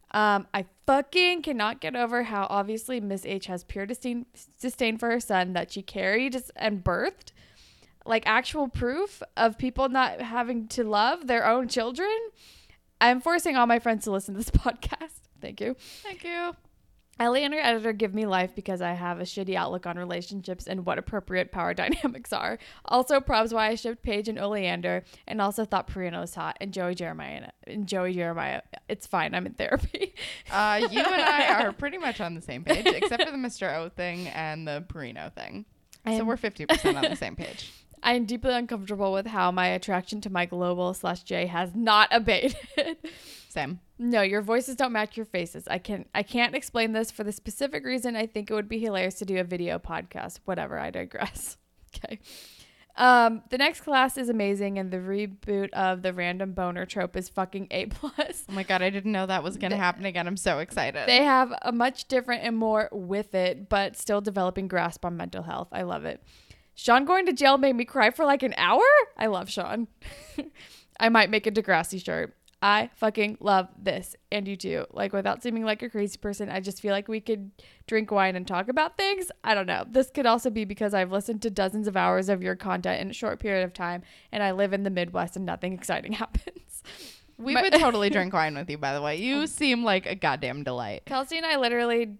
Um, 0.09 0.47
I 0.53 0.65
fucking 0.87 1.43
cannot 1.43 1.81
get 1.81 1.95
over 1.95 2.23
how 2.23 2.47
obviously 2.49 2.99
Miss 2.99 3.25
H 3.25 3.45
has 3.45 3.63
pure 3.63 3.85
disdain, 3.85 4.25
disdain 4.59 4.97
for 4.97 5.09
her 5.09 5.19
son 5.19 5.53
that 5.53 5.71
she 5.71 5.83
carried 5.83 6.35
and 6.55 6.83
birthed 6.83 7.31
like 8.05 8.23
actual 8.25 8.67
proof 8.67 9.21
of 9.37 9.57
people 9.57 9.89
not 9.89 10.21
having 10.21 10.67
to 10.69 10.83
love 10.83 11.27
their 11.27 11.45
own 11.47 11.67
children. 11.67 12.09
I'm 12.99 13.21
forcing 13.21 13.55
all 13.55 13.65
my 13.67 13.79
friends 13.79 14.03
to 14.05 14.11
listen 14.11 14.33
to 14.35 14.39
this 14.39 14.49
podcast. 14.51 15.19
Thank 15.41 15.61
you. 15.61 15.75
Thank 16.03 16.23
you. 16.23 16.55
Ellie 17.19 17.43
and 17.43 17.53
her 17.53 17.59
editor 17.59 17.93
give 17.93 18.15
me 18.15 18.25
life 18.25 18.55
because 18.55 18.81
I 18.81 18.93
have 18.93 19.19
a 19.19 19.23
shitty 19.25 19.53
outlook 19.53 19.85
on 19.85 19.95
relationships 19.97 20.65
and 20.65 20.85
what 20.87 20.97
appropriate 20.97 21.51
power 21.51 21.73
dynamics 21.75 22.33
are. 22.33 22.57
Also, 22.85 23.19
probs 23.19 23.53
why 23.53 23.67
I 23.67 23.75
shipped 23.75 24.01
Paige 24.01 24.27
and 24.27 24.39
Oleander, 24.39 25.03
and 25.27 25.39
also 25.39 25.63
thought 25.63 25.87
Perino 25.87 26.21
was 26.21 26.33
hot 26.33 26.57
and 26.61 26.73
Joey 26.73 26.95
Jeremiah. 26.95 27.49
And 27.67 27.85
Joey 27.87 28.13
Jeremiah, 28.13 28.61
it's 28.89 29.05
fine. 29.05 29.35
I'm 29.35 29.45
in 29.45 29.53
therapy. 29.53 30.15
Uh, 30.51 30.87
you 30.89 30.99
and 31.01 31.21
I 31.21 31.61
are 31.63 31.71
pretty 31.73 31.99
much 31.99 32.21
on 32.21 32.33
the 32.33 32.41
same 32.41 32.63
page, 32.63 32.87
except 32.87 33.23
for 33.23 33.31
the 33.31 33.37
Mr. 33.37 33.71
O 33.77 33.89
thing 33.89 34.27
and 34.29 34.67
the 34.67 34.83
Perino 34.87 35.31
thing. 35.33 35.65
I 36.05 36.13
So 36.15 36.21
am- 36.21 36.27
we're 36.27 36.37
50% 36.37 36.95
on 36.95 37.03
the 37.03 37.15
same 37.15 37.35
page. 37.35 37.71
I 38.03 38.13
am 38.13 38.25
deeply 38.25 38.53
uncomfortable 38.53 39.11
with 39.13 39.27
how 39.27 39.51
my 39.51 39.67
attraction 39.67 40.21
to 40.21 40.29
my 40.31 40.45
global 40.45 40.93
slash 40.93 41.23
J 41.23 41.45
has 41.45 41.75
not 41.75 42.09
abated. 42.11 42.55
Same. 43.49 43.79
No, 43.99 44.21
your 44.21 44.41
voices 44.41 44.75
don't 44.75 44.91
match 44.93 45.15
your 45.17 45.25
faces. 45.25 45.67
I 45.67 45.77
can 45.77 46.05
I 46.15 46.23
can't 46.23 46.55
explain 46.55 46.93
this 46.93 47.11
for 47.11 47.23
the 47.23 47.31
specific 47.31 47.85
reason 47.85 48.15
I 48.15 48.25
think 48.25 48.49
it 48.49 48.53
would 48.53 48.69
be 48.69 48.79
hilarious 48.79 49.15
to 49.15 49.25
do 49.25 49.37
a 49.39 49.43
video 49.43 49.77
podcast. 49.77 50.39
Whatever, 50.45 50.79
I 50.79 50.89
digress. 50.91 51.57
Okay. 51.93 52.19
Um, 52.95 53.41
the 53.49 53.57
next 53.57 53.81
class 53.81 54.17
is 54.17 54.29
amazing 54.29 54.79
and 54.79 54.91
the 54.91 54.97
reboot 54.97 55.69
of 55.71 56.01
the 56.01 56.13
random 56.13 56.53
boner 56.53 56.85
trope 56.85 57.15
is 57.17 57.27
fucking 57.27 57.67
A 57.71 57.85
plus. 57.87 58.45
Oh 58.49 58.53
my 58.53 58.63
God, 58.63 58.81
I 58.81 58.89
didn't 58.89 59.11
know 59.11 59.25
that 59.25 59.43
was 59.43 59.57
going 59.57 59.71
to 59.71 59.75
They- 59.75 59.81
happen 59.81 60.05
again. 60.05 60.25
I'm 60.25 60.37
so 60.37 60.59
excited. 60.59 61.07
They 61.07 61.23
have 61.23 61.53
a 61.61 61.71
much 61.73 62.07
different 62.07 62.43
and 62.43 62.55
more 62.57 62.87
with 62.93 63.35
it, 63.35 63.67
but 63.67 63.97
still 63.97 64.21
developing 64.21 64.69
grasp 64.69 65.03
on 65.03 65.17
mental 65.17 65.43
health. 65.43 65.67
I 65.73 65.81
love 65.83 66.05
it. 66.05 66.21
Sean 66.75 67.05
going 67.05 67.25
to 67.25 67.33
jail 67.33 67.57
made 67.57 67.75
me 67.75 67.85
cry 67.85 68.09
for 68.09 68.25
like 68.25 68.43
an 68.43 68.53
hour. 68.57 68.83
I 69.17 69.27
love 69.27 69.49
Sean. 69.49 69.87
I 70.99 71.09
might 71.09 71.29
make 71.29 71.47
a 71.47 71.51
Degrassi 71.51 72.03
shirt. 72.03 72.35
I 72.63 72.91
fucking 72.95 73.37
love 73.39 73.69
this. 73.77 74.15
And 74.31 74.47
you 74.47 74.55
too. 74.55 74.85
Like, 74.91 75.13
without 75.13 75.41
seeming 75.41 75.65
like 75.65 75.81
a 75.81 75.89
crazy 75.89 76.17
person, 76.17 76.49
I 76.49 76.59
just 76.59 76.79
feel 76.79 76.91
like 76.91 77.07
we 77.07 77.19
could 77.19 77.51
drink 77.87 78.11
wine 78.11 78.35
and 78.35 78.47
talk 78.47 78.69
about 78.69 78.97
things. 78.97 79.31
I 79.43 79.55
don't 79.55 79.65
know. 79.65 79.83
This 79.89 80.11
could 80.11 80.27
also 80.27 80.51
be 80.51 80.63
because 80.63 80.93
I've 80.93 81.11
listened 81.11 81.41
to 81.41 81.49
dozens 81.49 81.87
of 81.87 81.97
hours 81.97 82.29
of 82.29 82.43
your 82.43 82.55
content 82.55 83.01
in 83.01 83.09
a 83.09 83.13
short 83.13 83.39
period 83.39 83.63
of 83.63 83.73
time, 83.73 84.03
and 84.31 84.43
I 84.43 84.51
live 84.51 84.73
in 84.73 84.83
the 84.83 84.91
Midwest 84.91 85.35
and 85.35 85.45
nothing 85.45 85.73
exciting 85.81 86.13
happens. 86.13 86.83
we 87.39 87.55
would 87.55 87.73
totally 87.73 88.11
drink 88.11 88.31
wine 88.31 88.53
with 88.53 88.69
you, 88.69 88.77
by 88.77 88.93
the 88.93 89.01
way. 89.01 89.17
You 89.17 89.47
seem 89.47 89.83
like 89.83 90.05
a 90.05 90.15
goddamn 90.15 90.63
delight. 90.63 91.03
Kelsey 91.05 91.37
and 91.37 91.45
I 91.45 91.55
literally 91.55 92.17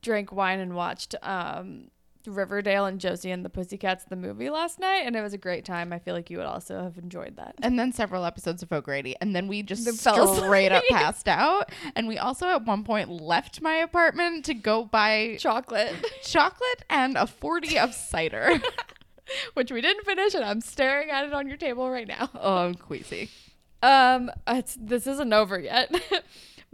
drank 0.00 0.32
wine 0.32 0.60
and 0.60 0.74
watched 0.74 1.14
um, 1.22 1.90
Riverdale 2.26 2.86
and 2.86 3.00
Josie 3.00 3.30
and 3.30 3.44
the 3.44 3.48
Pussycats 3.50 4.04
the 4.04 4.16
movie 4.16 4.50
last 4.50 4.78
night, 4.78 5.02
and 5.04 5.16
it 5.16 5.22
was 5.22 5.32
a 5.32 5.38
great 5.38 5.64
time. 5.64 5.92
I 5.92 5.98
feel 5.98 6.14
like 6.14 6.30
you 6.30 6.38
would 6.38 6.46
also 6.46 6.82
have 6.82 6.98
enjoyed 6.98 7.36
that. 7.36 7.54
And 7.62 7.78
then 7.78 7.92
several 7.92 8.24
episodes 8.24 8.62
of 8.62 8.72
O'Grady. 8.72 9.16
And 9.20 9.34
then 9.34 9.48
we 9.48 9.62
just 9.62 9.84
Then 9.84 9.94
fell 9.94 10.34
straight 10.36 10.72
up 10.72 10.82
passed 10.90 11.28
out. 11.28 11.70
And 11.94 12.08
we 12.08 12.18
also 12.18 12.48
at 12.48 12.64
one 12.64 12.84
point 12.84 13.10
left 13.10 13.60
my 13.60 13.76
apartment 13.76 14.44
to 14.46 14.54
go 14.54 14.84
buy 14.84 15.36
Chocolate, 15.38 15.94
chocolate 16.22 16.84
and 16.90 17.16
a 17.16 17.26
40 17.26 17.78
of 17.78 17.94
cider. 17.94 18.60
which 19.54 19.70
we 19.72 19.80
didn't 19.80 20.04
finish, 20.04 20.34
and 20.34 20.44
I'm 20.44 20.60
staring 20.60 21.10
at 21.10 21.24
it 21.24 21.32
on 21.32 21.48
your 21.48 21.56
table 21.56 21.90
right 21.90 22.06
now. 22.06 22.30
oh, 22.34 22.56
I'm 22.58 22.74
queasy. 22.74 23.30
Um, 23.82 24.30
it's, 24.46 24.76
this 24.80 25.06
isn't 25.06 25.32
over 25.32 25.58
yet. 25.58 25.94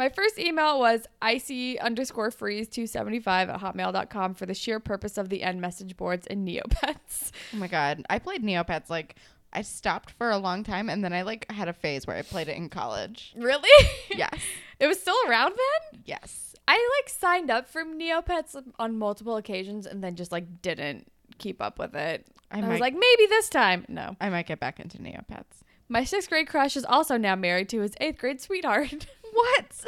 My 0.01 0.09
first 0.09 0.39
email 0.39 0.81
was 0.81 1.03
icy 1.21 1.79
underscore 1.79 2.31
freeze 2.31 2.69
275 2.69 3.51
at 3.51 3.61
hotmail.com 3.61 4.33
for 4.33 4.47
the 4.47 4.55
sheer 4.55 4.81
purpose 4.81 5.19
of 5.19 5.29
The 5.29 5.43
N 5.43 5.61
message 5.61 5.95
boards 5.99 6.27
and 6.27 6.49
Neopets. 6.49 7.33
Oh 7.53 7.59
my 7.59 7.69
god, 7.69 8.03
I 8.09 8.19
played 8.19 8.43
Neopets 8.43 8.89
like 8.89 9.17
I 9.53 9.61
stopped 9.61 10.13
for 10.13 10.31
a 10.31 10.39
long 10.39 10.65
time 10.65 10.89
and 10.89 11.05
then 11.05 11.13
I 11.13 11.21
like 11.21 11.53
had 11.53 11.69
a 11.69 11.75
phase 11.75 12.07
where 12.07 12.17
I 12.17 12.23
played 12.23 12.49
it 12.49 12.57
in 12.57 12.71
college. 12.71 13.35
Really? 13.37 13.69
Yes. 14.17 14.41
it 14.79 14.87
was 14.87 14.99
still 14.99 15.17
around 15.29 15.51
then? 15.51 16.01
Yes. 16.07 16.55
I 16.67 16.77
like 16.99 17.11
signed 17.11 17.51
up 17.51 17.69
for 17.69 17.85
Neopets 17.85 18.57
on 18.79 18.97
multiple 18.99 19.37
occasions 19.37 19.85
and 19.85 20.03
then 20.03 20.17
just 20.17 20.33
like 20.33 20.63
didn't 20.63 21.13
keep 21.37 21.61
up 21.61 21.79
with 21.79 21.95
it. 21.95 22.27
I 22.51 22.57
I, 22.57 22.61
might, 22.63 22.69
was 22.71 22.81
like, 22.81 22.95
maybe 22.95 23.27
this 23.29 23.51
time. 23.51 23.85
No. 23.87 24.17
I 24.19 24.31
might 24.31 24.47
get 24.47 24.61
back 24.61 24.81
into 24.81 24.97
Neopets. 24.97 25.61
My 25.93 26.05
sixth 26.05 26.31
grade 26.31 26.47
crush 26.47 26.77
is 26.77 26.85
also 26.85 27.17
now 27.17 27.35
married 27.35 27.69
to 27.71 27.81
his 27.81 27.95
eighth 28.01 28.19
grade 28.19 28.41
sweetheart. 28.41 29.07
What? 29.33 29.85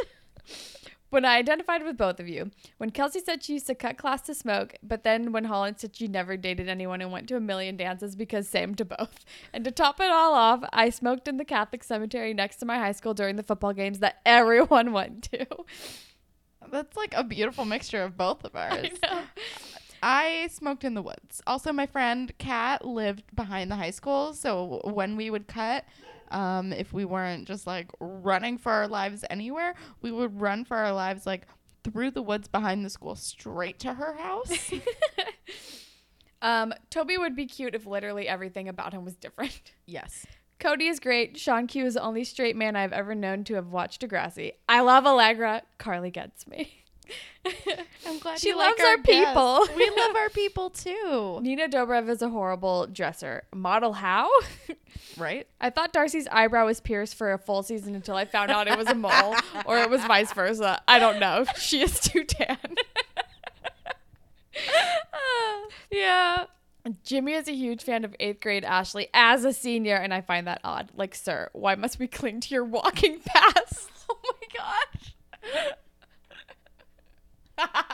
when 1.10 1.24
I 1.24 1.36
identified 1.36 1.82
with 1.82 1.98
both 1.98 2.20
of 2.20 2.28
you, 2.28 2.52
when 2.78 2.90
Kelsey 2.90 3.20
said 3.20 3.42
she 3.42 3.54
used 3.54 3.66
to 3.66 3.74
cut 3.74 3.98
class 3.98 4.22
to 4.22 4.34
smoke, 4.34 4.74
but 4.82 5.02
then 5.02 5.32
when 5.32 5.44
Holland 5.44 5.78
said 5.78 5.94
she 5.96 6.06
never 6.08 6.36
dated 6.36 6.68
anyone 6.68 7.02
and 7.02 7.10
went 7.10 7.28
to 7.28 7.36
a 7.36 7.40
million 7.40 7.76
dances 7.76 8.14
because 8.16 8.48
same 8.48 8.76
to 8.76 8.84
both. 8.84 9.24
And 9.52 9.64
to 9.64 9.70
top 9.72 10.00
it 10.00 10.10
all 10.10 10.32
off, 10.32 10.62
I 10.72 10.90
smoked 10.90 11.26
in 11.26 11.36
the 11.38 11.44
Catholic 11.44 11.82
cemetery 11.84 12.32
next 12.32 12.56
to 12.56 12.66
my 12.66 12.78
high 12.78 12.92
school 12.92 13.14
during 13.14 13.34
the 13.36 13.42
football 13.42 13.72
games 13.72 13.98
that 13.98 14.20
everyone 14.26 14.92
went 14.92 15.24
to. 15.32 15.46
That's 16.70 16.96
like 16.96 17.14
a 17.14 17.24
beautiful 17.24 17.64
mixture 17.64 18.02
of 18.02 18.16
both 18.16 18.44
of 18.44 18.54
ours. 18.56 18.88
I 20.02 20.48
smoked 20.50 20.84
in 20.84 20.94
the 20.94 21.02
woods. 21.02 21.40
Also, 21.46 21.72
my 21.72 21.86
friend 21.86 22.32
Kat 22.38 22.84
lived 22.84 23.24
behind 23.34 23.70
the 23.70 23.76
high 23.76 23.90
school, 23.90 24.34
so 24.34 24.80
when 24.84 25.16
we 25.16 25.30
would 25.30 25.46
cut, 25.46 25.84
um, 26.30 26.72
if 26.72 26.92
we 26.92 27.04
weren't 27.04 27.46
just 27.46 27.66
like 27.66 27.88
running 28.00 28.58
for 28.58 28.72
our 28.72 28.88
lives 28.88 29.24
anywhere, 29.30 29.74
we 30.00 30.10
would 30.10 30.40
run 30.40 30.64
for 30.64 30.76
our 30.76 30.92
lives 30.92 31.26
like 31.26 31.46
through 31.84 32.10
the 32.10 32.22
woods 32.22 32.48
behind 32.48 32.84
the 32.84 32.90
school 32.90 33.14
straight 33.14 33.78
to 33.80 33.94
her 33.94 34.14
house. 34.16 34.72
Um, 36.42 36.74
Toby 36.90 37.16
would 37.16 37.36
be 37.36 37.46
cute 37.46 37.74
if 37.74 37.86
literally 37.86 38.26
everything 38.28 38.68
about 38.68 38.92
him 38.92 39.04
was 39.04 39.14
different. 39.14 39.72
yes. 39.86 40.26
Cody 40.58 40.88
is 40.88 41.00
great. 41.00 41.38
Sean 41.38 41.66
Q 41.66 41.86
is 41.86 41.94
the 41.94 42.02
only 42.02 42.24
straight 42.24 42.56
man 42.56 42.76
I've 42.76 42.92
ever 42.92 43.14
known 43.14 43.44
to 43.44 43.54
have 43.54 43.68
watched 43.68 44.00
Degrassi. 44.02 44.54
I 44.68 44.80
love 44.80 45.06
Allegra. 45.06 45.62
Carly 45.78 46.10
gets 46.10 46.46
me. 46.46 46.81
I'm 48.06 48.18
glad 48.20 48.38
She 48.38 48.48
you 48.50 48.56
like 48.56 48.78
loves 48.78 48.90
our 48.90 48.98
people. 48.98 49.66
we 49.76 49.90
love 49.96 50.14
our 50.16 50.28
people 50.30 50.70
too. 50.70 51.40
Nina 51.42 51.68
Dobrev 51.68 52.08
is 52.08 52.22
a 52.22 52.28
horrible 52.28 52.86
dresser. 52.86 53.44
Model 53.54 53.92
how? 53.94 54.30
Right? 55.18 55.46
I 55.60 55.68
thought 55.70 55.92
Darcy's 55.92 56.26
eyebrow 56.28 56.64
was 56.66 56.80
pierced 56.80 57.16
for 57.16 57.32
a 57.32 57.38
full 57.38 57.62
season 57.62 57.94
until 57.94 58.14
I 58.14 58.24
found 58.24 58.50
out 58.50 58.66
it 58.66 58.78
was 58.78 58.88
a 58.88 58.94
mole, 58.94 59.34
or 59.66 59.78
it 59.78 59.90
was 59.90 60.02
vice 60.04 60.32
versa. 60.32 60.80
I 60.88 60.98
don't 60.98 61.18
know. 61.18 61.44
She 61.58 61.82
is 61.82 62.00
too 62.00 62.24
tan. 62.24 62.56
Yeah. 65.90 66.44
Jimmy 67.04 67.34
is 67.34 67.46
a 67.48 67.52
huge 67.54 67.82
fan 67.82 68.04
of 68.04 68.14
eighth 68.20 68.40
grade 68.40 68.64
Ashley 68.64 69.08
as 69.12 69.44
a 69.44 69.52
senior, 69.52 69.96
and 69.96 70.12
I 70.14 70.20
find 70.20 70.46
that 70.46 70.60
odd. 70.64 70.90
Like, 70.96 71.14
sir, 71.14 71.50
why 71.52 71.74
must 71.74 71.98
we 71.98 72.06
cling 72.06 72.40
to 72.40 72.54
your 72.54 72.64
walking 72.64 73.20
past? 73.24 73.90
Oh 74.10 74.18
my 74.24 74.48
gosh. 74.56 75.74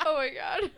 Oh 0.06 0.14
my 0.16 0.30
god. 0.30 0.70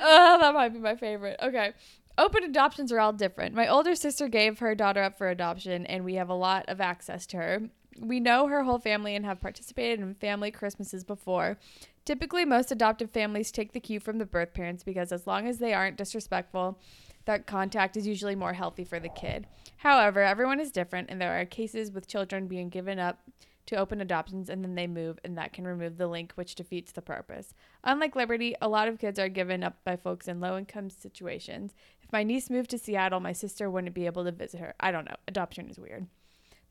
Oh, 0.00 0.38
that 0.40 0.54
might 0.54 0.72
be 0.72 0.78
my 0.78 0.96
favorite. 0.96 1.38
Okay. 1.42 1.72
Open 2.16 2.44
adoptions 2.44 2.92
are 2.92 3.00
all 3.00 3.12
different. 3.12 3.54
My 3.54 3.66
older 3.66 3.96
sister 3.96 4.28
gave 4.28 4.60
her 4.60 4.74
daughter 4.74 5.02
up 5.02 5.18
for 5.18 5.28
adoption, 5.28 5.84
and 5.86 6.04
we 6.04 6.14
have 6.14 6.28
a 6.28 6.34
lot 6.34 6.64
of 6.68 6.80
access 6.80 7.26
to 7.26 7.36
her. 7.38 7.62
We 7.98 8.20
know 8.20 8.46
her 8.46 8.62
whole 8.62 8.78
family 8.78 9.16
and 9.16 9.24
have 9.24 9.40
participated 9.40 10.00
in 10.00 10.14
family 10.14 10.50
Christmases 10.50 11.02
before. 11.02 11.58
Typically, 12.04 12.44
most 12.44 12.70
adoptive 12.70 13.10
families 13.10 13.50
take 13.50 13.72
the 13.72 13.80
cue 13.80 13.98
from 13.98 14.18
the 14.18 14.26
birth 14.26 14.54
parents 14.54 14.84
because 14.84 15.10
as 15.10 15.26
long 15.26 15.48
as 15.48 15.58
they 15.58 15.74
aren't 15.74 15.96
disrespectful, 15.96 16.78
that 17.24 17.46
contact 17.46 17.96
is 17.96 18.06
usually 18.06 18.34
more 18.36 18.52
healthy 18.52 18.84
for 18.84 19.00
the 19.00 19.08
kid. 19.08 19.46
However, 19.78 20.20
everyone 20.20 20.60
is 20.60 20.70
different, 20.70 21.10
and 21.10 21.20
there 21.20 21.40
are 21.40 21.44
cases 21.44 21.90
with 21.90 22.06
children 22.06 22.46
being 22.46 22.68
given 22.68 22.98
up 22.98 23.18
to 23.66 23.76
open 23.76 24.00
adoptions 24.00 24.48
and 24.48 24.62
then 24.62 24.74
they 24.74 24.86
move, 24.86 25.18
and 25.24 25.36
that 25.38 25.52
can 25.52 25.66
remove 25.66 25.96
the 25.96 26.06
link, 26.06 26.32
which 26.34 26.54
defeats 26.54 26.92
the 26.92 27.02
purpose. 27.02 27.54
Unlike 27.82 28.16
Liberty, 28.16 28.54
a 28.60 28.68
lot 28.68 28.88
of 28.88 28.98
kids 28.98 29.18
are 29.18 29.28
given 29.28 29.62
up 29.62 29.78
by 29.84 29.96
folks 29.96 30.28
in 30.28 30.40
low 30.40 30.58
income 30.58 30.90
situations. 30.90 31.74
If 32.02 32.12
my 32.12 32.22
niece 32.22 32.50
moved 32.50 32.70
to 32.70 32.78
Seattle, 32.78 33.20
my 33.20 33.32
sister 33.32 33.70
wouldn't 33.70 33.94
be 33.94 34.06
able 34.06 34.24
to 34.24 34.32
visit 34.32 34.60
her. 34.60 34.74
I 34.80 34.90
don't 34.90 35.06
know. 35.06 35.16
Adoption 35.28 35.68
is 35.70 35.78
weird. 35.78 36.06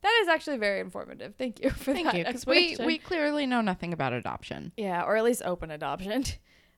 That 0.02 0.20
is 0.22 0.28
actually 0.28 0.58
very 0.58 0.80
informative. 0.80 1.34
Thank 1.36 1.62
you 1.62 1.70
for 1.70 1.94
Thank 1.94 2.06
that 2.06 2.16
you. 2.16 2.24
Because 2.24 2.46
we, 2.46 2.76
we 2.84 2.98
clearly 2.98 3.46
know 3.46 3.62
nothing 3.62 3.92
about 3.94 4.12
adoption. 4.12 4.72
Yeah, 4.76 5.02
or 5.02 5.16
at 5.16 5.24
least 5.24 5.42
open 5.44 5.70
adoption. 5.70 6.24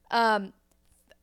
Um, 0.09 0.53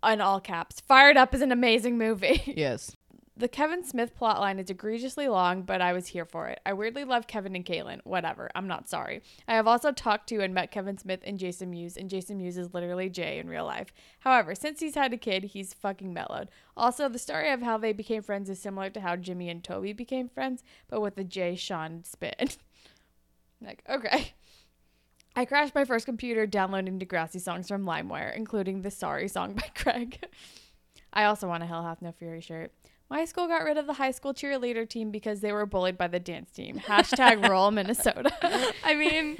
in 0.05 0.19
all 0.19 0.41
caps. 0.41 0.81
Fired 0.81 1.15
Up 1.15 1.33
is 1.33 1.41
an 1.41 1.53
amazing 1.53 1.97
movie. 1.97 2.41
Yes. 2.57 2.97
The 3.35 3.47
Kevin 3.47 3.83
Smith 3.83 4.11
plotline 4.19 4.59
is 4.59 4.69
egregiously 4.69 5.27
long, 5.27 5.63
but 5.63 5.81
I 5.81 5.91
was 5.91 6.07
here 6.07 6.25
for 6.25 6.49
it. 6.49 6.59
I 6.67 6.73
weirdly 6.73 7.03
love 7.03 7.25
Kevin 7.25 7.55
and 7.55 7.65
Caitlin. 7.65 7.99
Whatever. 8.03 8.51
I'm 8.53 8.67
not 8.67 8.89
sorry. 8.89 9.23
I 9.47 9.55
have 9.55 9.67
also 9.67 9.91
talked 9.91 10.29
to 10.29 10.41
and 10.41 10.53
met 10.53 10.69
Kevin 10.69 10.99
Smith 10.99 11.21
and 11.23 11.39
Jason 11.39 11.71
Mewes, 11.71 11.97
and 11.97 12.11
Jason 12.11 12.37
Mewes 12.37 12.57
is 12.57 12.73
literally 12.75 13.09
Jay 13.09 13.39
in 13.39 13.49
real 13.49 13.65
life. 13.65 13.91
However, 14.19 14.53
since 14.53 14.79
he's 14.79 14.93
had 14.93 15.13
a 15.13 15.17
kid, 15.17 15.45
he's 15.45 15.73
fucking 15.73 16.13
mellowed. 16.13 16.49
Also, 16.77 17.09
the 17.09 17.17
story 17.17 17.49
of 17.49 17.63
how 17.63 17.77
they 17.77 17.91
became 17.91 18.21
friends 18.21 18.51
is 18.51 18.59
similar 18.59 18.91
to 18.91 19.01
how 19.01 19.15
Jimmy 19.15 19.49
and 19.49 19.63
Toby 19.63 19.93
became 19.93 20.29
friends, 20.29 20.63
but 20.87 21.01
with 21.01 21.17
a 21.17 21.23
Jay 21.23 21.55
Sean 21.55 22.03
spin. 22.03 22.49
like, 23.61 23.83
okay. 23.89 24.33
I 25.35 25.45
crashed 25.45 25.73
my 25.73 25.85
first 25.85 26.05
computer 26.05 26.45
downloading 26.45 26.99
Degrassi 26.99 27.41
songs 27.41 27.67
from 27.67 27.85
LimeWire, 27.85 28.35
including 28.35 28.83
the 28.83 28.91
Sorry 28.91 29.27
song 29.27 29.53
by 29.55 29.71
Craig. 29.75 30.23
I 31.11 31.23
also 31.23 31.47
want 31.47 31.63
a 31.63 31.65
Hell 31.65 31.83
Hath 31.83 32.03
No 32.03 32.11
Fury 32.11 32.41
shirt. 32.41 32.71
My 33.13 33.25
school 33.25 33.47
got 33.47 33.63
rid 33.63 33.77
of 33.77 33.85
the 33.85 33.93
high 33.93 34.09
school 34.09 34.33
cheerleader 34.33 34.89
team 34.89 35.11
because 35.11 35.41
they 35.41 35.51
were 35.51 35.67
bullied 35.67 35.99
by 35.99 36.07
the 36.07 36.19
dance 36.19 36.49
team. 36.49 36.79
Hashtag 36.79 37.47
roll 37.47 37.69
Minnesota. 37.69 38.31
I 38.83 38.95
mean, 38.95 39.37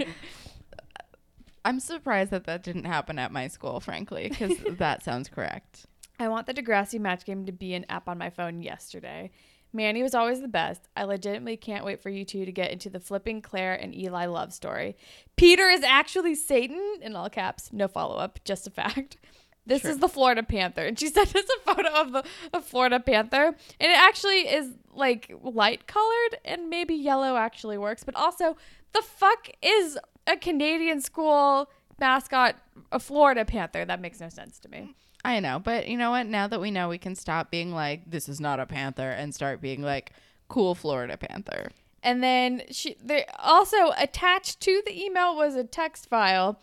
I'm 1.66 1.80
surprised 1.80 2.30
that 2.30 2.44
that 2.44 2.62
didn't 2.62 2.84
happen 2.84 3.18
at 3.18 3.32
my 3.32 3.48
school, 3.48 3.80
frankly, 3.80 4.30
because 4.30 4.60
that 4.78 5.04
sounds 5.04 5.28
correct. 5.28 5.88
I 6.20 6.28
want 6.28 6.46
the 6.46 6.54
Degrassi 6.54 7.00
match 7.00 7.26
game 7.26 7.48
to 7.48 7.52
be 7.52 7.74
an 7.74 7.88
app 7.90 8.08
on 8.08 8.20
my 8.20 8.30
phone 8.30 8.62
yesterday. 8.62 9.32
Manny 9.74 10.04
was 10.04 10.14
always 10.14 10.40
the 10.40 10.48
best. 10.48 10.88
I 10.96 11.06
legitimately 11.06 11.58
can't 11.58 11.84
wait 11.84 12.00
for 12.00 12.12
you 12.12 12.26
two 12.26 12.46
to 12.46 12.52
get 12.52 12.70
into 12.70 12.92
the 12.92 13.00
flipping 13.00 13.42
Claire 13.42 13.74
and 13.74 13.96
Eli 13.96 14.28
love 14.28 14.54
story. 14.54 14.96
Peter 15.36 15.68
is 15.68 15.82
actually 15.82 16.36
Satan 16.36 17.00
in 17.02 17.16
all 17.16 17.28
caps. 17.28 17.74
No 17.74 17.88
follow 17.88 18.18
up, 18.18 18.40
just 18.46 18.68
a 18.68 18.70
fact. 18.70 19.18
This 19.66 19.86
is 19.86 20.00
the 20.00 20.10
Florida 20.10 20.44
Panther. 20.44 20.86
And 20.86 21.00
she 21.00 21.08
sent 21.10 21.36
us 21.36 21.46
a 21.46 21.74
photo 21.74 21.90
of 21.90 22.12
the 22.12 22.24
a 22.54 22.62
Florida 22.62 23.00
Panther. 23.00 23.48
And 23.48 23.92
it 23.92 23.98
actually 23.98 24.48
is 24.48 24.72
like 24.94 25.34
light 25.42 25.88
colored 25.88 26.38
and 26.46 26.70
maybe 26.70 26.94
yellow 26.94 27.38
actually 27.38 27.78
works. 27.78 28.04
But 28.04 28.16
also, 28.16 28.58
the 28.94 29.02
fuck 29.02 29.50
is 29.62 29.98
a 30.28 30.38
Canadian 30.38 31.02
school 31.02 31.70
mascot 32.00 32.56
a 32.92 33.00
Florida 33.00 33.46
Panther? 33.46 33.86
That 33.86 34.02
makes 34.02 34.20
no 34.20 34.30
sense 34.30 34.60
to 34.60 34.70
me. 34.70 34.96
I 35.26 35.40
know, 35.40 35.60
but 35.60 35.88
you 35.88 35.98
know 35.98 36.12
what? 36.12 36.28
Now 36.28 36.48
that 36.48 36.60
we 36.60 36.70
know, 36.70 36.90
we 36.90 36.98
can 36.98 37.16
stop 37.16 37.50
being 37.50 37.72
like, 37.72 38.10
this 38.10 38.28
is 38.28 38.42
not 38.42 38.60
a 38.60 38.66
panther 38.66 39.10
and 39.10 39.34
start 39.34 39.62
being 39.62 39.82
like, 39.82 40.12
cool 40.50 40.76
Florida 40.76 41.18
panther. 41.18 41.72
And 42.04 42.22
then 42.22 42.64
she 42.70 42.98
they 43.02 43.26
also 43.40 43.92
attached 43.98 44.60
to 44.62 44.84
the 44.86 45.02
email 45.02 45.36
was 45.36 45.56
a 45.56 45.64
text 45.64 46.10
file 46.10 46.60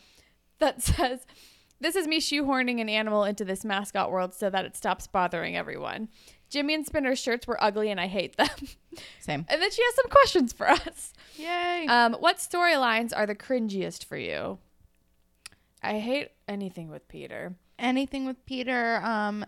that 0.58 0.82
says, 0.82 1.26
This 1.80 1.96
is 1.96 2.06
me 2.06 2.20
shoehorning 2.20 2.80
an 2.80 2.88
animal 2.88 3.24
into 3.24 3.44
this 3.44 3.64
mascot 3.64 4.10
world 4.12 4.34
so 4.34 4.50
that 4.50 4.64
it 4.64 4.76
stops 4.76 5.06
bothering 5.06 5.56
everyone. 5.56 6.08
Jimmy 6.50 6.74
and 6.74 6.84
Spinner's 6.84 7.18
shirts 7.18 7.46
were 7.46 7.62
ugly 7.62 7.90
and 7.90 8.00
I 8.00 8.06
hate 8.06 8.36
them. 8.36 8.48
Same. 9.20 9.46
and 9.48 9.62
then 9.62 9.70
she 9.70 9.82
has 9.82 9.94
some 9.94 10.10
questions 10.10 10.52
for 10.52 10.68
us. 10.68 11.12
Yay. 11.36 11.86
Um, 11.88 12.14
what 12.14 12.36
storylines 12.38 13.12
are 13.16 13.24
the 13.26 13.34
cringiest 13.36 14.04
for 14.04 14.16
you? 14.16 14.58
I 15.82 15.98
hate 16.00 16.28
anything 16.48 16.90
with 16.90 17.06
Peter. 17.08 17.54
Anything 17.78 18.26
with 18.26 18.44
Peter. 18.44 18.96
Um, 19.02 19.46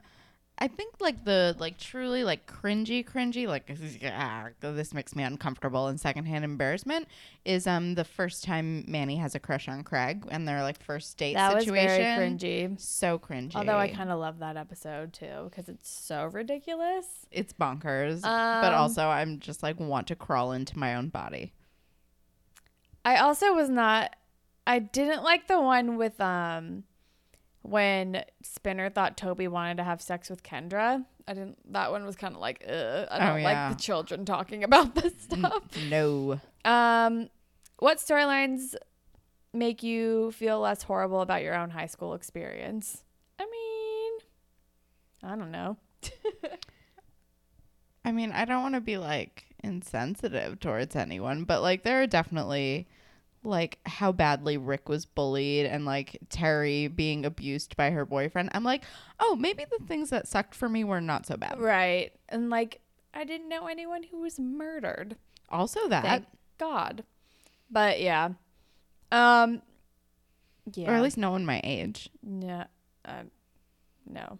I 0.58 0.68
think 0.68 0.94
like 1.00 1.24
the 1.24 1.56
like 1.58 1.76
truly 1.78 2.22
like 2.22 2.46
cringy, 2.46 3.04
cringy, 3.04 3.48
like 3.48 3.68
ah, 4.04 4.48
this 4.60 4.94
makes 4.94 5.16
me 5.16 5.24
uncomfortable 5.24 5.88
and 5.88 5.98
secondhand 5.98 6.44
embarrassment 6.44 7.08
is 7.44 7.66
um 7.66 7.94
the 7.96 8.04
first 8.04 8.44
time 8.44 8.84
Manny 8.86 9.16
has 9.16 9.34
a 9.34 9.40
crush 9.40 9.66
on 9.66 9.82
Craig 9.82 10.24
and 10.30 10.46
their 10.46 10.62
like 10.62 10.80
first 10.80 11.16
date 11.16 11.34
That 11.34 11.54
was 11.54 11.64
situation. 11.64 11.86
very 11.98 12.30
cringy. 12.30 12.80
So 12.80 13.18
cringy. 13.18 13.56
Although 13.56 13.78
I 13.78 13.88
kind 13.88 14.10
of 14.10 14.20
love 14.20 14.38
that 14.38 14.56
episode 14.56 15.12
too 15.12 15.48
because 15.50 15.68
it's 15.68 15.90
so 15.90 16.26
ridiculous. 16.26 17.06
it's 17.32 17.52
bonkers, 17.52 18.22
but 18.22 18.72
Um, 18.72 18.74
also 18.74 19.08
I'm 19.08 19.40
just 19.40 19.62
like 19.64 19.80
want 19.80 20.06
to 20.08 20.14
crawl 20.16 20.52
into 20.52 20.78
my 20.78 20.94
own 20.94 21.08
body. 21.08 21.52
I 23.04 23.16
also 23.16 23.52
was 23.52 23.68
not 23.68 24.14
I 24.64 24.78
didn't 24.78 25.24
like 25.24 25.48
the 25.48 25.60
one 25.60 25.96
with 25.96 26.20
um 26.20 26.84
when 27.62 28.24
Spinner 28.42 28.90
thought 28.90 29.16
Toby 29.16 29.48
wanted 29.48 29.76
to 29.78 29.84
have 29.84 30.02
sex 30.02 30.28
with 30.28 30.42
Kendra. 30.42 31.04
I 31.28 31.34
didn't 31.34 31.72
that 31.72 31.92
one 31.92 32.04
was 32.04 32.16
kind 32.16 32.34
of 32.34 32.40
like 32.40 32.64
Ugh, 32.68 33.06
I 33.10 33.18
don't 33.18 33.28
Oh, 33.28 33.36
yeah. 33.36 33.68
like 33.68 33.76
the 33.78 33.82
children 33.82 34.24
talking 34.24 34.64
about 34.64 34.94
this 34.94 35.12
stuff. 35.22 35.62
No. 35.88 36.40
um 36.64 37.28
what 37.78 37.98
storylines 37.98 38.74
make 39.52 39.82
you 39.82 40.32
feel 40.32 40.60
less 40.60 40.82
horrible 40.82 41.20
about 41.20 41.42
your 41.42 41.54
own 41.54 41.70
high 41.70 41.86
school 41.86 42.14
experience? 42.14 43.04
I 43.38 43.44
mean, 43.44 44.12
I 45.32 45.36
don't 45.36 45.50
know. 45.50 45.76
I 48.04 48.12
mean, 48.12 48.32
I 48.32 48.44
don't 48.44 48.62
want 48.62 48.74
to 48.74 48.80
be 48.80 48.98
like 48.98 49.46
insensitive 49.62 50.58
towards 50.58 50.96
anyone, 50.96 51.44
but 51.44 51.62
like 51.62 51.84
there 51.84 52.02
are 52.02 52.06
definitely 52.06 52.88
like 53.44 53.78
how 53.86 54.12
badly 54.12 54.56
Rick 54.56 54.88
was 54.88 55.04
bullied 55.04 55.66
and 55.66 55.84
like 55.84 56.18
Terry 56.28 56.86
being 56.88 57.24
abused 57.24 57.76
by 57.76 57.90
her 57.90 58.04
boyfriend, 58.04 58.50
I'm 58.52 58.64
like, 58.64 58.84
oh, 59.18 59.36
maybe 59.36 59.64
the 59.64 59.84
things 59.86 60.10
that 60.10 60.28
sucked 60.28 60.54
for 60.54 60.68
me 60.68 60.84
were 60.84 61.00
not 61.00 61.26
so 61.26 61.36
bad. 61.36 61.58
Right. 61.58 62.12
And 62.28 62.50
like 62.50 62.80
I 63.14 63.24
didn't 63.24 63.48
know 63.48 63.66
anyone 63.66 64.04
who 64.04 64.20
was 64.20 64.38
murdered. 64.38 65.16
Also, 65.48 65.88
that, 65.88 66.04
Thank 66.04 66.26
God. 66.58 67.04
But 67.70 68.00
yeah. 68.00 68.30
Um 69.10 69.62
yeah. 70.74 70.90
or 70.90 70.94
at 70.94 71.02
least 71.02 71.18
no 71.18 71.32
one 71.32 71.44
my 71.44 71.60
age. 71.64 72.08
No. 72.22 72.64
Uh, 73.04 73.24
no. 74.06 74.38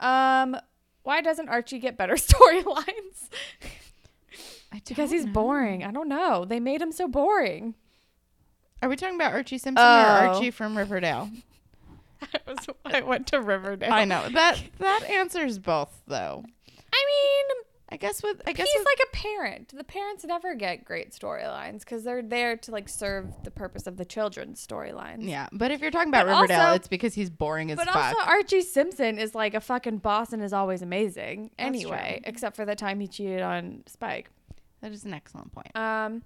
Um 0.00 0.56
why 1.02 1.20
doesn't 1.20 1.48
Archie 1.48 1.78
get 1.78 1.96
better 1.96 2.14
storylines? 2.16 3.28
I 4.72 4.80
because 4.86 5.10
don't 5.10 5.18
he's 5.18 5.26
know. 5.26 5.32
boring. 5.32 5.84
I 5.84 5.90
don't 5.90 6.08
know. 6.08 6.44
They 6.44 6.60
made 6.60 6.80
him 6.80 6.92
so 6.92 7.08
boring. 7.08 7.74
Are 8.82 8.88
we 8.88 8.96
talking 8.96 9.16
about 9.16 9.32
Archie 9.32 9.58
Simpson 9.58 9.84
or 9.84 9.88
Oh. 9.88 10.28
Archie 10.34 10.50
from 10.50 10.76
Riverdale? 10.78 11.30
I, 12.22 12.38
was, 12.46 12.66
I 12.84 13.00
went 13.00 13.26
to 13.28 13.40
Riverdale. 13.40 13.92
I 13.92 14.04
know 14.04 14.28
that 14.28 14.60
that 14.78 15.04
answers 15.10 15.58
both 15.58 16.02
though. 16.06 16.44
I 16.92 17.04
mean, 17.06 17.56
I 17.92 17.96
guess 17.96 18.22
with 18.22 18.40
I 18.46 18.52
guess 18.52 18.68
he's 18.70 18.78
with, 18.80 18.86
like 18.86 19.08
a 19.12 19.16
parent. 19.16 19.68
The 19.76 19.84
parents 19.84 20.24
never 20.24 20.54
get 20.54 20.84
great 20.84 21.12
storylines 21.12 21.80
because 21.80 22.04
they're 22.04 22.22
there 22.22 22.56
to 22.58 22.70
like 22.70 22.88
serve 22.88 23.32
the 23.42 23.50
purpose 23.50 23.86
of 23.86 23.96
the 23.96 24.04
children's 24.04 24.64
storylines. 24.64 25.28
yeah, 25.28 25.48
but 25.52 25.70
if 25.70 25.80
you're 25.80 25.90
talking 25.90 26.08
about 26.10 26.26
But 26.26 26.34
Riverdale, 26.42 26.60
also- 26.60 26.74
it's 26.76 26.88
because 26.88 27.14
he's 27.14 27.30
boring 27.30 27.70
as 27.70 27.76
But 27.76 27.86
fuck. 27.88 27.96
also, 28.16 28.18
Archie 28.30 28.60
Simpson 28.62 29.18
is 29.18 29.34
like 29.34 29.54
a 29.54 29.60
fucking 29.60 29.98
boss 29.98 30.32
and 30.32 30.42
is 30.42 30.52
always 30.52 30.82
amazing. 30.82 31.50
That's 31.58 31.66
Anyway, 31.68 32.20
true. 32.22 32.30
except 32.30 32.54
for 32.56 32.64
the 32.64 32.76
time 32.76 33.00
he 33.00 33.08
cheated 33.08 33.40
on 33.42 33.82
Spike. 33.86 34.30
That 34.80 34.92
is 34.92 35.04
an 35.04 35.14
excellent 35.14 35.52
point. 35.52 35.74
Um, 35.76 36.22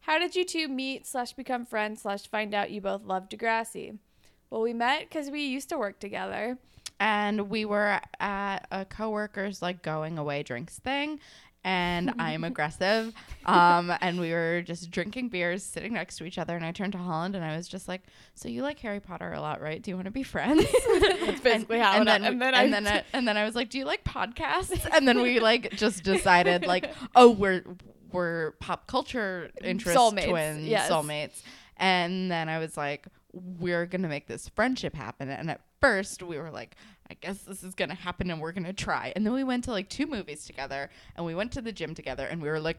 how 0.00 0.18
did 0.18 0.36
you 0.36 0.44
two 0.44 0.68
meet 0.68 1.06
slash 1.06 1.32
become 1.32 1.64
friends 1.64 2.02
slash 2.02 2.28
find 2.28 2.54
out 2.54 2.70
you 2.70 2.80
both 2.80 3.04
love 3.04 3.28
Degrassi? 3.28 3.98
Well, 4.50 4.60
we 4.60 4.72
met 4.72 5.00
because 5.08 5.30
we 5.30 5.46
used 5.46 5.68
to 5.70 5.78
work 5.78 5.98
together. 5.98 6.58
and 7.00 7.50
we 7.50 7.64
were 7.64 8.00
at 8.20 8.66
a 8.70 8.84
coworker's 8.84 9.60
like 9.62 9.82
going 9.82 10.18
away 10.18 10.42
drinks 10.42 10.78
thing 10.78 11.18
and 11.64 12.12
I'm 12.18 12.44
aggressive 12.44 13.12
um 13.46 13.92
and 14.00 14.20
we 14.20 14.32
were 14.32 14.62
just 14.62 14.90
drinking 14.90 15.30
beers 15.30 15.62
sitting 15.62 15.94
next 15.94 16.16
to 16.18 16.24
each 16.24 16.38
other 16.38 16.54
and 16.54 16.64
I 16.64 16.72
turned 16.72 16.92
to 16.92 16.98
Holland 16.98 17.34
and 17.34 17.44
I 17.44 17.56
was 17.56 17.66
just 17.66 17.88
like 17.88 18.02
so 18.34 18.48
you 18.48 18.62
like 18.62 18.78
Harry 18.80 19.00
Potter 19.00 19.32
a 19.32 19.40
lot 19.40 19.60
right? 19.60 19.82
Do 19.82 19.90
you 19.90 19.96
want 19.96 20.06
to 20.06 20.10
be 20.10 20.22
friends? 20.22 20.64
That's 21.00 21.40
basically 21.40 21.78
how 21.78 21.92
and 21.94 22.06
then 22.06 22.24
and 22.24 22.40
then 22.40 22.54
and 22.54 22.74
I- 22.74 22.80
then 22.80 22.86
I, 22.86 23.04
and 23.12 23.26
then 23.26 23.36
I 23.36 23.44
was 23.44 23.54
like 23.54 23.70
do 23.70 23.78
you 23.78 23.84
like 23.84 24.04
podcasts? 24.04 24.86
And 24.92 25.08
then 25.08 25.20
we 25.22 25.40
like 25.40 25.72
just 25.72 26.04
decided 26.04 26.66
like 26.66 26.90
oh 27.16 27.30
we're 27.30 27.64
we're 28.12 28.52
pop 28.52 28.86
culture 28.86 29.50
interest 29.62 29.98
Soulmates, 29.98 30.28
twins 30.28 30.66
yes. 30.66 30.90
soulmates. 30.90 31.42
And 31.76 32.30
then 32.30 32.48
I 32.48 32.58
was 32.58 32.76
like 32.76 33.06
we're 33.32 33.86
gonna 33.86 34.08
make 34.08 34.26
this 34.26 34.48
friendship 34.50 34.94
happen. 34.94 35.28
And 35.28 35.50
at 35.50 35.60
first 35.80 36.22
we 36.22 36.38
were 36.38 36.50
like 36.50 36.76
I 37.14 37.26
guess 37.26 37.38
this 37.42 37.62
is 37.62 37.74
gonna 37.74 37.94
happen 37.94 38.28
and 38.30 38.40
we're 38.40 38.50
gonna 38.52 38.72
try 38.72 39.12
and 39.14 39.24
then 39.24 39.32
we 39.32 39.44
went 39.44 39.62
to 39.64 39.70
like 39.70 39.88
two 39.88 40.06
movies 40.06 40.44
together 40.44 40.90
and 41.16 41.24
we 41.24 41.34
went 41.34 41.52
to 41.52 41.62
the 41.62 41.70
gym 41.70 41.94
together 41.94 42.26
and 42.26 42.42
we 42.42 42.48
were 42.48 42.58
like 42.58 42.78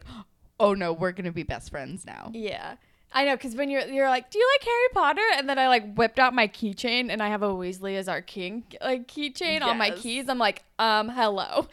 oh 0.60 0.74
no 0.74 0.92
we're 0.92 1.12
gonna 1.12 1.32
be 1.32 1.42
best 1.42 1.70
friends 1.70 2.04
now 2.04 2.30
Yeah. 2.34 2.76
I 3.14 3.24
know, 3.24 3.36
because 3.36 3.54
when 3.54 3.70
you're 3.70 3.86
you're 3.86 4.08
like, 4.08 4.30
do 4.30 4.38
you 4.38 4.50
like 4.54 4.64
Harry 4.64 4.88
Potter? 4.92 5.22
And 5.38 5.48
then 5.48 5.60
I 5.60 5.68
like 5.68 5.94
whipped 5.94 6.18
out 6.18 6.34
my 6.34 6.48
keychain, 6.48 7.08
and 7.10 7.22
I 7.22 7.28
have 7.28 7.40
a 7.40 7.48
Weasley 7.48 7.96
as 7.96 8.08
our 8.08 8.20
king 8.20 8.64
like 8.82 9.06
keychain 9.06 9.62
on 9.62 9.78
my 9.78 9.90
keys. 9.92 10.28
I'm 10.28 10.38
like, 10.38 10.64
um, 10.80 11.08
hello. 11.08 11.68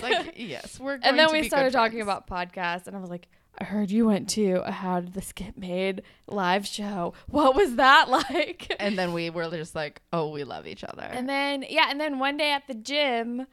Like 0.00 0.34
yes 0.36 0.78
we're 0.78 0.98
going 0.98 1.02
and 1.02 1.18
then 1.18 1.32
we 1.32 1.48
started 1.48 1.72
talking 1.72 2.02
friends. 2.04 2.24
about 2.24 2.28
podcasts, 2.28 2.86
and 2.86 2.96
I 2.96 3.00
was 3.00 3.10
like, 3.10 3.26
I 3.58 3.64
heard 3.64 3.90
you 3.90 4.06
went 4.06 4.28
to 4.30 4.62
a 4.64 4.70
How 4.70 5.00
Did 5.00 5.14
This 5.14 5.32
Get 5.32 5.56
Made 5.56 6.02
live 6.26 6.66
show. 6.66 7.14
What 7.28 7.54
was 7.54 7.76
that 7.76 8.08
like? 8.30 8.74
and 8.78 8.98
then 8.98 9.12
we 9.12 9.30
were 9.30 9.48
just 9.50 9.74
like 9.74 10.02
oh 10.12 10.28
we 10.30 10.44
love 10.44 10.66
each 10.66 10.84
other 10.84 11.02
And 11.02 11.28
then 11.28 11.64
yeah, 11.68 11.86
and 11.90 12.00
then 12.00 12.18
one 12.18 12.36
day 12.36 12.52
at 12.52 12.66
the 12.66 12.74
gym, 12.74 13.46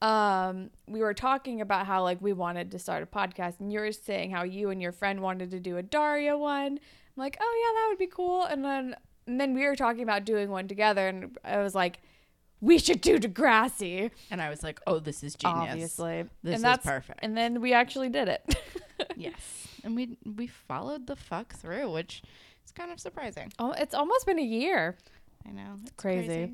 um, 0.00 0.70
we 0.86 1.00
were 1.00 1.14
talking 1.14 1.60
about 1.60 1.86
how 1.86 2.02
like 2.02 2.20
we 2.22 2.32
wanted 2.32 2.70
to 2.70 2.78
start 2.78 3.02
a 3.02 3.06
podcast, 3.06 3.58
and 3.60 3.72
you 3.72 3.80
were 3.80 3.90
saying 3.92 4.30
how 4.30 4.44
you 4.44 4.70
and 4.70 4.80
your 4.80 4.92
friend 4.92 5.20
wanted 5.22 5.50
to 5.50 5.60
do 5.60 5.76
a 5.76 5.82
Daria 5.82 6.36
one. 6.38 6.78
I'm 6.78 6.80
like, 7.16 7.36
oh 7.40 7.64
yeah, 7.64 7.80
that 7.80 7.88
would 7.90 7.98
be 7.98 8.06
cool. 8.06 8.44
And 8.44 8.64
then 8.64 8.94
and 9.26 9.40
then 9.40 9.54
we 9.54 9.64
were 9.66 9.76
talking 9.76 10.02
about 10.02 10.24
doing 10.24 10.50
one 10.50 10.68
together, 10.68 11.08
and 11.08 11.36
I 11.44 11.58
was 11.58 11.74
like, 11.74 11.98
we 12.60 12.78
should 12.78 13.00
do 13.00 13.18
Degrassi, 13.18 14.10
And 14.30 14.40
I 14.42 14.50
was 14.50 14.62
like, 14.62 14.80
oh, 14.86 14.98
this 14.98 15.22
is 15.22 15.34
genius. 15.34 15.68
obviously. 15.70 16.22
This 16.42 16.54
and 16.54 16.54
is 16.56 16.62
that's 16.62 16.86
perfect. 16.86 17.20
And 17.22 17.36
then 17.36 17.60
we 17.60 17.72
actually 17.72 18.08
did 18.08 18.28
it. 18.28 18.56
yes. 19.16 19.68
And 19.84 19.94
we 19.94 20.16
we 20.36 20.46
followed 20.48 21.06
the 21.06 21.16
fuck 21.16 21.54
through, 21.54 21.90
which 21.92 22.22
is 22.64 22.72
kind 22.72 22.90
of 22.90 22.98
surprising. 23.00 23.52
oh, 23.58 23.72
it's 23.72 23.94
almost 23.94 24.26
been 24.26 24.38
a 24.38 24.42
year. 24.42 24.96
I 25.46 25.52
know. 25.52 25.78
It's 25.82 25.92
Crazy. 25.96 26.52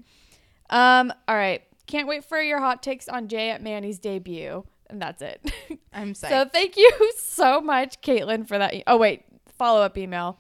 Um, 0.71 1.13
all 1.27 1.35
right. 1.37 1.63
Can't 1.87 2.07
wait 2.09 2.25
for 2.25 2.41
your 2.41 2.61
hot 2.61 2.83
takes 2.83 3.09
on 3.09 3.29
Jay 3.29 3.51
at 3.51 3.63
Manny's 3.63 3.99
debut. 3.99 4.65
And 4.91 5.01
that's 5.01 5.23
it. 5.23 5.41
I'm 5.93 6.13
psyched. 6.13 6.29
So 6.29 6.45
thank 6.53 6.77
you 6.77 6.91
so 7.19 7.61
much, 7.61 8.01
Caitlin, 8.03 8.47
for 8.47 8.59
that. 8.59 8.75
E- 8.75 8.85
oh 8.87 8.97
wait, 8.99 9.25
follow 9.59 9.81
up 9.81 9.97
email. 9.99 10.39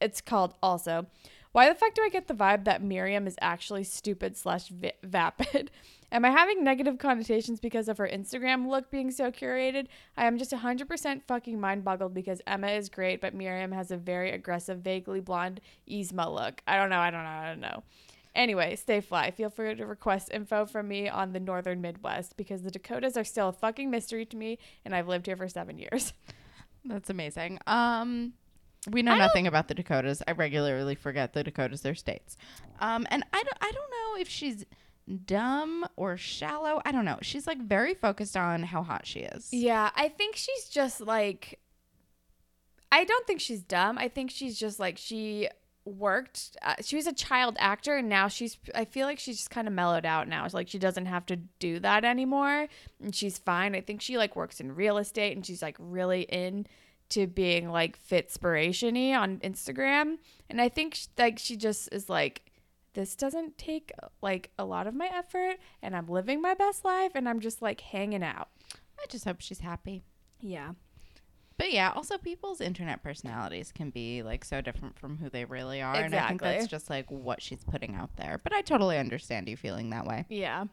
It's 0.00 0.20
called 0.20 0.54
also. 0.62 1.06
Why 1.52 1.68
the 1.68 1.74
fuck 1.74 1.94
do 1.94 2.02
I 2.02 2.08
get 2.08 2.28
the 2.28 2.34
vibe 2.34 2.64
that 2.64 2.82
Miriam 2.82 3.26
is 3.26 3.36
actually 3.40 3.84
stupid 3.84 4.36
slash 4.36 4.72
vapid? 5.02 5.70
Am 6.12 6.24
I 6.24 6.30
having 6.30 6.64
negative 6.64 6.98
connotations 6.98 7.60
because 7.60 7.88
of 7.88 7.98
her 7.98 8.08
Instagram 8.08 8.68
look 8.68 8.90
being 8.90 9.10
so 9.10 9.30
curated? 9.30 9.86
I 10.14 10.26
am 10.26 10.36
just 10.36 10.50
100% 10.50 11.22
fucking 11.26 11.58
mind 11.58 11.84
boggled 11.84 12.12
because 12.12 12.42
Emma 12.46 12.68
is 12.68 12.90
great, 12.90 13.22
but 13.22 13.32
Miriam 13.32 13.72
has 13.72 13.90
a 13.90 13.96
very 13.96 14.30
aggressive, 14.30 14.80
vaguely 14.80 15.20
blonde 15.20 15.62
Yzma 15.88 16.30
look. 16.30 16.60
I 16.66 16.76
don't 16.76 16.90
know. 16.90 16.98
I 16.98 17.10
don't 17.10 17.24
know. 17.24 17.30
I 17.30 17.48
don't 17.48 17.60
know. 17.60 17.82
Anyway, 18.34 18.76
stay 18.76 19.00
fly. 19.00 19.30
Feel 19.30 19.48
free 19.48 19.74
to 19.74 19.86
request 19.86 20.30
info 20.32 20.66
from 20.66 20.88
me 20.88 21.08
on 21.08 21.32
the 21.32 21.40
northern 21.40 21.80
Midwest 21.80 22.36
because 22.36 22.62
the 22.62 22.70
Dakotas 22.70 23.16
are 23.16 23.24
still 23.24 23.48
a 23.48 23.52
fucking 23.52 23.90
mystery 23.90 24.26
to 24.26 24.36
me, 24.36 24.58
and 24.84 24.94
I've 24.94 25.08
lived 25.08 25.26
here 25.26 25.36
for 25.36 25.48
seven 25.48 25.78
years. 25.78 26.12
That's 26.84 27.10
amazing. 27.10 27.58
Um 27.66 28.34
we 28.90 29.02
know 29.02 29.12
I 29.12 29.18
nothing 29.18 29.46
about 29.46 29.68
the 29.68 29.74
Dakotas. 29.74 30.22
I 30.26 30.32
regularly 30.32 30.94
forget 30.94 31.32
the 31.32 31.44
Dakotas 31.44 31.86
are 31.86 31.94
states. 31.94 32.36
Um 32.80 33.06
and 33.10 33.24
I 33.32 33.42
don't 33.42 33.58
I 33.60 33.70
don't 33.70 33.90
know 33.90 34.20
if 34.20 34.28
she's 34.28 34.64
dumb 35.06 35.86
or 35.96 36.16
shallow. 36.16 36.80
I 36.84 36.92
don't 36.92 37.04
know. 37.04 37.18
She's 37.22 37.46
like 37.46 37.60
very 37.60 37.94
focused 37.94 38.36
on 38.36 38.62
how 38.62 38.82
hot 38.82 39.06
she 39.06 39.20
is. 39.20 39.48
Yeah, 39.52 39.90
I 39.94 40.08
think 40.08 40.36
she's 40.36 40.68
just 40.68 41.00
like. 41.00 41.58
I 42.90 43.04
don't 43.04 43.26
think 43.26 43.40
she's 43.40 43.62
dumb. 43.62 43.96
I 43.96 44.08
think 44.08 44.30
she's 44.30 44.58
just 44.58 44.78
like 44.78 44.98
she 44.98 45.48
worked. 45.84 46.56
Uh, 46.62 46.74
she 46.82 46.96
was 46.96 47.06
a 47.06 47.12
child 47.12 47.56
actor, 47.58 47.96
and 47.96 48.08
now 48.08 48.28
she's. 48.28 48.58
I 48.74 48.84
feel 48.84 49.06
like 49.06 49.18
she's 49.18 49.38
just 49.38 49.50
kind 49.50 49.66
of 49.66 49.74
mellowed 49.74 50.04
out 50.04 50.28
now. 50.28 50.44
It's 50.44 50.54
like 50.54 50.68
she 50.68 50.78
doesn't 50.78 51.06
have 51.06 51.26
to 51.26 51.36
do 51.36 51.80
that 51.80 52.04
anymore, 52.04 52.68
and 53.02 53.14
she's 53.14 53.38
fine. 53.38 53.74
I 53.74 53.80
think 53.80 54.02
she 54.02 54.18
like 54.18 54.36
works 54.36 54.60
in 54.60 54.74
real 54.74 54.98
estate, 54.98 55.34
and 55.36 55.44
she's 55.44 55.62
like 55.62 55.76
really 55.78 56.22
in 56.22 56.66
to 57.12 57.26
being 57.26 57.70
like 57.70 57.98
fitspiration-y 57.98 59.16
on 59.16 59.38
Instagram, 59.38 60.18
and 60.50 60.60
I 60.60 60.68
think 60.68 60.94
sh- 60.94 61.06
like 61.18 61.38
she 61.38 61.56
just 61.56 61.88
is 61.92 62.08
like. 62.08 62.42
This 62.94 63.16
doesn't 63.16 63.56
take 63.56 63.90
like 64.20 64.50
a 64.58 64.66
lot 64.66 64.86
of 64.86 64.94
my 64.94 65.06
effort, 65.06 65.56
and 65.80 65.96
I'm 65.96 66.08
living 66.08 66.42
my 66.42 66.52
best 66.52 66.84
life, 66.84 67.12
and 67.14 67.26
I'm 67.26 67.40
just 67.40 67.62
like 67.62 67.80
hanging 67.80 68.22
out. 68.22 68.48
I 69.02 69.06
just 69.08 69.24
hope 69.24 69.40
she's 69.40 69.60
happy. 69.60 70.04
Yeah. 70.40 70.72
But 71.56 71.72
yeah, 71.72 71.92
also 71.94 72.18
people's 72.18 72.60
internet 72.60 73.02
personalities 73.02 73.72
can 73.72 73.88
be 73.88 74.22
like 74.22 74.44
so 74.44 74.60
different 74.60 74.98
from 74.98 75.16
who 75.16 75.30
they 75.30 75.46
really 75.46 75.80
are. 75.80 75.94
And 75.94 76.14
I 76.14 76.28
think 76.28 76.42
that's 76.42 76.66
just 76.66 76.90
like 76.90 77.10
what 77.10 77.40
she's 77.40 77.64
putting 77.64 77.94
out 77.94 78.16
there. 78.16 78.38
But 78.42 78.52
I 78.52 78.60
totally 78.60 78.98
understand 78.98 79.48
you 79.48 79.56
feeling 79.56 79.88
that 79.90 80.04
way. 80.04 80.26
Yeah. 80.28 80.64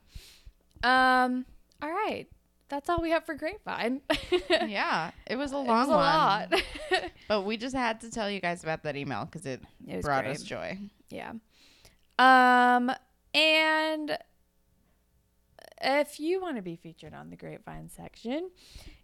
Um. 0.83 1.45
All 1.81 1.89
right. 1.91 2.27
That's 2.69 2.89
all 2.89 3.01
we 3.01 3.09
have 3.11 3.25
for 3.25 3.33
Grapevine. 3.33 4.01
yeah, 4.49 5.11
it 5.27 5.35
was 5.37 5.51
a 5.51 5.57
It 5.57 5.59
long 5.67 5.87
was 5.87 5.87
a 5.87 5.91
one. 5.91 5.99
lot. 5.99 6.53
But 7.27 7.41
we 7.41 7.57
just 7.57 7.75
had 7.75 8.01
to 8.01 8.09
tell 8.11 8.29
you 8.29 8.39
guys 8.39 8.63
about 8.63 8.83
that 8.83 8.95
email 8.95 9.25
because 9.25 9.45
it, 9.45 9.61
It 9.87 10.01
brought 10.03 10.23
great. 10.23 10.35
us 10.37 10.43
joy. 10.43 10.77
yeah. 11.09 11.33
Um. 12.17 12.91
And 13.33 14.17
if 15.81 16.19
you 16.19 16.41
want 16.41 16.55
to 16.57 16.61
be 16.61 16.75
featured 16.75 17.13
on 17.13 17.29
the 17.29 17.35
Grapevine 17.35 17.89
section, 17.89 18.49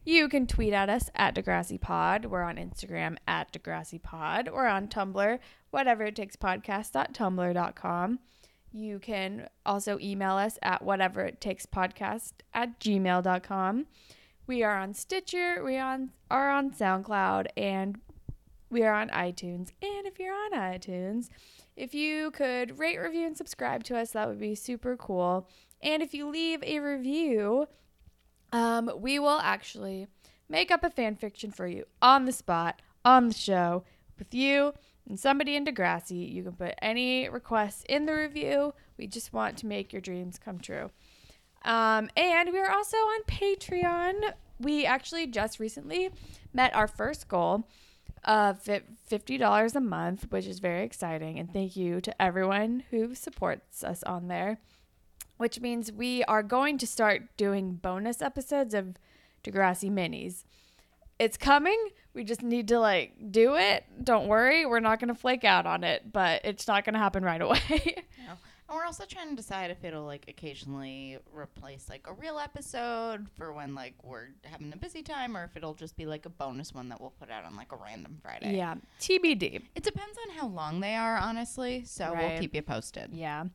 you 0.04 0.28
can 0.28 0.46
tweet 0.48 0.74
at 0.74 0.90
us 0.90 1.10
at 1.16 1.36
Degrassi 1.36 1.80
Pod. 1.80 2.26
We're 2.26 2.42
on 2.42 2.58
Instagram 2.58 3.18
at 3.28 3.54
Degrassi 3.54 4.02
Pod. 4.02 4.50
We're 4.52 4.68
on 4.68 4.88
Tumblr, 4.88 5.40
whatever 5.72 6.04
it 6.04 6.16
takes 6.16 6.36
podcast.tumblr.com. 6.36 8.20
You 8.76 9.00
can 9.00 9.48
also 9.66 9.98
email 10.02 10.34
us 10.34 10.60
at 10.62 10.82
whatever 10.82 11.22
it 11.22 11.40
takes 11.40 11.66
podcast 11.66 12.34
at 12.54 12.78
gmail.com. 12.78 13.86
We 14.48 14.64
are 14.64 14.78
on 14.78 14.94
Stitcher, 14.94 15.64
we 15.64 15.78
on 15.78 16.10
are 16.30 16.52
on 16.52 16.72
SoundCloud, 16.72 17.48
and 17.56 17.98
we 18.70 18.84
are 18.84 18.94
on 18.94 19.08
iTunes. 19.12 19.72
And 19.82 20.06
if 20.06 20.20
you're 20.20 20.34
on 20.34 20.52
iTunes, 20.52 21.30
if 21.78 21.94
you 21.94 22.32
could 22.32 22.78
rate, 22.78 23.00
review, 23.00 23.26
and 23.26 23.38
subscribe 23.38 23.86
to 23.86 23.98
us, 23.98 24.12
that 24.12 24.28
would 24.28 24.42
be 24.42 24.56
super 24.56 24.98
cool. 24.98 25.48
And 25.82 26.04
if 26.04 26.14
you 26.14 26.28
leave 26.28 26.62
a 26.62 26.80
review, 26.80 27.68
um, 28.52 28.92
we 28.98 29.20
will 29.20 29.40
actually 29.40 30.08
make 30.50 30.70
up 30.70 30.84
a 30.84 30.90
fan 30.90 31.16
fiction 31.16 31.50
for 31.50 31.66
you 31.66 31.86
on 32.02 32.26
the 32.26 32.34
spot, 32.34 32.82
on 33.06 33.30
the 33.30 33.34
show. 33.34 33.86
with 34.20 34.34
you 34.34 34.74
and 35.08 35.20
somebody 35.20 35.56
in 35.56 35.66
Degrassi. 35.66 36.32
You 36.32 36.44
can 36.44 36.54
put 36.54 36.76
any 36.82 37.30
requests 37.30 37.84
in 37.88 38.06
the 38.06 38.14
review. 38.14 38.74
We 38.98 39.08
just 39.08 39.34
want 39.34 39.58
to 39.58 39.68
make 39.68 39.94
your 39.94 40.02
dreams 40.02 40.40
come 40.40 40.60
true. 40.60 40.92
Um, 41.64 42.10
and 42.16 42.52
we 42.52 42.60
are 42.60 42.72
also 42.72 42.98
on 42.98 43.24
Patreon. 43.24 44.34
We 44.60 44.86
actually 44.86 45.28
just 45.28 45.60
recently 45.60 46.12
met 46.54 46.76
our 46.76 46.88
first 46.88 47.28
goal 47.28 47.68
of 48.24 48.64
$50 48.64 49.76
a 49.76 49.80
month, 49.80 50.28
which 50.30 50.48
is 50.48 50.60
very 50.60 50.84
exciting. 50.84 51.38
And 51.40 51.52
thank 51.52 51.76
you 51.76 52.02
to 52.02 52.22
everyone 52.22 52.84
who 52.90 53.14
supports 53.16 53.84
us 53.84 54.04
on 54.04 54.28
there, 54.28 54.60
which 55.38 55.60
means 55.60 55.92
we 55.92 56.24
are 56.24 56.44
going 56.44 56.78
to 56.80 56.88
start 56.88 57.38
doing 57.38 57.74
bonus 57.74 58.22
episodes 58.22 58.74
of 58.74 58.96
Degrassi 59.44 59.92
minis. 59.92 60.44
It's 61.20 61.38
coming. 61.38 61.90
We 62.16 62.24
just 62.24 62.42
need 62.42 62.70
to 62.70 62.80
like 62.80 63.14
do 63.32 63.56
it. 63.56 63.84
Don't 64.04 64.28
worry, 64.28 64.66
we're 64.66 64.80
not 64.80 65.00
going 65.00 65.10
to 65.14 65.20
flake 65.20 65.44
out 65.44 65.66
on 65.68 65.84
it, 65.84 66.12
but 66.12 66.42
it's 66.46 66.68
not 66.68 66.86
going 66.86 66.94
to 66.94 67.00
happen 67.00 67.24
right 67.24 67.42
away. 67.42 67.60
no. 68.26 68.34
And 68.68 68.76
we're 68.76 68.86
also 68.86 69.06
trying 69.06 69.30
to 69.30 69.36
decide 69.36 69.70
if 69.70 69.84
it'll 69.84 70.06
like 70.06 70.26
occasionally 70.28 71.20
replace 71.32 71.88
like 71.88 72.08
a 72.10 72.14
real 72.14 72.40
episode 72.40 73.28
for 73.38 73.54
when 73.54 73.76
like 73.76 73.94
we're 74.04 74.30
having 74.44 74.74
a 74.74 74.78
busy 74.78 75.04
time 75.04 75.38
or 75.38 75.44
if 75.44 75.56
it'll 75.56 75.76
just 75.76 75.96
be 75.96 76.08
like 76.08 76.26
a 76.26 76.30
bonus 76.30 76.74
one 76.74 76.90
that 76.90 77.00
we'll 77.00 77.12
put 77.12 77.30
out 77.30 77.46
on 77.46 77.56
like 77.56 77.72
a 77.72 77.76
random 77.76 78.18
Friday. 78.24 78.58
yeah, 78.58 78.74
TBD. 79.00 79.62
It 79.76 79.84
depends 79.84 80.18
on 80.28 80.36
how 80.36 80.48
long 80.48 80.80
they 80.80 80.96
are, 80.96 81.18
honestly. 81.18 81.84
So 81.86 82.12
Right. 82.14 82.32
we'll 82.32 82.40
keep 82.40 82.56
you 82.56 82.64
posted. 82.64 83.12
Yeah. 83.14 83.46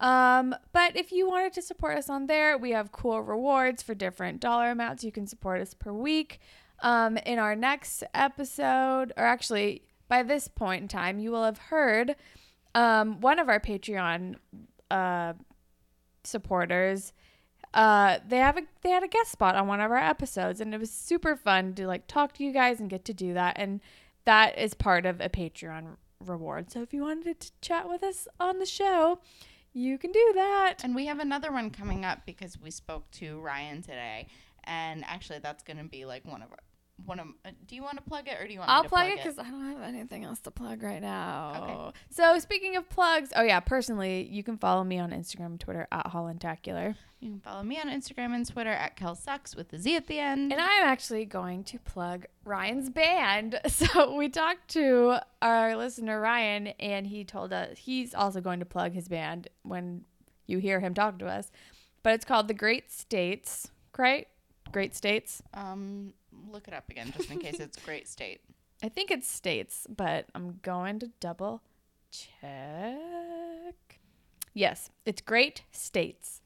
Um, 0.00 0.54
but 0.72 0.96
if 0.96 1.12
you 1.12 1.28
wanted 1.28 1.52
to 1.54 1.62
support 1.62 1.96
us 1.96 2.10
on 2.10 2.26
there, 2.26 2.58
we 2.58 2.72
have 2.72 2.92
cool 2.92 3.22
rewards 3.22 3.82
for 3.82 3.94
different 3.94 4.40
dollar 4.40 4.70
amounts. 4.70 5.02
You 5.04 5.12
can 5.12 5.26
support 5.26 5.60
us 5.60 5.72
per 5.74 5.92
week. 5.92 6.40
Um, 6.84 7.16
in 7.16 7.38
our 7.38 7.56
next 7.56 8.04
episode, 8.12 9.12
or 9.16 9.24
actually 9.24 9.82
by 10.06 10.22
this 10.22 10.48
point 10.48 10.82
in 10.82 10.88
time, 10.88 11.18
you 11.18 11.30
will 11.30 11.44
have 11.44 11.58
heard 11.58 12.14
um, 12.74 13.20
one 13.20 13.38
of 13.38 13.48
our 13.48 13.58
Patreon 13.58 14.36
uh, 14.90 15.32
supporters. 16.24 17.12
Uh, 17.72 18.18
they 18.28 18.36
have 18.36 18.58
a 18.58 18.62
they 18.82 18.90
had 18.90 19.02
a 19.02 19.08
guest 19.08 19.32
spot 19.32 19.56
on 19.56 19.66
one 19.66 19.80
of 19.80 19.90
our 19.90 19.96
episodes, 19.96 20.60
and 20.60 20.74
it 20.74 20.78
was 20.78 20.90
super 20.90 21.34
fun 21.34 21.74
to 21.74 21.86
like 21.86 22.06
talk 22.06 22.34
to 22.34 22.44
you 22.44 22.52
guys 22.52 22.80
and 22.80 22.90
get 22.90 23.04
to 23.06 23.14
do 23.14 23.32
that. 23.34 23.56
And 23.58 23.80
that 24.26 24.58
is 24.58 24.74
part 24.74 25.06
of 25.06 25.20
a 25.20 25.28
Patreon 25.28 25.96
reward. 26.20 26.70
So 26.70 26.82
if 26.82 26.92
you 26.92 27.02
wanted 27.02 27.40
to 27.40 27.50
chat 27.60 27.88
with 27.88 28.02
us 28.02 28.28
on 28.38 28.58
the 28.58 28.66
show, 28.66 29.20
you 29.72 29.98
can 29.98 30.12
do 30.12 30.32
that. 30.34 30.84
And 30.84 30.94
we 30.94 31.06
have 31.06 31.18
another 31.18 31.50
one 31.50 31.70
coming 31.70 32.04
up 32.04 32.26
because 32.26 32.60
we 32.60 32.70
spoke 32.70 33.10
to 33.12 33.40
Ryan 33.40 33.82
today. 33.82 34.28
And 34.64 35.04
actually, 35.06 35.40
that's 35.40 35.62
going 35.62 35.78
to 35.78 35.84
be 35.84 36.04
like 36.04 36.24
one 36.24 36.42
of 36.42 36.50
our. 36.50 36.58
One 37.04 37.18
of, 37.18 37.26
uh, 37.44 37.50
do 37.66 37.74
you 37.74 37.82
want 37.82 37.96
to 37.98 38.02
plug 38.04 38.28
it 38.28 38.40
or 38.40 38.46
do 38.46 38.52
you 38.52 38.60
want 38.60 38.70
I'll 38.70 38.84
to 38.84 38.88
plug 38.88 39.08
it 39.08 39.16
because 39.16 39.38
I 39.38 39.50
don't 39.50 39.64
have 39.72 39.82
anything 39.82 40.24
else 40.24 40.38
to 40.40 40.50
plug 40.50 40.82
right 40.82 41.02
now. 41.02 41.90
Okay. 41.90 41.98
So 42.10 42.38
speaking 42.38 42.76
of 42.76 42.88
plugs, 42.88 43.30
oh 43.34 43.42
yeah, 43.42 43.60
personally, 43.60 44.28
you 44.30 44.42
can 44.44 44.56
follow 44.56 44.84
me 44.84 44.98
on 44.98 45.10
Instagram 45.10 45.46
and 45.46 45.60
Twitter 45.60 45.88
at 45.90 46.06
Hollandtacular. 46.06 46.94
You 47.20 47.30
can 47.30 47.40
follow 47.40 47.62
me 47.62 47.80
on 47.80 47.88
Instagram 47.88 48.34
and 48.34 48.46
Twitter 48.46 48.70
at 48.70 48.96
KelSucks 48.96 49.56
with 49.56 49.70
the 49.70 49.78
Z 49.78 49.96
at 49.96 50.06
the 50.06 50.18
end. 50.18 50.52
And 50.52 50.60
I'm 50.60 50.84
actually 50.84 51.24
going 51.24 51.64
to 51.64 51.78
plug 51.80 52.26
Ryan's 52.44 52.90
band. 52.90 53.58
So 53.68 54.14
we 54.14 54.28
talked 54.28 54.68
to 54.68 55.16
our 55.42 55.76
listener 55.76 56.20
Ryan, 56.20 56.68
and 56.78 57.06
he 57.06 57.24
told 57.24 57.52
us 57.52 57.78
he's 57.78 58.14
also 58.14 58.40
going 58.40 58.60
to 58.60 58.66
plug 58.66 58.92
his 58.92 59.08
band 59.08 59.48
when 59.62 60.04
you 60.46 60.58
hear 60.58 60.80
him 60.80 60.94
talk 60.94 61.18
to 61.18 61.26
us. 61.26 61.50
But 62.02 62.12
it's 62.14 62.24
called 62.24 62.46
The 62.48 62.54
Great 62.54 62.92
States, 62.92 63.68
right? 63.98 64.28
Great 64.72 64.94
States. 64.94 65.42
um, 65.54 66.12
look 66.50 66.68
it 66.68 66.74
up 66.74 66.88
again 66.90 67.12
just 67.16 67.30
in 67.30 67.38
case 67.38 67.60
it's 67.60 67.78
great 67.78 68.08
state. 68.08 68.40
I 68.82 68.88
think 68.88 69.10
it's 69.10 69.26
states, 69.28 69.86
but 69.88 70.26
I'm 70.34 70.58
going 70.62 70.98
to 71.00 71.10
double 71.20 71.62
check. 72.10 73.98
Yes, 74.52 74.90
it's 75.04 75.20
Great 75.20 75.62
States. 75.72 76.40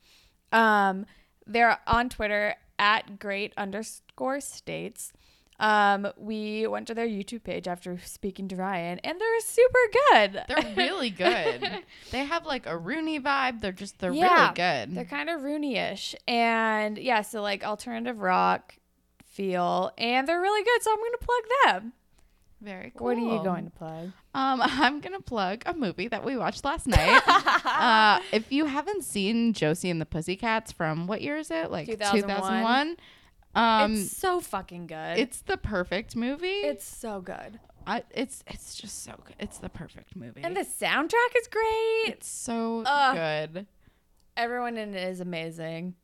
Um, 0.53 1.05
they're 1.47 1.79
on 1.87 2.09
Twitter 2.09 2.55
at 2.79 3.19
great 3.19 3.53
underscore 3.57 4.41
states. 4.41 5.13
Um, 5.61 6.07
we 6.17 6.67
went 6.69 6.87
to 6.87 6.95
their 6.95 7.09
YouTube 7.09 7.43
page 7.43 7.67
after 7.67 7.99
speaking 7.99 8.47
to 8.49 8.57
Ryan, 8.57 9.01
and 9.01 9.21
they're 9.21 9.41
super 9.41 9.79
good. 10.13 10.43
They're 10.49 10.75
really 10.77 11.11
good. 11.11 11.83
they 12.13 12.25
have 12.25 12.47
like 12.47 12.67
a 12.67 12.79
Rooney 12.79 13.19
vibe. 13.19 13.61
They're 13.61 13.73
just 13.73 13.99
they're 13.99 14.13
Yeah, 14.13 14.53
really 14.53 14.55
good. 14.55 14.95
They're 14.95 15.05
kind 15.05 15.29
of 15.29 15.43
Rooney-ish, 15.43 16.15
and 16.29 16.97
yeah, 16.97 17.23
so 17.23 17.43
like 17.43 17.65
alternative 17.65 18.21
rock 18.21 18.77
feel, 19.39 19.93
and 19.97 20.27
they're 20.27 20.41
really 20.41 20.65
good. 20.65 20.83
So 20.83 20.91
I'm 20.91 20.99
gonna 20.99 21.19
plug 21.19 21.43
them. 21.65 21.93
Very 22.61 22.93
cool. 22.97 23.07
What 23.07 23.17
are 23.17 23.21
you 23.21 23.43
going 23.45 23.67
to 23.67 23.71
plug? 23.71 24.07
Um, 24.35 24.61
I'm 24.65 25.01
gonna 25.01 25.21
plug 25.21 25.63
a 25.65 25.75
movie 25.75 26.09
that 26.09 26.25
we 26.25 26.37
watched 26.37 26.65
last 26.65 26.89
night. 26.89 27.23
uh, 27.65 28.21
if 28.33 28.51
you 28.51 28.65
haven't 28.65 29.05
seen 29.05 29.53
Josie 29.53 29.91
and 29.91 30.01
the 30.01 30.07
Pussycats 30.07 30.73
from 30.73 31.07
what 31.07 31.23
year 31.23 31.37
is 31.37 31.53
it? 31.53 31.71
Like 31.71 31.87
2001. 31.87 32.37
2001. 32.37 32.97
Um, 33.55 33.95
it's 33.95 34.17
so 34.17 34.41
fucking 34.41 34.89
good. 34.89 35.19
it's 35.19 35.41
the 35.43 35.57
perfect 35.57 36.17
movie. 36.17 36.49
it's 36.49 36.85
so 36.85 37.21
good. 37.21 37.61
I, 37.87 38.03
it's 38.11 38.43
it's 38.49 38.75
just 38.75 39.05
so 39.05 39.15
good. 39.25 39.37
It's 39.39 39.59
the 39.59 39.71
perfect 39.71 40.17
movie. 40.17 40.43
And 40.43 40.57
the 40.57 40.67
soundtrack 40.67 41.39
is 41.41 41.49
great. 41.49 42.15
it's 42.15 42.29
so 42.29 42.83
good. 43.15 43.67
Everyone 44.37 44.77
in 44.77 44.95
it 44.95 45.09
is 45.09 45.21
amazing. 45.21 45.95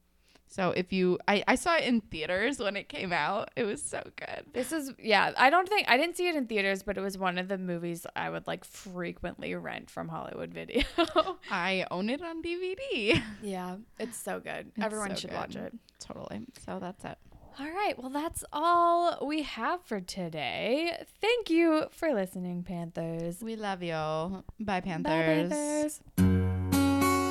So 0.54 0.70
if 0.70 0.92
you, 0.92 1.18
I, 1.26 1.42
I 1.48 1.56
saw 1.56 1.74
it 1.74 1.82
in 1.82 2.00
theaters 2.00 2.60
when 2.60 2.76
it 2.76 2.88
came 2.88 3.12
out. 3.12 3.50
It 3.56 3.64
was 3.64 3.82
so 3.82 4.00
good. 4.14 4.44
This 4.52 4.70
is 4.70 4.92
yeah, 5.02 5.32
I 5.36 5.50
don't 5.50 5.68
think 5.68 5.90
I 5.90 5.96
didn't 5.96 6.16
see 6.16 6.28
it 6.28 6.36
in 6.36 6.46
theaters, 6.46 6.84
but 6.84 6.96
it 6.96 7.00
was 7.00 7.18
one 7.18 7.38
of 7.38 7.48
the 7.48 7.58
movies 7.58 8.06
I 8.14 8.30
would 8.30 8.46
like 8.46 8.64
frequently 8.64 9.52
rent 9.56 9.90
from 9.90 10.08
Hollywood 10.08 10.54
Video. 10.54 10.84
I 11.50 11.84
own 11.90 12.08
it 12.08 12.22
on 12.22 12.40
DVD. 12.40 13.20
yeah, 13.42 13.78
it's 13.98 14.16
so 14.16 14.38
good. 14.38 14.70
It's 14.76 14.84
Everyone 14.84 15.10
so 15.10 15.22
should 15.22 15.30
good. 15.30 15.36
watch 15.36 15.56
it. 15.56 15.74
totally. 15.98 16.46
So 16.64 16.78
that's 16.78 17.04
it. 17.04 17.18
All 17.58 17.66
right, 17.66 17.98
well 17.98 18.10
that's 18.10 18.44
all 18.52 19.26
we 19.26 19.42
have 19.42 19.82
for 19.82 20.00
today. 20.00 21.04
Thank 21.20 21.50
you 21.50 21.86
for 21.90 22.14
listening, 22.14 22.62
Panthers. 22.62 23.42
We 23.42 23.56
love 23.56 23.82
you. 23.82 24.44
Bye, 24.60 24.82
Panthers. 24.82 25.02
Bye, 25.02 25.48
Panthers. 25.50 26.00
Panthers. 26.16 27.24